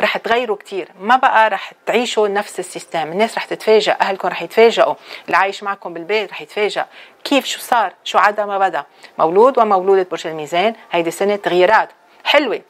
رح 0.01 0.17
تغيروا 0.17 0.57
كتير. 0.57 0.89
ما 1.01 1.17
بقى 1.17 1.51
رح 1.51 1.73
تعيشوا 1.87 2.29
نفس 2.29 2.59
السيستم. 2.59 3.13
الناس 3.13 3.37
رح 3.37 3.45
تتفاجئ 3.45 3.93
أهلكم 4.01 4.29
رح 4.29 4.43
يتفاجئوا 4.43 4.95
اللي 5.27 5.37
عايش 5.37 5.63
معكم 5.63 5.95
بالبيت 5.95 6.31
رح 6.31 6.41
يتفاجئ. 6.43 6.83
كيف؟ 7.25 7.45
شو 7.47 7.61
صار؟ 7.61 7.93
شو 8.05 8.19
عدا 8.19 8.45
ما 8.45 8.59
بدا؟ 8.59 8.85
مولود 9.19 9.59
ومولودة 9.59 10.07
برج 10.11 10.27
الميزان 10.27 10.75
هيدي 10.93 11.11
سنة 11.11 11.37
تغييرات 11.37 11.89
حلوة. 12.25 12.61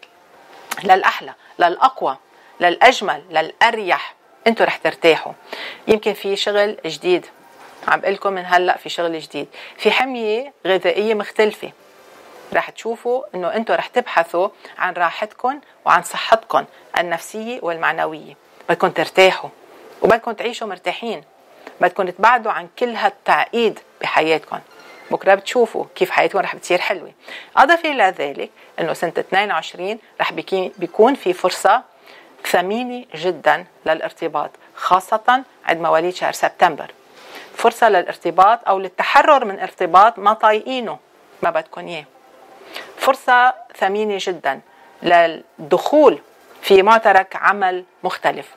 للأحلى 0.85 1.35
للأقوى 1.59 2.17
للأجمل 2.61 3.23
للأريح. 3.31 4.15
أنتوا 4.47 4.67
رح 4.67 4.77
ترتاحوا. 4.77 5.33
يمكن 5.89 6.13
في 6.13 6.37
شغل 6.37 6.77
جديد. 6.87 7.27
عم 7.89 8.01
بقول 8.01 8.15
لكم 8.15 8.33
من 8.33 8.45
هلأ 8.47 8.77
في 8.77 8.89
شغل 8.89 9.19
جديد. 9.19 9.49
في 9.77 9.91
حمية 9.91 10.53
غذائية 10.67 11.15
مختلفة. 11.15 11.73
رح 12.55 12.71
تشوفوا 12.71 13.23
إنه 13.35 13.55
أنتم 13.55 13.75
رح 13.75 13.87
تبحثوا 13.87 14.49
عن 14.79 14.93
راحتكم 14.93 15.61
وعن 15.85 16.03
صحتكم 16.03 16.65
النفسية 16.99 17.59
والمعنوية. 17.63 18.35
بدكم 18.69 18.89
ترتاحوا 18.89 19.51
وبدكم 20.03 20.33
تعيشوا 20.33 20.67
مرتاحين. 20.67 21.25
بدكم 21.81 22.11
تبعدوا 22.11 22.53
عن 22.53 22.69
كل 22.79 22.95
هالتعقيد 22.95 23.79
بحياتكم 24.01 24.59
بكرة 25.11 25.35
بتشوفوا 25.35 25.85
كيف 25.95 26.11
حياتكم 26.11 26.39
رح 26.39 26.57
بتصير 26.57 26.79
حلوة. 26.79 27.13
اضافه 27.57 27.91
إلى 27.91 28.15
ذلك 28.19 28.51
إنه 28.81 28.93
سنة 28.93 29.13
22 29.19 29.99
رح 30.21 30.33
بيكون 30.79 31.15
في 31.15 31.33
فرصة 31.33 31.83
ثمينة 32.47 33.05
جدا 33.15 33.67
للارتباط 33.87 34.51
خاصة 34.77 35.43
عند 35.65 35.81
مواليد 35.81 36.15
شهر 36.15 36.33
سبتمبر. 36.33 36.91
فرصة 37.59 37.89
للارتباط 37.89 38.69
أو 38.69 38.79
للتحرر 38.79 39.45
من 39.45 39.61
ارتباط 39.61 40.19
ما 40.19 40.33
طايقينه 40.33 40.99
ما 41.43 41.51
بدكم 41.51 41.87
إياه. 41.87 42.05
فرصة 42.97 43.55
ثمينة 43.77 44.19
جدا 44.21 44.61
للدخول 45.03 46.19
في 46.63 46.83
معترك 46.83 47.37
عمل 47.37 47.85
مختلف. 48.05 48.49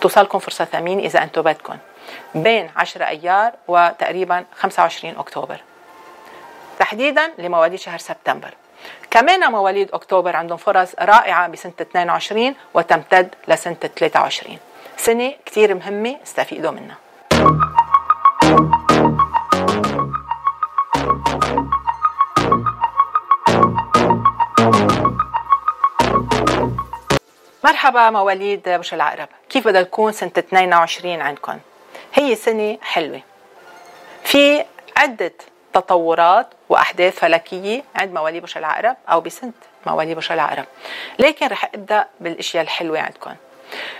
توصلكم 0.00 0.38
فرصة 0.38 0.64
ثمينة 0.64 1.02
إذا 1.02 1.22
أنتم 1.22 1.42
بدكم 1.42 1.76
بين 2.34 2.70
10 2.76 3.04
أيار 3.04 3.52
وتقريبا 3.68 4.44
25 4.56 5.16
أكتوبر. 5.18 5.60
تحديدا 6.78 7.32
لمواليد 7.38 7.78
شهر 7.78 7.98
سبتمبر. 7.98 8.54
كمان 9.10 9.52
مواليد 9.52 9.90
أكتوبر 9.92 10.36
عندهم 10.36 10.58
فرص 10.58 10.94
رائعة 10.98 11.48
بسنة 11.48 11.72
22 11.80 12.54
وتمتد 12.74 13.34
لسنة 13.48 13.74
23 13.74 14.58
سنة 14.96 15.32
كتير 15.46 15.74
مهمة 15.74 16.16
استفيدوا 16.22 16.70
منها. 16.70 17.03
مرحبا 27.64 28.10
مواليد 28.10 28.68
برج 28.68 28.94
العقرب 28.94 29.28
كيف 29.48 29.68
بدها 29.68 29.82
تكون 29.82 30.12
سنة 30.12 30.30
22 30.38 31.20
عندكم 31.20 31.58
هي 32.14 32.34
سنة 32.34 32.78
حلوة. 32.82 33.20
في 34.24 34.64
عدة 34.96 35.32
تطورات 35.72 36.46
وأحداث 36.68 37.18
فلكية 37.18 37.82
عند 37.96 38.12
مواليد 38.12 38.42
برج 38.42 38.58
العقرب 38.58 38.96
أو 39.08 39.20
بسنة 39.20 39.52
مواليد 39.86 40.14
برج 40.14 40.32
العقرب 40.32 40.64
لكن 41.18 41.46
رح 41.46 41.70
أبدأ 41.74 42.06
بالأشياء 42.20 42.62
الحلوة 42.62 43.00
عندكم 43.00 43.34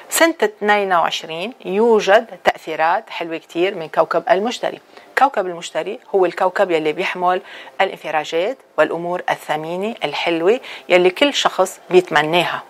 سنة 0.09 0.35
22 0.43 1.53
يوجد 1.65 2.27
تأثيرات 2.45 3.11
حلوة 3.11 3.37
كتير 3.37 3.75
من 3.75 3.89
كوكب 3.89 4.25
المشتري. 4.31 4.81
كوكب 5.19 5.47
المشتري 5.47 5.99
هو 6.15 6.27
الكوكب 6.27 6.71
يلي 6.71 6.93
بيحمل 6.93 7.43
الانفراجات 7.81 8.59
والأمور 8.79 9.23
الثمينة 9.31 9.95
الحلوة 10.05 10.61
يلي 10.89 11.11
كل 11.11 11.35
شخص 11.35 11.81
بيتمناها. 11.91 12.63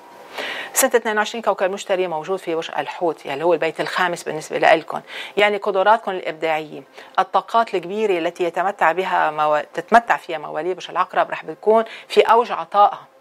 سنة 0.72 0.90
22 0.94 1.42
كوكب 1.42 1.66
المشتري 1.66 2.06
موجود 2.06 2.38
في 2.38 2.54
برج 2.54 2.70
الحوت 2.78 3.26
يعني 3.26 3.44
هو 3.44 3.54
البيت 3.54 3.80
الخامس 3.80 4.22
بالنسبة 4.22 4.58
لكم 4.58 5.00
يعني 5.36 5.56
قدراتكم 5.56 6.10
الإبداعية 6.10 6.82
الطاقات 7.18 7.74
الكبيرة 7.74 8.18
التي 8.18 8.44
يتمتع 8.44 8.92
بها 8.92 9.30
مو... 9.30 9.62
تتمتع 9.74 10.16
فيها 10.16 10.38
مواليد 10.38 10.80
العقرب 10.90 11.30
رح 11.30 11.44
بتكون 11.44 11.84
في 12.08 12.20
أوج 12.20 12.52
عطائها. 12.52 13.13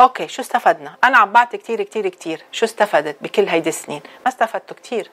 أوكي 0.00 0.28
شو 0.28 0.42
استفدنا؟ 0.42 0.94
أنا 1.04 1.18
عم 1.18 1.32
بعطي 1.32 1.56
كتير 1.56 1.82
كتير 1.82 2.08
كتير. 2.08 2.42
شو 2.52 2.64
استفدت 2.66 3.16
بكل 3.20 3.48
هيدي 3.48 3.68
السنين؟ 3.68 4.00
ما 4.24 4.28
استفدتوا 4.28 4.76
كتير. 4.76 5.10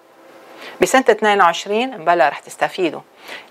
بسنة 0.81 1.05
22 1.09 2.05
بلا 2.05 2.29
رح 2.29 2.39
تستفيدوا. 2.39 3.01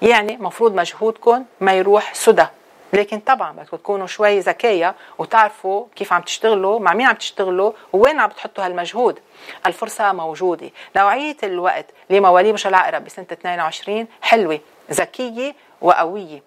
يعني 0.02 0.36
مفروض 0.36 0.74
مجهودكم 0.74 1.44
ما 1.60 1.72
يروح 1.72 2.14
سدى. 2.14 2.46
لكن 2.92 3.20
طبعا 3.20 3.52
بدكم 3.52 3.76
تكونوا 3.76 4.06
شوي 4.06 4.40
ذكية 4.40 4.94
وتعرفوا 5.18 5.86
كيف 5.96 6.12
عم 6.12 6.22
تشتغلوا 6.22 6.78
مع 6.78 6.94
مين 6.94 7.06
عم 7.06 7.14
تشتغلوا 7.14 7.72
ووين 7.92 8.20
عم 8.20 8.28
بتحطوا 8.28 8.66
هالمجهود. 8.66 9.18
الفرصة 9.66 10.12
موجودة. 10.12 10.70
نوعية 10.96 11.36
الوقت 11.42 11.86
لمواليد 12.10 12.50
برج 12.50 12.66
العقرب 12.66 13.04
بسنة 13.04 13.26
22 13.32 14.06
حلوة 14.22 14.60
ذكية 14.90 15.54
وقوية. 15.80 16.42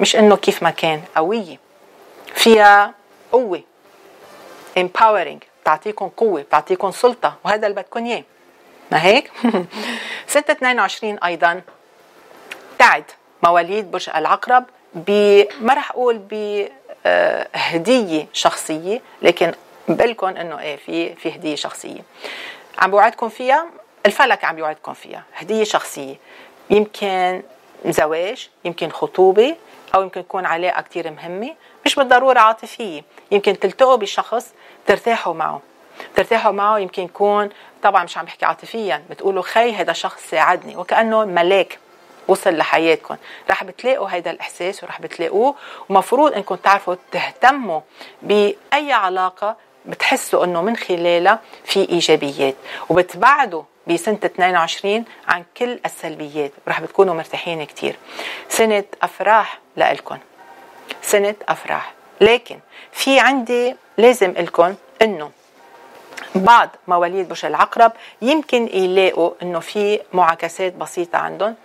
مش 0.00 0.16
إنه 0.16 0.36
كيف 0.36 0.62
ما 0.62 0.70
كان 0.70 1.02
قوية. 1.16 1.58
فيها 2.34 2.94
قوة. 3.32 3.62
Empowering. 4.78 5.38
بتعطيكم 5.62 6.08
قوة 6.08 6.42
بتعطيكم 6.42 6.90
سلطة. 6.90 7.34
وهذا 7.44 7.66
اللي 7.66 7.82
بدكم 7.82 8.04
إياه. 8.06 8.22
ما 8.92 9.04
هيك؟ 9.04 9.32
سنة 10.26 10.44
22 10.50 11.18
أيضا. 11.18 11.62
تعد 12.78 13.04
مواليد 13.42 13.90
برج 13.90 14.10
العقرب 14.16 14.64
ب 14.94 15.42
ما 15.60 15.74
رح 15.74 15.90
أقول 15.90 16.18
بهدية 17.04 18.26
شخصية 18.32 19.00
لكن 19.22 19.52
بقلكم 19.88 20.26
إنه 20.26 20.60
إيه 20.60 20.76
في 20.76 21.14
في 21.14 21.34
هدية 21.34 21.54
شخصية. 21.54 22.00
عم 22.78 22.90
بوعدكم 22.90 23.28
فيها؟ 23.28 23.66
الفلك 24.06 24.44
عم 24.44 24.56
بيوعدكم 24.56 24.94
فيها. 24.94 25.22
هدية 25.34 25.64
شخصية. 25.64 26.14
يمكن 26.70 27.42
زواج 27.86 28.48
يمكن 28.64 28.90
خطوبة 28.90 29.56
أو 29.94 30.02
يمكن 30.02 30.22
تكون 30.24 30.46
علاقة 30.46 30.82
كتير 30.82 31.10
مهمة. 31.10 31.54
مش 31.86 31.94
بالضرورة 31.94 32.38
عاطفية. 32.38 33.02
يمكن 33.30 33.58
تلتقوا 33.58 33.96
بشخص 33.96 34.46
ترتاحوا 34.86 35.34
معه. 35.34 35.60
ترتاحوا 36.16 36.52
معه 36.52 36.78
يمكن 36.78 37.02
يكون 37.02 37.48
طبعا 37.82 38.04
مش 38.04 38.18
عم 38.18 38.24
بحكي 38.24 38.44
عاطفيا 38.44 39.02
بتقولوا 39.10 39.42
خي 39.42 39.72
هذا 39.72 39.92
شخص 39.92 40.30
ساعدني 40.30 40.76
وكأنه 40.76 41.24
ملاك 41.24 41.78
وصل 42.28 42.56
لحياتكم. 42.56 43.16
رح 43.50 43.64
بتلاقوا 43.64 44.08
هيدا 44.10 44.30
الإحساس 44.30 44.84
ورح 44.84 45.00
بتلاقوه. 45.00 45.54
ومفروض 45.88 46.32
إنكم 46.32 46.54
تعرفوا 46.54 46.94
تهتموا 47.12 47.80
بأي 48.22 48.92
علاقة 48.92 49.56
بتحسوا 49.84 50.44
إنه 50.44 50.62
من 50.62 50.76
خلالها 50.76 51.40
في 51.64 51.88
إيجابيات. 51.88 52.54
وبتبعدوا 52.88 53.62
بسنة 53.86 54.18
22 54.24 55.04
عن 55.28 55.44
كل 55.56 55.80
السلبيات. 55.86 56.52
ورح 56.66 56.80
بتكونوا 56.80 57.14
مرتاحين 57.14 57.64
كتير. 57.64 57.96
سنة 58.48 58.84
أفراح 59.02 59.58
لإلكم. 59.76 60.18
سنة 61.02 61.34
أفراح. 61.48 61.94
لكن 62.20 62.58
في 62.92 63.20
عندي 63.20 63.76
لازم 63.98 64.30
لكم 64.30 64.74
إنه 65.02 65.30
بعض 66.34 66.68
مواليد 66.88 67.28
برج 67.28 67.44
العقرب 67.44 67.92
يمكن 68.22 68.68
يلاقوا 68.68 69.30
إنه 69.42 69.60
في 69.60 70.00
معاكسات 70.12 70.72
بسيطة 70.72 71.18
عندهم 71.18 71.56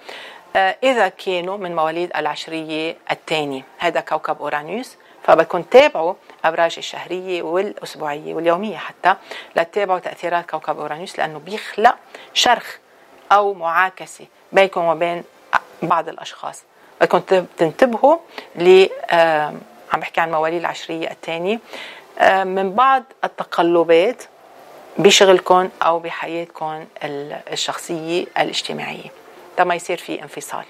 آه، 0.55 0.77
إذا 0.83 1.07
كانوا 1.07 1.57
من 1.57 1.75
مواليد 1.75 2.11
العشرية 2.15 2.97
الثانية. 3.11 3.63
هذا 3.77 3.99
كوكب 3.99 4.37
أورانوس 4.41 4.97
فبدكم 5.23 5.61
تتابعوا 5.61 6.13
أبراج 6.45 6.75
الشهرية 6.77 7.41
والأسبوعية 7.41 8.33
واليومية 8.33 8.77
حتى 8.77 9.15
لتتابعوا 9.55 9.99
تأثيرات 9.99 10.49
كوكب 10.49 10.79
أورانوس 10.79 11.19
لأنه 11.19 11.39
بيخلق 11.39 11.95
شرخ 12.33 12.77
أو 13.31 13.53
معاكسة 13.53 14.25
بينكم 14.51 14.85
وبين 14.85 15.23
بعض 15.81 16.09
الأشخاص. 16.09 16.63
بدكم 17.01 17.45
تنتبهوا 17.57 18.17
ل 18.55 18.87
آه، 19.09 19.53
عم 19.93 19.99
بحكي 19.99 20.21
عن 20.21 20.31
مواليد 20.31 20.59
العشرية 20.59 21.11
الثانية. 21.11 21.59
آه، 22.19 22.43
من 22.43 22.73
بعض 22.73 23.03
التقلبات 23.23 24.23
بشغلكم 24.97 25.69
أو 25.81 25.99
بحياتكم 25.99 26.85
ال- 27.03 27.39
الشخصية 27.51 28.25
الاجتماعية 28.37 29.09
ما 29.59 29.75
يصير 29.75 29.97
في 29.97 30.21
انفصال. 30.21 30.63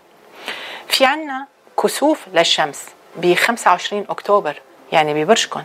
في 0.87 1.05
عنا 1.05 1.47
كسوف 1.83 2.27
للشمس 2.33 2.85
ب 3.15 3.33
25 3.33 4.05
أكتوبر 4.09 4.61
يعني 4.91 5.13
ببرجكم 5.23 5.63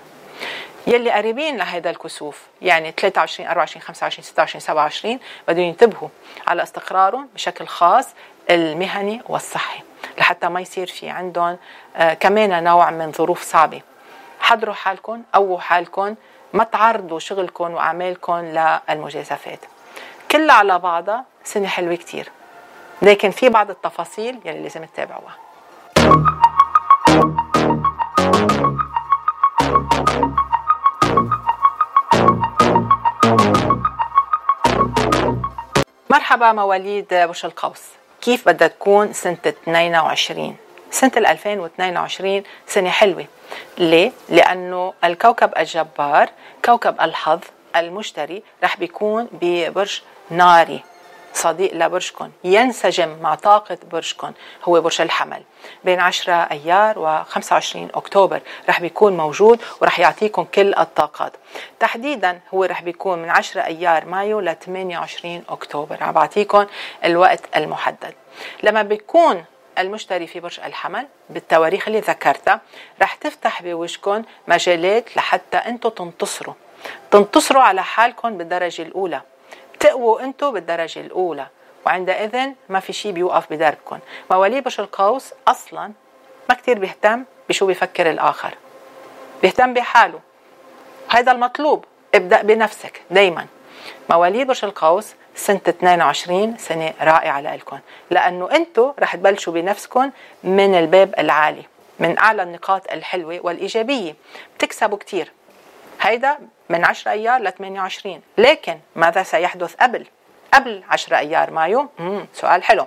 يلي 0.86 1.10
قريبين 1.10 1.56
لهيدا 1.56 1.90
الكسوف 1.90 2.40
يعني 2.62 2.92
23 2.96 3.48
24 3.48 3.82
25 3.82 4.24
26 4.24 4.60
27 4.60 5.18
بدهم 5.48 5.64
ينتبهوا 5.64 6.08
على 6.46 6.62
استقرارهم 6.62 7.28
بشكل 7.34 7.66
خاص 7.66 8.06
المهني 8.50 9.22
والصحي. 9.28 9.80
لحتى 10.18 10.48
ما 10.48 10.60
يصير 10.60 10.86
في 10.86 11.08
عندهم 11.08 11.58
آه 11.96 12.14
كمان 12.14 12.64
نوع 12.64 12.90
من 12.90 13.12
ظروف 13.12 13.42
صعبة. 13.42 13.80
حضروا 14.40 14.74
حالكم 14.74 15.22
قووا 15.34 15.60
حالكم 15.60 16.14
ما 16.52 16.64
تعرضوا 16.64 17.18
شغلكم 17.18 17.74
وأعمالكم 17.74 18.36
للمجازفات. 18.36 19.60
كلها 20.30 20.54
على 20.54 20.78
بعضها 20.78 21.24
سنة 21.44 21.68
حلوة 21.68 21.94
كتير. 21.94 22.28
لكن 23.02 23.30
في 23.30 23.48
بعض 23.48 23.70
التفاصيل 23.70 24.40
يلي 24.44 24.62
لازم 24.62 24.84
تتابعوها. 24.84 25.36
مرحبا 36.10 36.52
مواليد 36.52 37.06
برج 37.10 37.40
القوس. 37.44 37.82
كيف 38.26 38.48
بدها 38.48 38.68
تكون 38.68 39.12
سنة 39.12 39.36
22 39.46 40.56
سنة 40.90 41.12
2022 41.16 42.42
سنة 42.66 42.90
حلوة. 42.90 43.26
ليه؟ 43.78 44.12
لأنه 44.28 44.94
الكوكب 45.04 45.50
الجبار 45.58 46.28
كوكب 46.64 47.00
الحظ 47.00 47.40
المشتري 47.76 48.42
رح 48.64 48.76
بيكون 48.76 49.28
ببرج 49.32 50.02
ناري. 50.30 50.82
صديق 51.36 51.74
لبرجكم 51.74 52.30
ينسجم 52.44 53.16
مع 53.22 53.34
طاقة 53.34 53.78
برجكم 53.92 54.32
هو 54.64 54.80
برج 54.80 55.00
الحمل. 55.00 55.42
بين 55.84 56.00
10 56.00 56.32
أيار 56.32 56.98
و 56.98 57.24
25 57.24 57.88
أكتوبر 57.94 58.40
رح 58.68 58.80
بيكون 58.80 59.16
موجود 59.16 59.62
ورح 59.80 60.00
يعطيكم 60.00 60.44
كل 60.44 60.74
الطاقات. 60.74 61.32
تحديدا 61.80 62.40
هو 62.54 62.64
رح 62.64 62.82
بيكون 62.82 63.18
من 63.18 63.30
10 63.30 63.60
أيار 63.60 64.04
مايو 64.04 64.40
ل 64.40 64.54
28 64.54 65.44
أكتوبر. 65.48 66.04
عم 66.04 66.12
بعطيكم 66.12 66.66
الوقت 67.04 67.40
المحدد. 67.56 68.14
لما 68.62 68.82
بيكون 68.82 69.44
المشتري 69.78 70.26
في 70.26 70.40
برج 70.40 70.60
الحمل 70.60 71.06
بالتواريخ 71.30 71.88
اللي 71.88 72.00
ذكرتها 72.00 72.60
رح 73.02 73.14
تفتح 73.14 73.62
بوجهكم 73.62 74.22
مجالات 74.48 75.16
لحتى 75.16 75.56
أنتم 75.56 75.90
تنتصروا. 75.90 76.54
تنتصروا 77.10 77.62
على 77.62 77.82
حالكم 77.82 78.38
بالدرجة 78.38 78.82
الأولى. 78.82 79.20
تقووا 79.80 80.20
أنتم 80.20 80.50
بالدرجة 80.52 81.00
الأولى. 81.00 81.46
وعندئذ 81.86 82.50
ما 82.68 82.80
في 82.80 82.92
شيء 82.92 83.12
بيوقف 83.12 83.52
بدربكم 83.52 83.98
مواليد 84.30 84.64
برج 84.64 84.80
القوس 84.80 85.32
أصلا 85.48 85.92
ما 86.48 86.54
كتير 86.54 86.78
بيهتم 86.78 87.24
بشو 87.48 87.66
بيفكر 87.66 88.10
الآخر. 88.10 88.54
بيهتم 89.42 89.74
بحاله. 89.74 90.20
هذا 91.08 91.32
المطلوب. 91.32 91.84
ابدأ 92.14 92.42
بنفسك 92.42 93.02
دايما. 93.10 93.46
مواليد 94.10 94.46
برج 94.46 94.64
القوس 94.64 95.14
سنة 95.34 95.60
22 95.68 96.56
سنة 96.58 96.94
رائعة 97.00 97.40
لكم 97.40 97.78
لأنه 98.10 98.50
أنتم 98.50 98.92
رح 98.98 99.16
تبلشوا 99.16 99.52
بنفسكم 99.52 100.10
من 100.44 100.74
الباب 100.74 101.14
العالي 101.18 101.62
من 101.98 102.18
أعلى 102.18 102.42
النقاط 102.42 102.92
الحلوة 102.92 103.40
والإيجابية. 103.42 104.14
بتكسبوا 104.56 104.98
كتير. 104.98 105.32
هيدا 106.00 106.38
من 106.68 106.84
10 106.84 107.10
أيار 107.12 107.42
ل 107.42 107.52
28 107.52 108.20
لكن 108.38 108.78
ماذا 108.96 109.22
سيحدث 109.22 109.74
قبل؟ 109.74 110.06
قبل 110.54 110.82
10 110.90 111.18
أيار 111.18 111.50
مايو؟ 111.50 111.88
مم. 111.98 112.26
سؤال 112.34 112.62
حلو. 112.62 112.86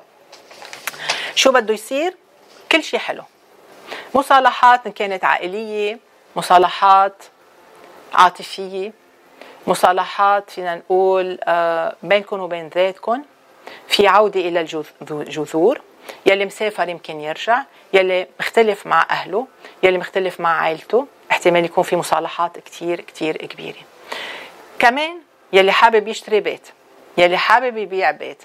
شو 1.35 1.51
بده 1.51 1.73
يصير؟ 1.73 2.15
كل 2.71 2.83
شيء 2.83 2.99
حلو. 2.99 3.23
مصالحات 4.15 4.85
إن 4.85 4.91
كانت 4.91 5.25
عائلية 5.25 5.99
مصالحات 6.35 7.23
عاطفية 8.13 8.93
مصالحات 9.67 10.49
فينا 10.49 10.75
نقول 10.75 11.39
آه، 11.43 11.95
بينكم 12.03 12.39
وبين 12.39 12.67
ذاتكم 12.75 13.23
في 13.87 14.07
عودة 14.07 14.39
إلى 14.39 14.67
الجذور 15.11 15.81
يلي 16.25 16.45
مسافر 16.45 16.89
يمكن 16.89 17.19
يرجع. 17.19 17.63
يلي 17.93 18.27
مختلف 18.39 18.87
مع 18.87 19.07
أهله. 19.09 19.47
يلي 19.83 19.97
مختلف 19.97 20.39
مع 20.39 20.61
عائلته. 20.61 21.07
احتمال 21.39 21.65
يكون 21.65 21.83
في 21.83 21.95
مصالحات 21.95 22.59
كتير 22.59 23.01
كتير 23.01 23.37
كبيرة. 23.37 23.77
كمان 24.79 25.19
يلي 25.53 25.71
حابب 25.71 26.07
يشتري 26.07 26.39
بيت 26.39 26.67
يلي 27.17 27.37
حابب 27.37 27.77
يبيع 27.77 28.11
بيت 28.11 28.43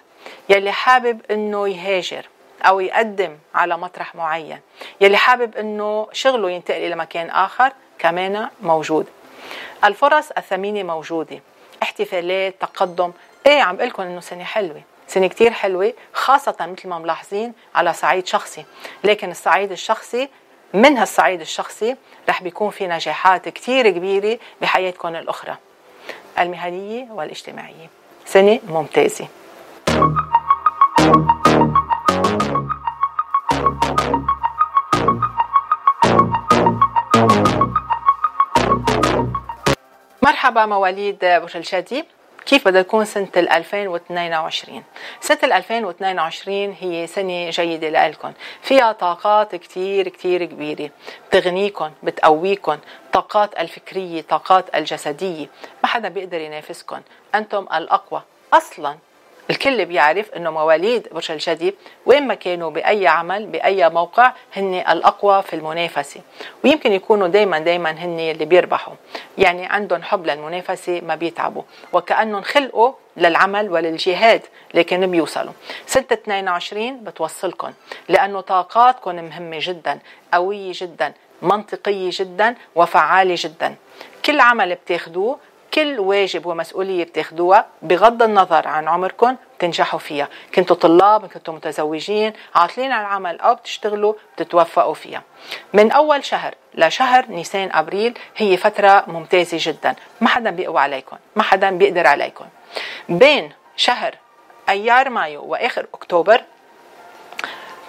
يلي 0.49 0.73
حابب 0.73 1.21
إنه 1.31 1.69
يهاجر 1.69 2.27
أو 2.63 2.81
يقدم 2.81 3.39
على 3.55 3.79
مطرح 3.79 4.15
معين 4.15 4.61
يلي 5.01 5.17
حابب 5.17 5.57
إنه 5.57 6.09
شغله 6.13 6.51
ينتقل 6.51 6.87
إلى 6.87 6.97
مكان 6.97 7.31
آخر 7.31 7.73
كمان 7.99 8.49
موجود. 8.63 9.07
الفرص 9.85 10.31
الثمينة 10.39 10.83
موجودة 10.83 11.41
احتفالات 11.83 12.55
تقدم. 12.61 13.13
إيه 13.47 13.63
عم 13.63 13.77
بقول 13.77 13.89
لكم 13.89 14.03
إنه 14.03 14.21
سنة 14.21 14.45
حلوة 14.45 14.83
سنة 15.09 15.27
كتير 15.27 15.53
حلوة 15.53 15.93
خاصة 16.13 16.57
مثل 16.61 16.89
ما 16.89 16.99
ملاحظين 16.99 17.53
على 17.75 17.93
صعيد 17.93 18.27
شخصي. 18.27 18.65
لكن 19.05 19.31
الصعيد 19.31 19.73
الشخصي 19.73 20.29
من 20.75 20.99
هالصعيد 20.99 21.41
الشخصي؟ 21.41 21.97
رح 22.29 22.43
بيكون 22.43 22.71
في 22.71 22.87
نجاحات 22.87 23.49
كتير 23.49 23.91
كبيرة 23.91 24.39
بحياتكم 24.61 25.17
الأخرى 25.17 25.57
المهنية 26.39 27.07
والاجتماعية. 27.11 27.89
سنة 28.27 28.61
ممتازة. 28.69 29.29
مرحبا 40.23 40.67
مواليد 40.67 41.19
برج 41.21 41.57
الجدي 41.57 42.05
كيف 42.47 42.69
بدها 42.69 42.83
تكون 42.83 43.05
سنة 43.05 43.29
2022 43.37 44.83
سنة 45.21 45.57
2022 45.57 46.77
هي 46.81 47.07
سنة 47.07 47.51
جيدة 47.51 48.09
لكم 48.09 48.33
فيها 48.63 48.93
طاقات 48.93 49.55
كتير 49.57 50.09
كتير 50.09 50.45
كبيرة. 50.45 50.91
بتغنيكم 51.29 51.91
بتقويكم 52.03 52.79
طاقات 53.13 53.59
الفكرية 53.59 54.23
طاقات 54.23 54.75
الجسدية. 54.75 55.47
ما 55.83 55.89
حدا 55.89 56.09
بيقدر 56.09 56.41
ينافسكم 56.41 57.01
أنتم 57.35 57.67
الأقوى. 57.75 58.23
أصلا. 58.53 58.97
الكل 59.51 59.85
بيعرف 59.85 60.31
إنه 60.33 60.51
مواليد 60.51 61.09
برج 61.13 61.31
الجدي 61.31 61.75
وين 62.07 62.27
ما 62.27 62.35
كانوا 62.35 62.71
بأي 62.71 63.07
عمل 63.07 63.47
بأي 63.47 63.91
موقع 63.91 64.33
هن 64.57 64.75
الأقوى 64.75 65.43
في 65.43 65.57
المنافسة. 65.57 66.21
ويمكن 66.65 66.93
يكونوا 66.93 67.29
دائما 67.29 67.59
دائما 67.59 67.91
هن 67.91 68.19
اللي 68.21 68.45
بيربحوا. 68.45 68.95
يعني 69.39 69.67
عندهم 69.67 70.03
حب 70.03 70.27
للمنافسة 70.27 71.01
ما 71.01 71.15
بيتعبوا. 71.15 71.63
وكأنهم 71.93 72.43
خلقوا 72.43 72.93
للعمل 73.17 73.71
وللجهاد 73.71 74.43
لكن 74.75 75.11
بيوصلوا. 75.11 75.53
سنة 75.87 76.05
22 76.13 77.05
بتوصلكم 77.05 77.73
لأنه 78.09 78.41
طاقاتكم 78.41 79.15
مهمة 79.15 79.59
جدا 79.61 79.99
قوية 80.33 80.73
جدا 80.75 81.13
منطقية 81.43 82.11
جدا 82.13 82.55
وفعالة 82.75 83.35
جدا. 83.39 83.75
كل 84.25 84.41
عمل 84.41 84.75
بتاخدوه 84.75 85.39
كل 85.75 86.01
واجب 86.01 86.47
ومسؤولية 86.47 87.05
بتاخدوها 87.05 87.67
بغض 87.83 88.23
النظر 88.23 88.69
عن 88.69 88.89
عمركم 88.89 89.37
بتنجحوا 89.59 89.99
فيها. 89.99 90.29
كنتوا 90.55 90.77
طلاب 90.77 91.27
كنتوا 91.27 91.55
متزوجين 91.55 92.33
عاطلين 92.55 92.93
على 92.93 93.07
العمل 93.07 93.41
أو 93.41 93.55
بتشتغلوا 93.55 94.15
بتتوفقوا 94.37 94.95
فيها. 94.95 95.23
من 95.73 95.93
أول 95.93 96.25
شهر 96.25 96.55
لشهر 96.75 97.27
نيسان 97.29 97.71
أبريل 97.73 98.19
هي 98.37 98.57
فترة 98.57 99.05
ممتازة 99.07 99.57
جدا. 99.61 99.95
ما 100.21 100.29
حدا 100.29 100.51
بيقوى 100.51 100.81
عليكم 100.81 101.17
ما 101.37 101.43
حدا 101.43 101.71
بيقدر 101.71 102.07
عليكم 102.07 102.45
بين 103.09 103.53
شهر 103.77 104.15
أيار 104.69 105.11
مايو 105.11 105.45
وآخر 105.45 105.87
أكتوبر 105.95 106.43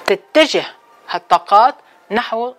تتجه 0.06 0.66
هالطاقات 1.10 1.76
نحو 2.12 2.54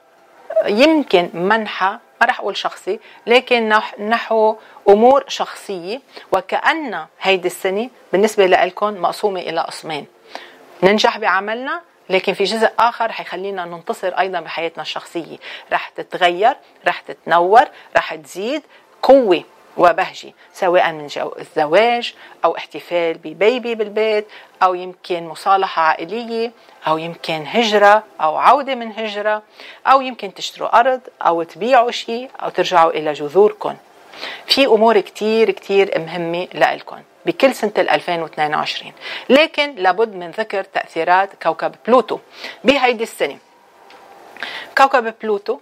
يمكن 0.66 1.30
منحى 1.34 1.98
ما 2.20 2.26
رح 2.26 2.40
أقول 2.40 2.56
شخصي 2.56 3.00
لكن 3.26 3.80
نحو 3.98 4.56
أمور 4.88 5.24
شخصية. 5.28 6.00
وكأن 6.32 7.06
هيدي 7.20 7.46
السنة 7.46 7.90
بالنسبة 8.12 8.46
لكم 8.46 9.02
مقسومة 9.02 9.40
إلى 9.40 9.60
قسمين. 9.60 10.06
ننجح 10.82 11.18
بعملنا 11.18 11.82
لكن 12.10 12.34
في 12.34 12.44
جزء 12.44 12.70
آخر 12.78 13.12
حيخلينا 13.12 13.64
ننتصر 13.64 14.08
أيضا 14.08 14.40
بحياتنا 14.40 14.82
الشخصية. 14.82 15.36
رح 15.72 15.88
تتغير 15.88 16.56
رح 16.86 17.00
تتنور 17.00 17.64
رح 17.96 18.14
تزيد 18.14 18.62
قوة. 19.02 19.44
وبهجة 19.76 20.32
سواء 20.52 20.92
من 20.92 21.06
جو 21.06 21.32
الزواج 21.38 22.14
أو 22.44 22.56
احتفال 22.56 23.14
ببيبي 23.14 23.74
بالبيت 23.74 24.26
أو 24.62 24.74
يمكن 24.74 25.26
مصالحة 25.28 25.82
عائلية 25.82 26.52
أو 26.88 26.98
يمكن 26.98 27.44
هجرة 27.46 28.04
أو 28.20 28.36
عودة 28.36 28.74
من 28.74 28.92
هجرة 28.92 29.42
أو 29.86 30.00
يمكن 30.00 30.34
تشتروا 30.34 30.80
أرض 30.80 31.00
أو 31.22 31.42
تبيعوا 31.42 31.90
شيء 31.90 32.30
أو 32.42 32.48
ترجعوا 32.48 32.90
إلى 32.90 33.12
جذوركم 33.12 33.76
في 34.46 34.66
أمور 34.66 35.00
كتير 35.00 35.50
كتير 35.50 35.98
مهمة 35.98 36.48
لإلكم 36.54 36.98
بكل 37.26 37.54
سنة 37.54 37.72
2022 37.78 38.92
لكن 39.28 39.74
لابد 39.74 40.14
من 40.14 40.30
ذكر 40.30 40.62
تأثيرات 40.62 41.42
كوكب 41.42 41.74
بلوتو 41.86 42.18
بهيدي 42.64 43.02
السنة. 43.02 43.38
كوكب 44.78 45.14
بلوتو 45.22 45.58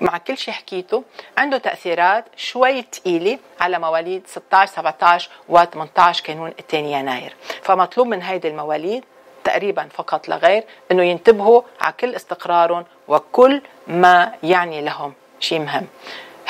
مع 0.00 0.18
كل 0.18 0.38
شيء 0.38 0.54
حكيته 0.54 1.04
عنده 1.38 1.58
تأثيرات 1.58 2.24
شوي 2.36 2.82
تقيلة 2.82 3.38
على 3.60 3.78
مواليد 3.78 4.26
16 4.26 4.72
17 4.72 5.30
و 5.48 5.64
18 5.64 6.24
كانون 6.24 6.52
الثاني 6.58 6.92
يناير. 6.92 7.34
فمطلوب 7.62 8.06
من 8.06 8.22
هيدي 8.22 8.48
المواليد 8.48 9.04
تقريبا 9.44 9.88
فقط 9.94 10.28
لا 10.28 10.36
غير 10.36 10.64
إنه 10.92 11.02
ينتبهوا 11.02 11.62
على 11.80 11.94
كل 12.00 12.14
استقرارهم 12.14 12.84
وكل 13.08 13.62
ما 13.86 14.32
يعني 14.42 14.80
لهم 14.82 15.12
شيء 15.40 15.58
مهم. 15.58 15.86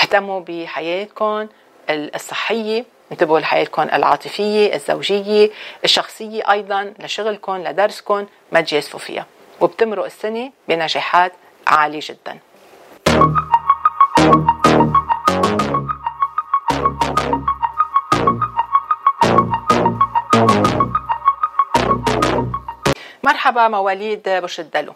اهتموا 0.00 0.40
بحياتكم 0.40 1.48
الصحية 1.90 2.84
انتبهوا 3.12 3.40
لحياتكم 3.40 3.82
العاطفية 3.82 4.74
الزوجية 4.74 5.50
الشخصية 5.84 6.50
أيضا 6.52 6.94
لشغلكم 6.98 7.56
لدرسكم 7.56 8.26
ما 8.52 8.60
تجازفوا 8.60 9.00
فيها 9.00 9.26
وبتمرق 9.60 10.04
السنة 10.04 10.52
بنجاحات 10.68 11.32
عالية 11.66 12.00
جدا. 12.02 12.38
مرحبا 23.26 23.68
مواليد 23.68 24.28
برج 24.28 24.60
الدلو. 24.60 24.94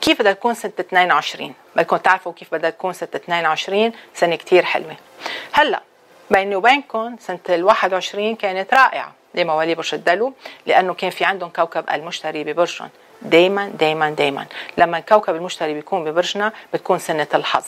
كيف 0.00 0.20
بدها 0.20 0.32
تكون 0.32 0.54
سنة 0.54 0.72
22 0.80 1.54
بدكم 1.76 1.96
تعرفوا 1.96 2.32
كيف 2.32 2.54
بدها 2.54 2.70
تكون 2.70 2.92
سنة 2.92 3.08
22 3.14 3.92
سنة 4.14 4.36
كتير 4.36 4.64
حلوة. 4.64 4.96
هلأ 5.52 5.82
بيني 6.30 6.56
وبينكم 6.56 7.16
سنة 7.20 7.38
ال 7.48 7.64
21 7.64 8.36
كانت 8.36 8.74
رائعة 8.74 9.12
لمواليد 9.34 9.76
برج 9.76 9.94
الدلو 9.94 10.32
لأنه 10.66 10.94
كان 10.94 11.10
في 11.10 11.24
عندهم 11.24 11.48
كوكب 11.50 11.84
المشتري 11.90 12.44
ببرجهم 12.44 12.88
دايما 13.22 13.68
دايما 13.68 14.10
دايما. 14.10 14.46
لما 14.78 14.98
الكوكب 14.98 15.34
المشتري 15.34 15.74
بيكون 15.74 16.04
ببرجنا 16.04 16.52
بتكون 16.74 16.98
سنة 16.98 17.28
الحظ. 17.34 17.66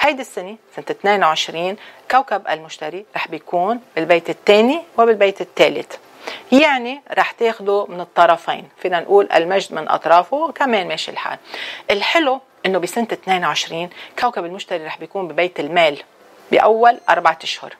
هيدي 0.00 0.22
السنة 0.22 0.56
سنة 0.76 0.86
22 0.90 1.76
كوكب 2.10 2.48
المشتري 2.48 3.06
رح 3.16 3.28
بيكون 3.28 3.80
بالبيت 3.96 4.30
الثاني 4.30 4.82
وبالبيت 4.98 5.40
الثالث. 5.40 5.96
يعني 6.52 7.00
رح 7.18 7.30
تاخده 7.30 7.86
من 7.88 8.00
الطرفين. 8.00 8.68
فينا 8.78 9.00
نقول 9.00 9.28
المجد 9.32 9.74
من 9.74 9.88
أطرافه 9.88 10.52
كمان 10.52 10.88
ماشي 10.88 11.10
الحال. 11.10 11.38
الحلو 11.90 12.40
إنه 12.66 12.78
بسنة 12.78 13.08
22 13.12 13.90
كوكب 14.18 14.44
المشتري 14.44 14.84
رح 14.84 14.98
بيكون 14.98 15.28
ببيت 15.28 15.60
المال. 15.60 16.02
بأول 16.52 16.98
أربعة 17.08 17.38
أشهر. 17.42 17.74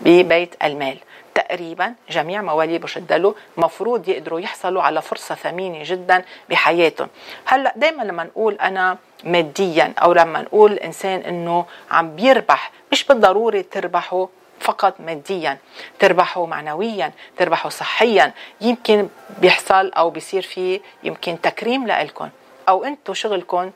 ببيت 0.00 0.54
المال. 0.64 0.98
تقريبا 1.34 1.94
جميع 2.10 2.42
مواليد 2.42 2.80
برج 2.80 2.92
الدلو 2.96 3.36
مفروض 3.56 4.08
يقدروا 4.08 4.40
يحصلوا 4.40 4.82
على 4.82 5.02
فرصة 5.02 5.34
ثمينة 5.34 5.78
جدا 5.82 6.24
بحياتهم. 6.50 7.08
هلأ 7.44 7.72
دائما 7.76 8.02
لما 8.02 8.24
نقول 8.24 8.54
أنا 8.54 8.98
ماديا 9.24 9.92
أو 10.02 10.12
لما 10.12 10.42
نقول 10.42 10.72
الإنسان 10.72 11.20
أنه 11.20 11.64
عم 11.90 12.16
بيربح 12.16 12.70
مش 12.92 13.04
بالضروري 13.04 13.62
تربحوا 13.62 14.26
فقط 14.62 15.00
ماديا 15.00 15.58
تربحوا 15.98 16.46
معنويا 16.46 17.12
تربحوا 17.36 17.70
صحيا. 17.70 18.32
يمكن 18.60 19.08
بيحصل 19.38 19.92
أو 19.92 20.10
بيصير 20.10 20.42
في 20.42 20.80
يمكن 21.02 21.40
تكريم 21.40 21.86
لإلكم 21.86 22.28
أو 22.68 22.84
أنتم 22.84 23.14
شغلكم 23.14 23.70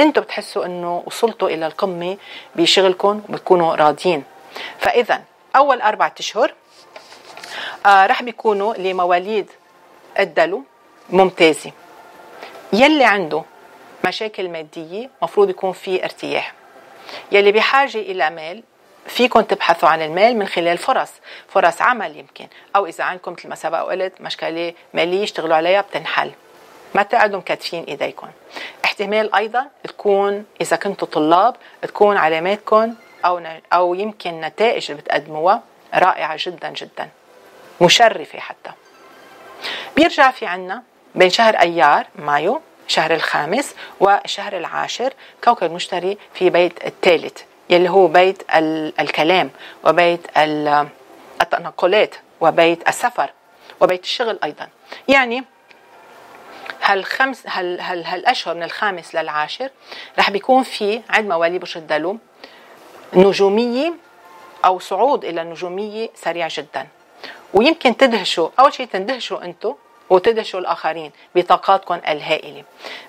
أنتم 0.00 0.20
بتحسوا 0.20 0.66
إنه 0.66 1.02
وصلتوا 1.06 1.48
إلى 1.48 1.66
القمة 1.66 2.16
بشغلكم 2.56 3.22
وبتكونوا 3.28 3.74
راضيين. 3.74 4.24
فاذا 4.78 5.22
أول 5.56 5.80
اربعة 5.80 6.14
أشهر 6.18 6.54
آه 7.86 8.06
رح 8.06 8.22
بيكونوا 8.22 8.74
لمواليد 8.74 9.50
الدلو 10.18 10.62
ممتازة. 11.10 11.72
يلي 12.72 13.04
عنده 13.04 13.42
مشاكل 14.04 14.48
مادية 14.48 15.10
مفروض 15.22 15.50
يكون 15.50 15.72
في 15.72 16.04
ارتياح. 16.04 16.52
يلي 17.32 17.52
بحاجة 17.52 17.98
إلى 17.98 18.30
مال 18.30 18.62
فيكم 19.06 19.40
تبحثوا 19.40 19.88
عن 19.88 20.02
المال 20.02 20.36
من 20.36 20.46
خلال 20.46 20.78
فرص 20.78 21.10
فرص 21.48 21.82
عمل 21.82 22.16
يمكن 22.16 22.46
أو 22.76 22.86
إذا 22.86 23.04
عندكم 23.04 23.32
مثل 23.32 23.48
ما 23.48 23.54
سبق 23.54 23.82
وقلت 23.82 24.20
مشكلة 24.20 24.74
مالية 24.94 25.24
اشتغلوا 25.24 25.56
عليها 25.56 25.80
بتنحل. 25.80 26.32
ما 26.94 27.02
تقعدوا 27.02 27.38
مكتفين 27.38 27.84
إيديكم. 27.84 28.28
احتمال 28.84 29.34
أيضا 29.34 29.66
تكون 29.84 30.44
إذا 30.60 30.76
كنتوا 30.76 31.08
طلاب 31.08 31.56
تكون 31.82 32.16
علاماتكم 32.16 32.94
أو 33.24 33.42
أو 33.72 33.94
يمكن 33.94 34.40
نتائج 34.40 34.90
اللي 34.90 35.02
بتقدموها 35.02 35.62
رائعة 35.94 36.38
جدا 36.38 36.68
جدا. 36.68 37.08
مشرفة 37.80 38.38
حتى. 38.38 38.70
بيرجع 39.96 40.30
في 40.30 40.46
عنا 40.46 40.82
بين 41.14 41.30
شهر 41.30 41.54
أيار 41.54 42.06
مايو 42.14 42.60
شهر 42.88 43.14
الخامس 43.14 43.74
والشهر 44.00 44.56
العاشر 44.56 45.12
كوكب 45.44 45.66
المشتري 45.66 46.18
في 46.34 46.50
بيت 46.50 46.86
الثالث. 46.86 47.42
يلي 47.70 47.88
هو 47.90 48.08
بيت 48.08 48.42
الكلام 49.00 49.50
وبيت 49.84 50.20
التنقلات 51.42 52.14
وبيت 52.40 52.88
السفر 52.88 53.30
وبيت 53.80 54.04
الشغل 54.04 54.38
أيضا. 54.44 54.68
يعني 55.08 55.44
هالخمس 56.82 57.46
هال 57.46 57.80
هال 57.80 58.04
هالأشهر 58.04 58.54
من 58.54 58.62
الخامس 58.62 59.14
للعاشر 59.14 59.70
رح 60.18 60.30
بيكون 60.30 60.62
في 60.62 61.02
عند 61.10 61.28
مواليد 61.28 61.60
برج 61.60 61.76
الدلو 61.76 62.18
نجومية 63.14 63.94
أو 64.64 64.78
صعود 64.78 65.24
إلى 65.24 65.42
النجوميه 65.42 66.10
سريع 66.14 66.48
جدا. 66.48 66.86
ويمكن 67.54 67.96
تدهشوا 67.96 68.48
أول 68.58 68.74
شيء 68.74 68.86
تندهشوا 68.86 69.44
أنتم 69.44 69.74
وتدهشوا 70.10 70.60
الآخرين 70.60 71.12
بطاقاتكم 71.34 72.00
الهائلة. 72.08 72.64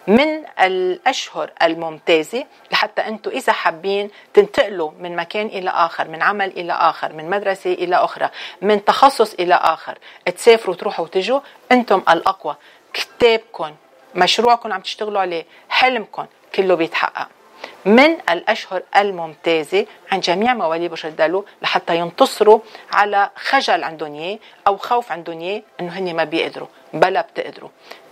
من 0.07 0.45
الأشهر 0.60 1.52
الممتازة 1.61 2.45
لحتى 2.72 3.02
أنتم 3.02 3.32
إذا 3.32 3.53
حابين 3.53 4.10
تنتقلوا 4.34 4.91
من 4.99 5.15
مكان 5.15 5.48
إلى 5.48 5.70
آخر 5.70 6.07
من 6.07 6.22
عمل 6.22 6.49
إلى 6.49 6.74
آخر 6.74 7.14
من 7.14 7.30
مدرسة 7.30 7.74
إلى 7.74 7.95
أخرى 7.95 8.30
من 8.61 8.86
تخصص 8.86 9.34
إلى 9.34 9.53
آخر 9.53 9.98
تسافروا 10.36 10.76
تروحوا 10.76 11.06
وتجوا 11.06 11.40
أنتم 11.72 12.03
الأقوى. 12.10 12.56
كتابكم 12.94 13.76
مشروعكم 14.15 14.74
عم 14.74 14.82
تشتغلوا 14.82 15.22
عليه 15.22 15.45
حلمكم 15.70 16.26
كله 16.56 16.76
بيتحقق. 16.76 17.28
من 17.85 18.18
الأشهر 18.30 18.81
الممتازة 18.95 19.85
عند 20.11 20.22
جميع 20.23 20.53
مواليد 20.53 20.89
برج 20.89 21.05
الدلو 21.05 21.45
لحتى 21.61 21.97
ينتصروا 21.97 22.60
على 22.93 23.30
خجل 23.35 23.84
عندهم 23.84 24.15
إياه 24.15 24.39
أو 24.68 24.77
خوف 24.77 25.11
عندهم 25.11 25.39
إياه 25.39 25.61
إنه 25.80 25.91
هن 25.91 26.15
ما 26.15 26.23
بيقدروا 26.23 26.68
بلا 26.93 27.22
بتقدروا. 27.22 27.69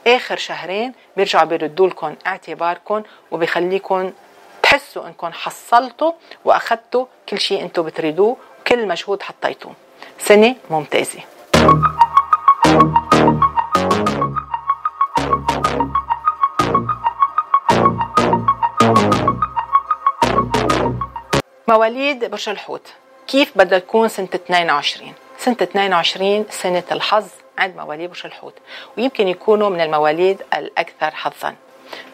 آخر 0.07 0.37
شهرين 0.37 0.93
بيرجعوا 1.17 1.45
بيردوا 1.45 1.87
لكم 1.87 2.15
اعتباركم 2.27 3.03
وبيخليكم 3.31 4.11
تحسوا 4.63 5.07
إنكم 5.07 5.31
حصلتوا 5.31 6.11
وأخذتوا 6.45 7.05
كل 7.29 7.39
شيء 7.39 7.61
أنتم 7.61 7.83
بتريدوه 7.83 8.37
كل 8.67 8.87
مجهود 8.87 9.23
حطيتوه. 9.23 9.73
سنة 10.19 10.55
ممتازة. 10.69 11.19
مواليد 21.67 22.25
برج 22.25 22.49
الحوت. 22.49 22.87
كيف 23.27 23.57
بدها 23.57 23.79
تكون 23.79 24.07
سنة 24.07 24.29
22 24.35 25.13
سنة 25.37 25.57
22 25.61 26.45
سنة 26.49 26.83
الحظ 26.91 27.27
عند 27.57 27.75
مواليد 27.75 28.09
برج 28.09 28.21
الحوت 28.25 28.53
ويمكن 28.97 29.27
يكونوا 29.27 29.69
من 29.69 29.81
المواليد 29.81 30.41
الأكثر 30.53 31.11
حظا. 31.11 31.55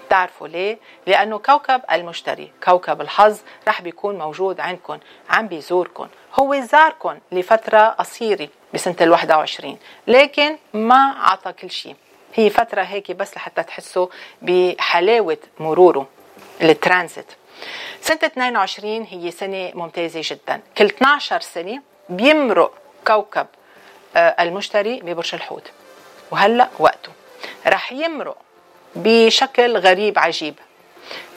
تعرفوا 0.10 0.48
ليه؟ 0.48 0.78
لأنه 1.08 1.38
كوكب 1.38 1.82
المشتري 1.92 2.52
كوكب 2.64 3.02
الحظ 3.02 3.38
رح 3.68 3.82
بيكون 3.82 4.18
موجود 4.18 4.60
عندكم 4.60 4.98
عم 5.30 5.48
بيزوركم. 5.48 6.08
هو 6.40 6.60
زاركم 6.60 7.20
لفترة 7.32 7.90
قصيرة 7.90 8.50
بسنة 8.74 8.96
ال 9.02 9.10
21 9.10 9.78
لكن 10.08 10.58
ما 10.74 11.16
أعطى 11.18 11.54
كل 11.54 11.72
شيء. 11.72 11.96
هي 12.36 12.50
فترة 12.50 12.82
هيك 12.82 13.12
بس 13.12 13.36
لحتى 13.38 13.64
تحسوا 13.64 14.08
بحلاوة 14.42 15.38
مروره 15.60 16.08
الترانزيت. 16.62 17.32
سنة 18.02 18.20
22 18.24 19.04
هي 19.04 19.32
سنة 19.32 19.72
ممتازة 19.74 20.22
جدا. 20.24 20.62
كل 20.78 20.86
12 20.86 21.42
سنة 21.42 21.82
بيمرق 22.10 22.74
كوكب 23.08 23.48
المشتري 24.16 25.00
ببرج 25.00 25.30
الحوت. 25.34 25.72
وهلأ 26.32 26.70
وقته. 26.80 27.12
رح 27.68 27.92
يمرق 27.92 28.38
بشكل 28.96 29.78
غريب 29.78 30.20
عجيب. 30.20 30.56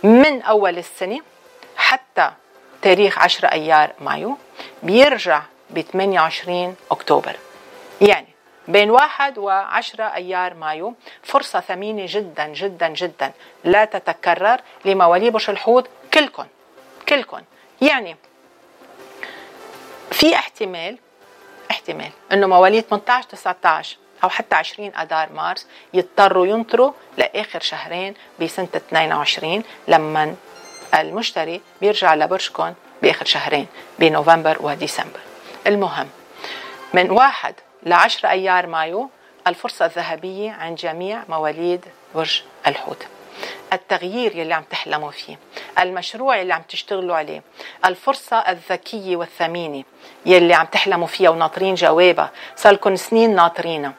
من 0.03 0.43
أول 0.43 0.79
السنة 0.79 1.21
حتى 1.77 2.31
تاريخ 2.83 3.19
10 3.19 3.53
أيار 3.53 3.93
مايو 4.01 4.37
بيرجع 4.83 5.43
ب 5.71 5.81
28 5.81 6.77
أكتوبر. 6.91 7.37
يعني 8.01 8.27
بين 8.69 8.91
واحد 8.91 9.39
وعشرة 9.39 10.05
أيار 10.05 10.55
مايو 10.55 10.95
فرصة 11.23 11.61
ثمينة 11.61 12.05
جدا 12.09 12.47
جدا 12.47 12.89
جدا 12.89 13.33
لا 13.65 13.85
تتكرر 13.85 14.61
لمواليد 14.85 15.33
برج 15.33 15.51
الحوت 15.51 15.89
كلكم 16.15 16.47
كلكم 17.09 17.41
يعني 17.81 18.17
في 20.11 20.35
احتمال 20.35 20.99
احتمال 21.71 22.11
إنه 22.33 22.47
مواليد 22.47 22.85
18 22.85 23.29
19 23.29 23.97
أو 24.25 24.29
حتى 24.29 24.57
20 24.57 24.95
آذار 24.95 25.33
مارس 25.33 25.67
يضطروا 25.95 26.47
ينطروا 26.47 26.93
لآخر 27.19 27.61
شهرين 27.61 28.15
بسنة 28.41 28.69
22 28.77 29.63
لما 29.89 30.35
المشتري 30.95 31.61
بيرجع 31.81 32.15
لبرجكم 32.15 32.75
بآخر 33.03 33.25
شهرين 33.25 33.67
بنوفمبر 33.99 34.57
وديسمبر. 34.61 35.21
المهم 35.67 36.09
من 36.95 37.11
واحد 37.11 37.55
لعشر 37.83 38.29
أيار 38.29 38.67
مايو 38.67 39.11
الفرصة 39.47 39.85
الذهبية 39.85 40.51
عند 40.51 40.77
جميع 40.77 41.23
مواليد 41.29 41.85
برج 42.15 42.43
الحوت. 42.67 43.07
التغيير 43.73 44.37
يلي 44.37 44.55
عم 44.55 44.63
تحلموا 44.71 45.11
فيه 45.11 45.39
المشروع 45.79 46.37
يلي 46.37 46.55
عم 46.55 46.63
تشتغلوا 46.69 47.17
عليه 47.17 47.43
الفرصة 47.85 48.37
الذكية 48.37 49.17
والثمينة 49.17 49.85
يلي 50.27 50.55
عم 50.55 50.67
تحلموا 50.67 51.07
فيها 51.07 51.31
وناطرين 51.31 51.75
جوابها 51.75 52.31
صار 52.57 52.73
لكم 52.73 52.97
سنين 52.97 53.35
ناطرينها. 53.35 53.93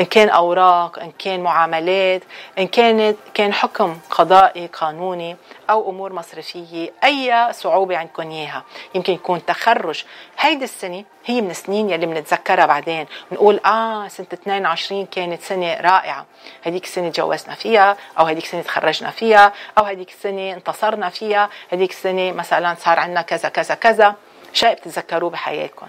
إن 0.00 0.04
كان 0.04 0.28
أوراق 0.28 0.98
إن 0.98 1.12
كان 1.18 1.40
معاملات 1.40 2.22
إن 2.58 2.66
كانت 2.66 3.16
كان 3.34 3.52
حكم 3.52 3.98
قضائي 4.10 4.66
قانوني 4.66 5.36
أو 5.70 5.90
أمور 5.90 6.12
مصرفية 6.12 6.92
أي 7.04 7.52
صعوبة 7.52 7.96
عندكم 7.96 8.30
إياها. 8.30 8.64
يمكن 8.94 9.12
يكون 9.12 9.44
تخرج 9.44 10.04
هيدي 10.38 10.64
السنة 10.64 11.04
هي 11.26 11.40
من 11.40 11.50
السنين 11.50 11.90
يلي 11.90 12.06
بنتذكرها 12.06 12.66
بعدين. 12.66 13.06
بنقول 13.30 13.60
آه 13.66 14.08
سنة 14.08 14.26
22 14.32 15.06
كانت 15.06 15.42
سنة 15.42 15.80
رائعة. 15.80 16.26
هديك 16.66 16.84
السنة 16.84 17.08
تجوزنا 17.08 17.54
فيها 17.54 17.96
أو 18.18 18.24
هديك 18.24 18.44
السنة 18.44 18.62
تخرجنا 18.62 19.10
فيها 19.10 19.52
أو 19.78 19.84
هديك 19.84 20.10
السنة 20.10 20.52
انتصرنا 20.52 21.08
فيها. 21.08 21.50
هديك 21.72 21.90
السنة 21.90 22.32
مثلا 22.32 22.76
صار 22.80 22.98
عندنا 22.98 23.22
كذا 23.22 23.48
كذا 23.48 23.74
كذا. 23.74 24.14
شيء 24.52 24.72
بتتذكروه 24.72 25.30
بحياتكم 25.30 25.86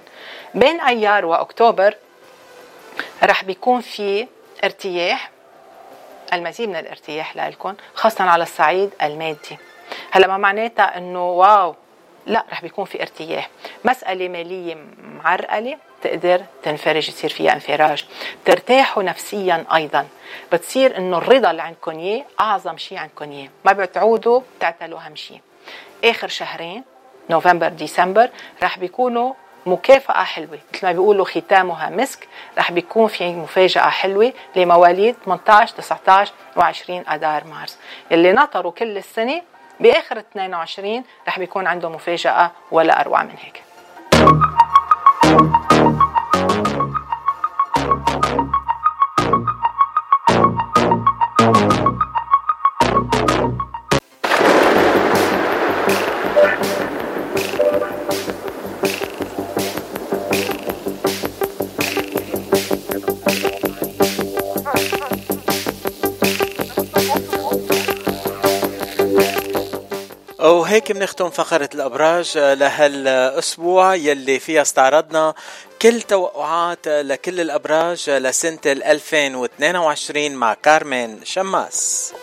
بين 0.54 0.82
أيار 0.82 1.26
وأكتوبر 1.26 1.96
رح 3.24 3.44
بيكون 3.44 3.82
في 3.82 4.28
ارتياح 4.64 5.30
المزيد 6.34 6.70
من 6.70 6.76
الارتياح 6.76 7.36
لكم 7.36 7.76
خاصة 7.94 8.24
على 8.24 8.44
الصعيد 8.44 8.90
المادي. 9.02 9.58
هلا 10.12 10.28
ما 10.28 10.38
معناتها 10.38 10.98
إنه 10.98 11.30
واو 11.30 11.76
لا 12.26 12.46
رح 12.52 12.62
بيكون 12.62 12.86
في 12.86 13.02
ارتياح. 13.02 13.50
مسألة 13.86 14.30
مالية 14.30 14.78
معرقلة 15.24 15.78
تقدر 16.02 16.44
تنفرج 16.64 17.10
يصير 17.10 17.30
فيها 17.30 17.54
انفراج. 17.54 18.06
ترتاحوا 18.46 19.04
نفسيا 19.04 19.66
أيضا. 19.76 20.08
بتصير 20.52 20.98
إنه 20.98 21.18
الرضا 21.18 21.52
اللي 21.52 21.62
عندكم 21.62 22.00
إياه 22.00 22.26
أعظم 22.40 22.78
شيء 22.78 22.98
عندكم 22.98 23.32
إياه. 23.32 23.50
ما 23.66 23.74
بتعودوا 23.74 24.42
تعتلوا 24.60 25.00
أهم 25.00 25.16
شيء. 25.16 25.42
آخر 26.04 26.28
شهرين 26.28 26.84
نوفمبر 27.30 27.70
ديسمبر 27.70 28.30
رح 28.64 28.80
بيكونوا 28.80 29.34
مكافأة 29.68 30.24
حلوة. 30.24 30.60
مثل 30.74 30.86
ما 30.86 30.92
بيقولوا 30.92 31.26
ختامها 31.26 31.90
مسك 31.90 32.28
رح 32.58 32.72
بيكون 32.72 33.08
في 33.08 33.36
مفاجأة 33.36 33.90
حلوة 33.90 34.34
لمواليد 34.56 35.16
18 35.26 35.76
19 35.76 36.34
و20 36.58 36.90
أدار 36.90 37.44
مارس. 37.44 37.78
اللي 38.12 38.34
نطروا 38.34 38.72
كل 38.72 38.98
السنة 38.98 39.42
بآخر 39.80 40.20
22 40.20 41.04
رح 41.28 41.40
بيكون 41.40 41.68
عنده 41.68 41.90
مفاجأة 41.90 42.52
ولا 42.72 43.02
أروع 43.02 43.24
من 43.24 43.36
هيك. 43.40 43.64
وهيك 70.78 70.92
بنختم 70.92 71.30
فقرة 71.30 71.70
الأبراج 71.76 72.38
لهالأسبوع 72.38 73.96
يلي 73.96 74.40
فيها 74.40 74.62
استعرضنا 74.62 75.34
كل 75.82 76.02
توقعات 76.02 76.88
لكل 76.88 77.42
الأبراج 77.42 78.10
لسنة 78.10 78.60
2022 78.66 80.32
مع 80.32 80.54
كارمن 80.54 81.26
شماس. 81.26 82.14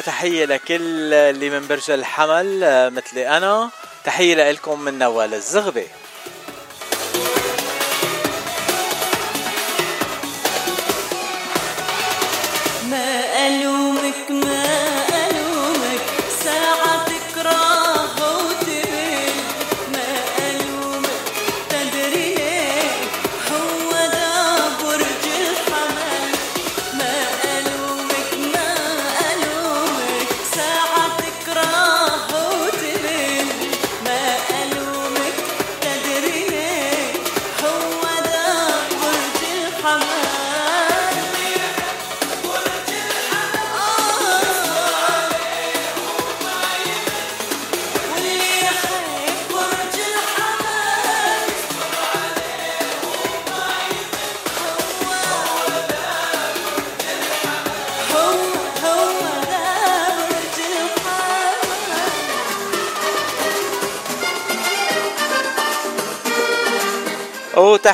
تحية 0.00 0.44
لكل 0.44 1.14
اللي 1.14 1.50
من 1.50 1.66
برج 1.66 1.90
الحمل 1.90 2.64
آه، 2.64 2.88
مثلي 2.88 3.36
أنا. 3.36 3.70
تحية 4.04 4.50
لكم 4.50 4.80
من 4.80 4.98
نوال 4.98 5.34
الزغبي. 5.34 5.86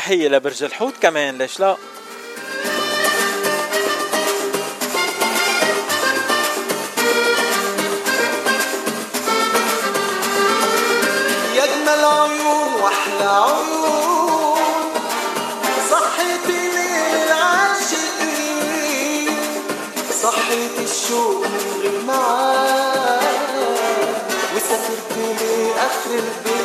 وتحية 0.06 0.28
لبرج 0.28 0.62
الحوت 0.64 0.94
كمان 1.02 1.38
ليش 1.38 1.60
لا؟ 1.60 1.76
يا 11.56 11.64
اجمل 11.64 12.04
عيون 12.04 12.74
وأحلى 12.82 13.24
عيون 13.24 14.58
صحتي 15.90 16.70
للعاشقين 17.16 18.16
صحيت 20.22 20.78
الشوق 20.90 21.46
من 21.46 21.80
غير 21.82 22.00
معاد 22.06 23.20
وسافرت 24.56 25.12
لآخر 25.16 26.10
البلاد 26.10 26.55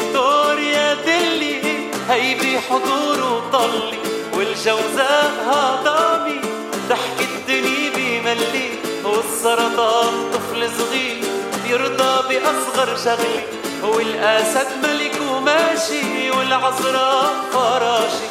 الدور 0.00 0.58
يا 0.58 0.94
دلي 0.94 1.90
هي 2.08 2.34
بحضور 2.34 3.18
وطلي 3.32 3.98
والجوزاء 4.36 5.32
هضامي. 5.46 6.40
ضحك 6.88 7.20
الدنيا 7.20 7.90
بملي 7.96 8.70
والسرطان 9.04 10.14
طفل 10.32 10.68
صغير 10.78 11.22
يرضى 11.70 12.14
بأصغر 12.28 12.96
شغلي. 13.04 13.44
والأسد 13.82 14.68
ملك 14.82 15.16
وماشي 15.30 16.30
والعذراء 16.30 17.34
فراشي. 17.52 18.28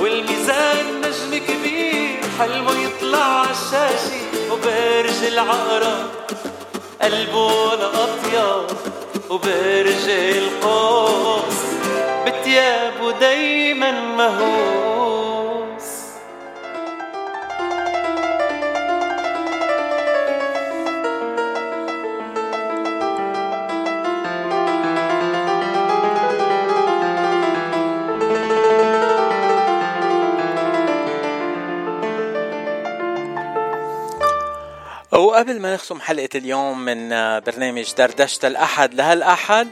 والميزان 0.00 1.00
نجم 1.00 1.44
كبير 1.46 2.20
حلمه 2.38 2.72
يطلع 2.84 3.18
عالشاشة 3.18 4.22
وبرج 4.50 5.24
العقرب 5.26 6.06
قلبه 7.02 7.74
الأطيب 7.74 8.71
وبرج 9.32 10.08
القوس 10.08 11.58
بتيابه 12.26 13.12
دايما 13.20 13.90
مهووس. 14.16 14.91
وقبل 35.32 35.60
ما 35.60 35.74
نختم 35.74 36.00
حلقة 36.00 36.28
اليوم 36.34 36.84
من 36.84 37.08
برنامج 37.40 37.92
دردشة 37.98 38.46
الأحد 38.46 38.94
لهالأحد 38.94 39.68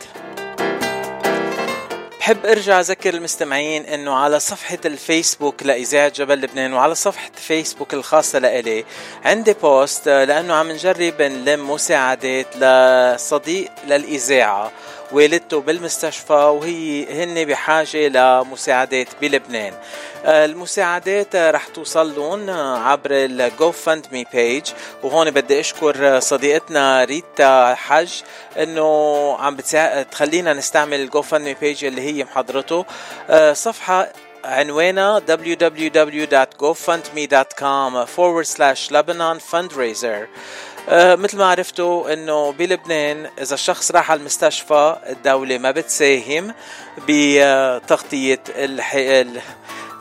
بحب 2.20 2.46
أرجع 2.46 2.80
أذكر 2.80 3.14
المستمعين 3.14 3.86
إنه 3.86 4.14
على 4.14 4.40
صفحة 4.40 4.78
الفيسبوك 4.84 5.62
لإذاعة 5.62 6.08
جبل 6.08 6.40
لبنان 6.40 6.72
وعلى 6.72 6.94
صفحة 6.94 7.30
فيسبوك 7.36 7.94
الخاصة 7.94 8.38
لإلي 8.38 8.84
عندي 9.24 9.52
بوست 9.52 10.08
لأنه 10.08 10.54
عم 10.54 10.70
نجرب 10.70 11.22
نلم 11.22 11.70
مساعدات 11.70 12.56
لصديق 12.56 13.70
للإذاعة. 13.86 14.72
والدته 15.12 15.60
بالمستشفى 15.60 16.32
وهي 16.32 17.06
هن 17.24 17.44
بحاجة 17.44 18.08
لمساعدات 18.08 19.08
بلبنان. 19.20 19.72
المساعدات 20.24 21.36
رح 21.36 21.66
توصل 21.66 22.16
لهم 22.16 22.50
عبر 22.80 23.10
ال 23.10 23.72
GoFundMe 23.72 24.24
page 24.32 24.70
وهون 25.02 25.30
بدي 25.30 25.60
أشكر 25.60 26.20
صديقتنا 26.20 27.04
ريتا 27.04 27.74
حج 27.74 28.12
إنه 28.56 29.36
عم 29.38 29.56
بتساعد 29.56 30.04
تخلينا 30.04 30.52
نستعمل 30.52 31.00
ال 31.00 31.22
GoFundMe 31.22 31.54
page 31.54 31.84
اللي 31.84 32.00
هي 32.00 32.24
محضرته. 32.24 32.84
صفحة 33.52 34.12
عنوانها 34.44 35.20
www.gofundme.com 35.20 38.06
forward 38.16 38.46
slash 38.46 38.90
Lebanon 38.90 39.38
fundraiser. 39.52 40.26
مثل 40.92 41.38
ما 41.38 41.46
عرفتوا 41.46 42.12
إنه 42.12 42.52
بلبنان 42.52 43.30
إذا 43.40 43.54
الشخص 43.54 43.90
راح 43.90 44.10
على 44.10 44.20
المستشفى 44.20 44.96
الدولة 45.08 45.58
ما 45.58 45.70
بتساهم 45.70 46.54
بتغطية 47.08 48.42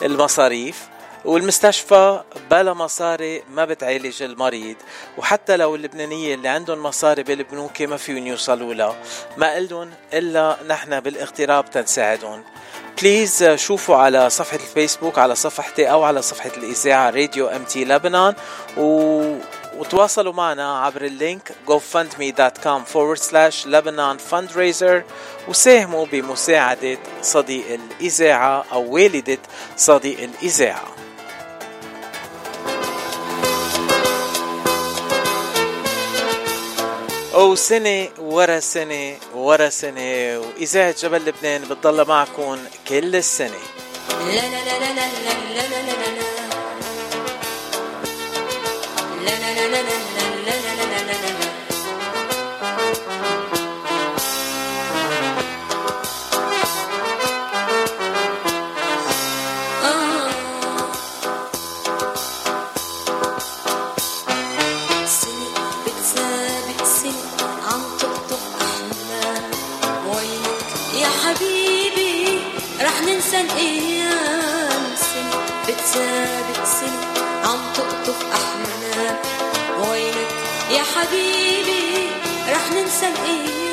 المصاريف 0.01 0.87
والمستشفى 1.25 2.23
بلا 2.51 2.73
مصاري 2.73 3.43
ما 3.49 3.65
بتعالج 3.65 4.23
المريض. 4.23 4.75
وحتى 5.17 5.57
لو 5.57 5.75
اللبنانية 5.75 6.35
اللي 6.35 6.47
عندهم 6.47 6.83
مصاري 6.83 7.23
بالبنوك 7.23 7.81
ما 7.81 7.97
فيهم 7.97 8.27
يوصلوا 8.27 8.73
لها 8.73 8.95
ما 9.37 9.53
إلن 9.55 9.89
إلا 10.13 10.57
نحن 10.67 10.99
بالاغتراب 10.99 11.69
تنساعدهم. 11.69 12.43
please 13.01 13.43
شوفوا 13.55 13.95
على 13.95 14.29
صفحة 14.29 14.55
الفيسبوك 14.57 15.19
على 15.19 15.35
صفحتي 15.35 15.91
أو 15.91 16.03
على 16.03 16.21
صفحة 16.21 16.51
الإذاعة 16.57 17.09
راديو 17.09 17.47
إم 17.47 17.63
تي 17.63 17.85
لبنان 17.85 18.33
و 18.77 19.21
وتواصلوا 19.79 20.33
معنا 20.33 20.79
عبر 20.85 21.05
ال 21.05 21.14
link 21.14 21.51
gofundme.com 21.67 22.83
forward 22.93 23.21
slash 23.21 23.65
Lebanon 23.65 24.17
fundraiser 24.31 25.03
وساهموا 25.47 26.05
بمساعدة 26.05 26.97
صديق 27.21 27.65
الإذاعة 27.79 28.65
أو 28.71 28.93
والدة 28.93 29.39
صديق 29.77 30.19
الإذاعة 30.19 30.99
وسنة 37.35 38.09
ورا 38.19 38.59
سنة 38.59 39.15
ورا 39.35 39.69
سنة 39.69 40.39
وإذاعة 40.39 40.95
جبل 41.01 41.25
لبنان 41.25 41.61
بتضل 41.61 42.07
معكم 42.07 42.57
كل 42.87 43.15
السنة 43.15 43.59
لا 44.09 44.25
لا 44.25 44.41
لا 44.41 44.79
لا 44.79 44.93
لا 44.93 45.07
لا 45.55 45.67
لا 45.67 45.81
لا 45.85 45.91
لا 45.91 46.48
ننسى 73.19 73.41
الأيام 73.41 74.95
سنة 74.95 75.39
بتسابق 75.67 76.63
سنة 76.65 77.23
عم 77.45 77.59
تقطف 77.73 78.33
يا 78.33 78.48
حبيبي 80.99 82.07
رح 82.49 82.71
ننسى 82.71 83.07
الأيام. 83.07 83.68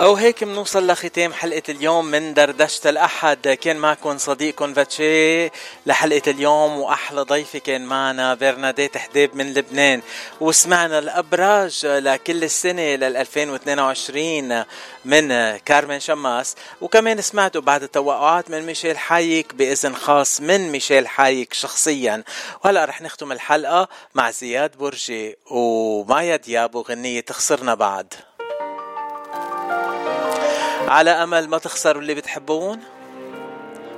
أو 0.00 0.14
هيك 0.14 0.42
منوصل 0.42 0.86
لختام 0.86 1.32
حلقة 1.32 1.62
اليوم 1.68 2.04
من 2.04 2.34
دردشة 2.34 2.90
الأحد. 2.90 3.48
كان 3.48 3.76
معكم 3.76 4.18
صديقكم 4.18 4.74
فاتشي 4.74 5.50
لحلقة 5.86 6.30
اليوم 6.30 6.78
وأحلى 6.78 7.22
ضيفة 7.22 7.58
كان 7.58 7.84
معنا 7.84 8.34
برناديت 8.34 8.96
حديب 8.96 9.36
من 9.36 9.54
لبنان. 9.54 10.02
وسمعنا 10.40 10.98
الأبراج 10.98 11.86
لكل 11.86 12.44
السنة 12.44 12.82
لل 12.82 13.16
2022 13.16 14.64
من 15.04 15.56
كارمن 15.56 16.00
شماس. 16.00 16.54
وكمان 16.80 17.20
سمعتوا 17.20 17.60
بعد 17.60 17.82
التوقعات 17.82 18.50
من 18.50 18.62
ميشيل 18.66 18.98
حايك 18.98 19.54
بإذن 19.54 19.96
خاص 19.96 20.40
من 20.40 20.72
ميشيل 20.72 21.08
حايك 21.08 21.52
شخصيا. 21.52 22.24
وهلا 22.64 22.84
رح 22.84 23.02
نختم 23.02 23.32
الحلقة 23.32 23.88
مع 24.14 24.30
زياد 24.30 24.76
برجي 24.76 25.36
ومايا 25.50 26.36
دياب 26.36 26.74
وغنية 26.74 27.20
تخسرنا 27.20 27.74
بعد. 27.74 28.14
على 30.88 31.10
أمل 31.10 31.48
ما 31.48 31.58
تخسروا 31.58 32.02
اللي 32.02 32.14
بتحبون 32.14 32.80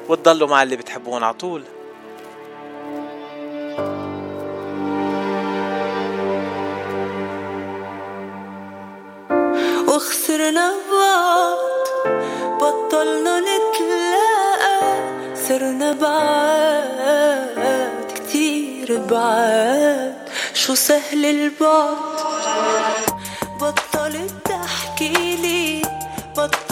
وتضلوا 0.09 0.49
مع 0.49 0.63
اللي 0.63 0.77
بتحبون 0.77 1.23
على 1.23 1.35
طول. 1.35 1.65
وخسرنا 9.89 10.73
بعض 10.93 11.59
بطلنا 12.61 13.41
نتلاقى 13.41 14.81
صرنا 15.49 15.93
بعاد 15.93 17.33
كتير 18.15 18.99
بعاد 18.99 20.29
شو 20.55 20.75
سهل 20.75 21.25
البعد؟ 21.27 21.97
بطلت 23.61 24.35
تحكي 24.45 25.37
لي 25.37 25.83
بطلت 26.37 26.70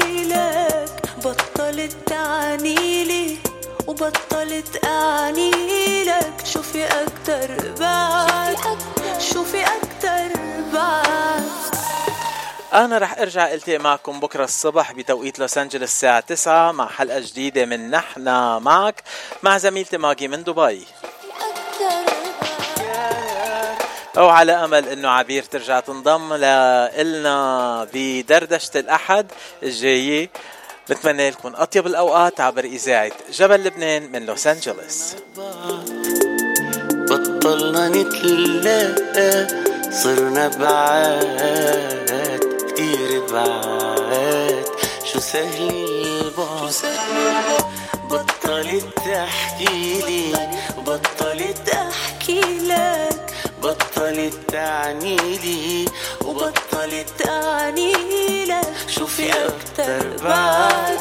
احكي 0.00 0.24
لك 0.24 1.02
بطلت 1.24 1.96
تعني 2.06 3.04
لي 3.04 3.38
وبطلت 3.86 4.84
أعني 4.84 5.50
لك. 6.04 6.32
شوفي 6.44 6.86
أكتر 6.86 7.72
بعد 7.80 8.56
شوفي 9.18 9.64
أكتر 9.64 10.40
بعد. 10.72 11.50
أنا 12.74 12.98
رح 12.98 13.18
أرجع 13.18 13.52
إلتقي 13.52 13.78
معكم 13.78 14.20
بكرة 14.20 14.44
الصبح 14.44 14.92
بتوقيت 14.92 15.38
لوس 15.38 15.58
انجلوس 15.58 15.82
الساعة 15.82 16.20
9 16.20 16.72
مع 16.72 16.88
حلقة 16.88 17.20
جديدة 17.20 17.64
من 17.64 17.90
نحنا 17.90 18.58
معك 18.58 19.02
مع 19.42 19.58
زميلتي 19.58 19.96
ماجي 19.96 20.28
من 20.28 20.44
دبي. 20.44 20.86
أو 21.40 22.19
على 24.16 24.52
أمل 24.52 24.88
إنه 24.88 25.08
عبير 25.08 25.42
ترجع 25.42 25.80
تنضم 25.80 26.34
لنا 26.34 27.88
بدردشة 27.94 28.78
الأحد 28.80 29.26
الجاية. 29.62 30.30
بتمنى 30.88 31.30
لكم 31.30 31.52
أطيب 31.56 31.86
الأوقات 31.86 32.40
عبر 32.40 32.64
إذاعة 32.64 33.12
جبل 33.32 33.64
لبنان 33.64 34.12
من 34.12 34.26
لوس 34.26 34.46
أنجلوس. 34.46 35.14
بطلنا 36.92 37.88
نتلاقى 37.88 39.46
صرنا 39.92 40.48
بعاد 40.48 42.40
كتير 42.68 43.26
بعاد. 43.32 44.64
شو 45.12 45.20
سهل 45.20 45.70
البعد 45.70 46.74
بطلت 48.10 48.86
تحكي 48.96 50.02
لي 50.06 50.48
بطلت 50.78 51.68
احكي 51.68 51.89
بطلت 53.62 54.34
تعني 54.52 55.16
لي 55.16 55.84
وبطلت 56.24 57.06
تعني 57.18 57.92
لك 58.44 58.72
شوفي 58.88 59.30
أكتر 59.32 60.24
بعد. 60.24 60.98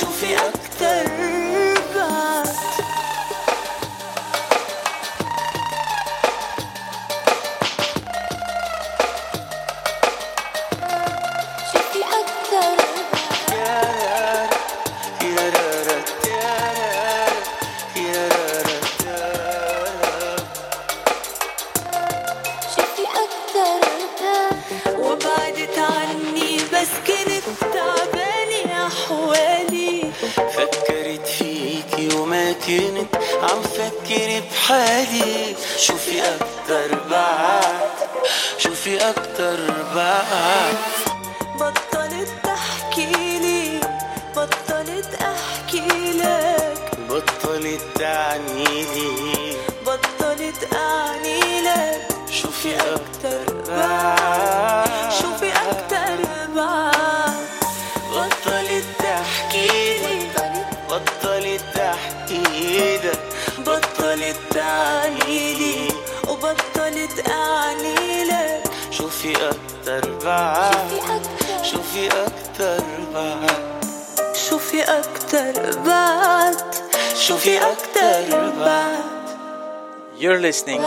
شوفي 0.00 0.36
أكتر. 0.36 1.69
كنت 32.70 33.16
عم 33.42 33.62
فكر 33.62 34.42
بحالي. 34.52 35.56
شوفي 35.78 36.22
أكتر 36.22 36.98
بعد 37.10 37.90
شوفي 38.58 39.10
أكتر 39.10 39.58
بعد. 39.94 40.76
بطلت 41.54 42.28
تحكي 42.42 43.38
لي 43.38 43.80
بطلت 44.36 45.14
أحكي 45.14 46.12
لك. 46.12 46.90
بطلت 47.08 47.80
تعني 47.98 48.84
لي. 48.94 49.56
بطلت 49.86 50.74
أعني 50.74 51.60
لك. 51.62 52.08
شوفي 52.30 52.76
أكتر 52.76 53.54
بعد. 53.68 55.12
شوفي 55.12 55.52
أكتر 55.52 56.16
بعد. 56.56 56.99
شوفي 69.20 69.36
أكتر 69.36 70.18
بعد 70.24 71.26
شوفي 71.62 72.08
أكتر 72.08 72.84
بعد 73.14 73.84
شوفي 74.48 74.82
أكتر 74.82 75.78
بعد 75.78 76.56
شوفي 77.16 77.58
أكتر 77.58 78.50
بعد 78.50 79.20
You're 80.18 80.40
listening. 80.40 80.82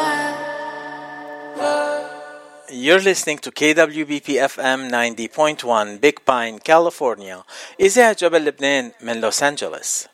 You're 2.69 3.03
listening 3.11 3.38
to 3.45 3.51
KWBP 3.51 4.27
FM 4.53 4.89
90.1 4.89 6.01
Big 6.01 6.26
Pine, 6.26 6.57
California. 6.60 7.43
إذاعة 7.80 8.14
جبل 8.19 8.45
لبنان 8.45 8.91
من 9.01 9.22
لوس 9.22 9.43
أنجلوس. 9.43 10.07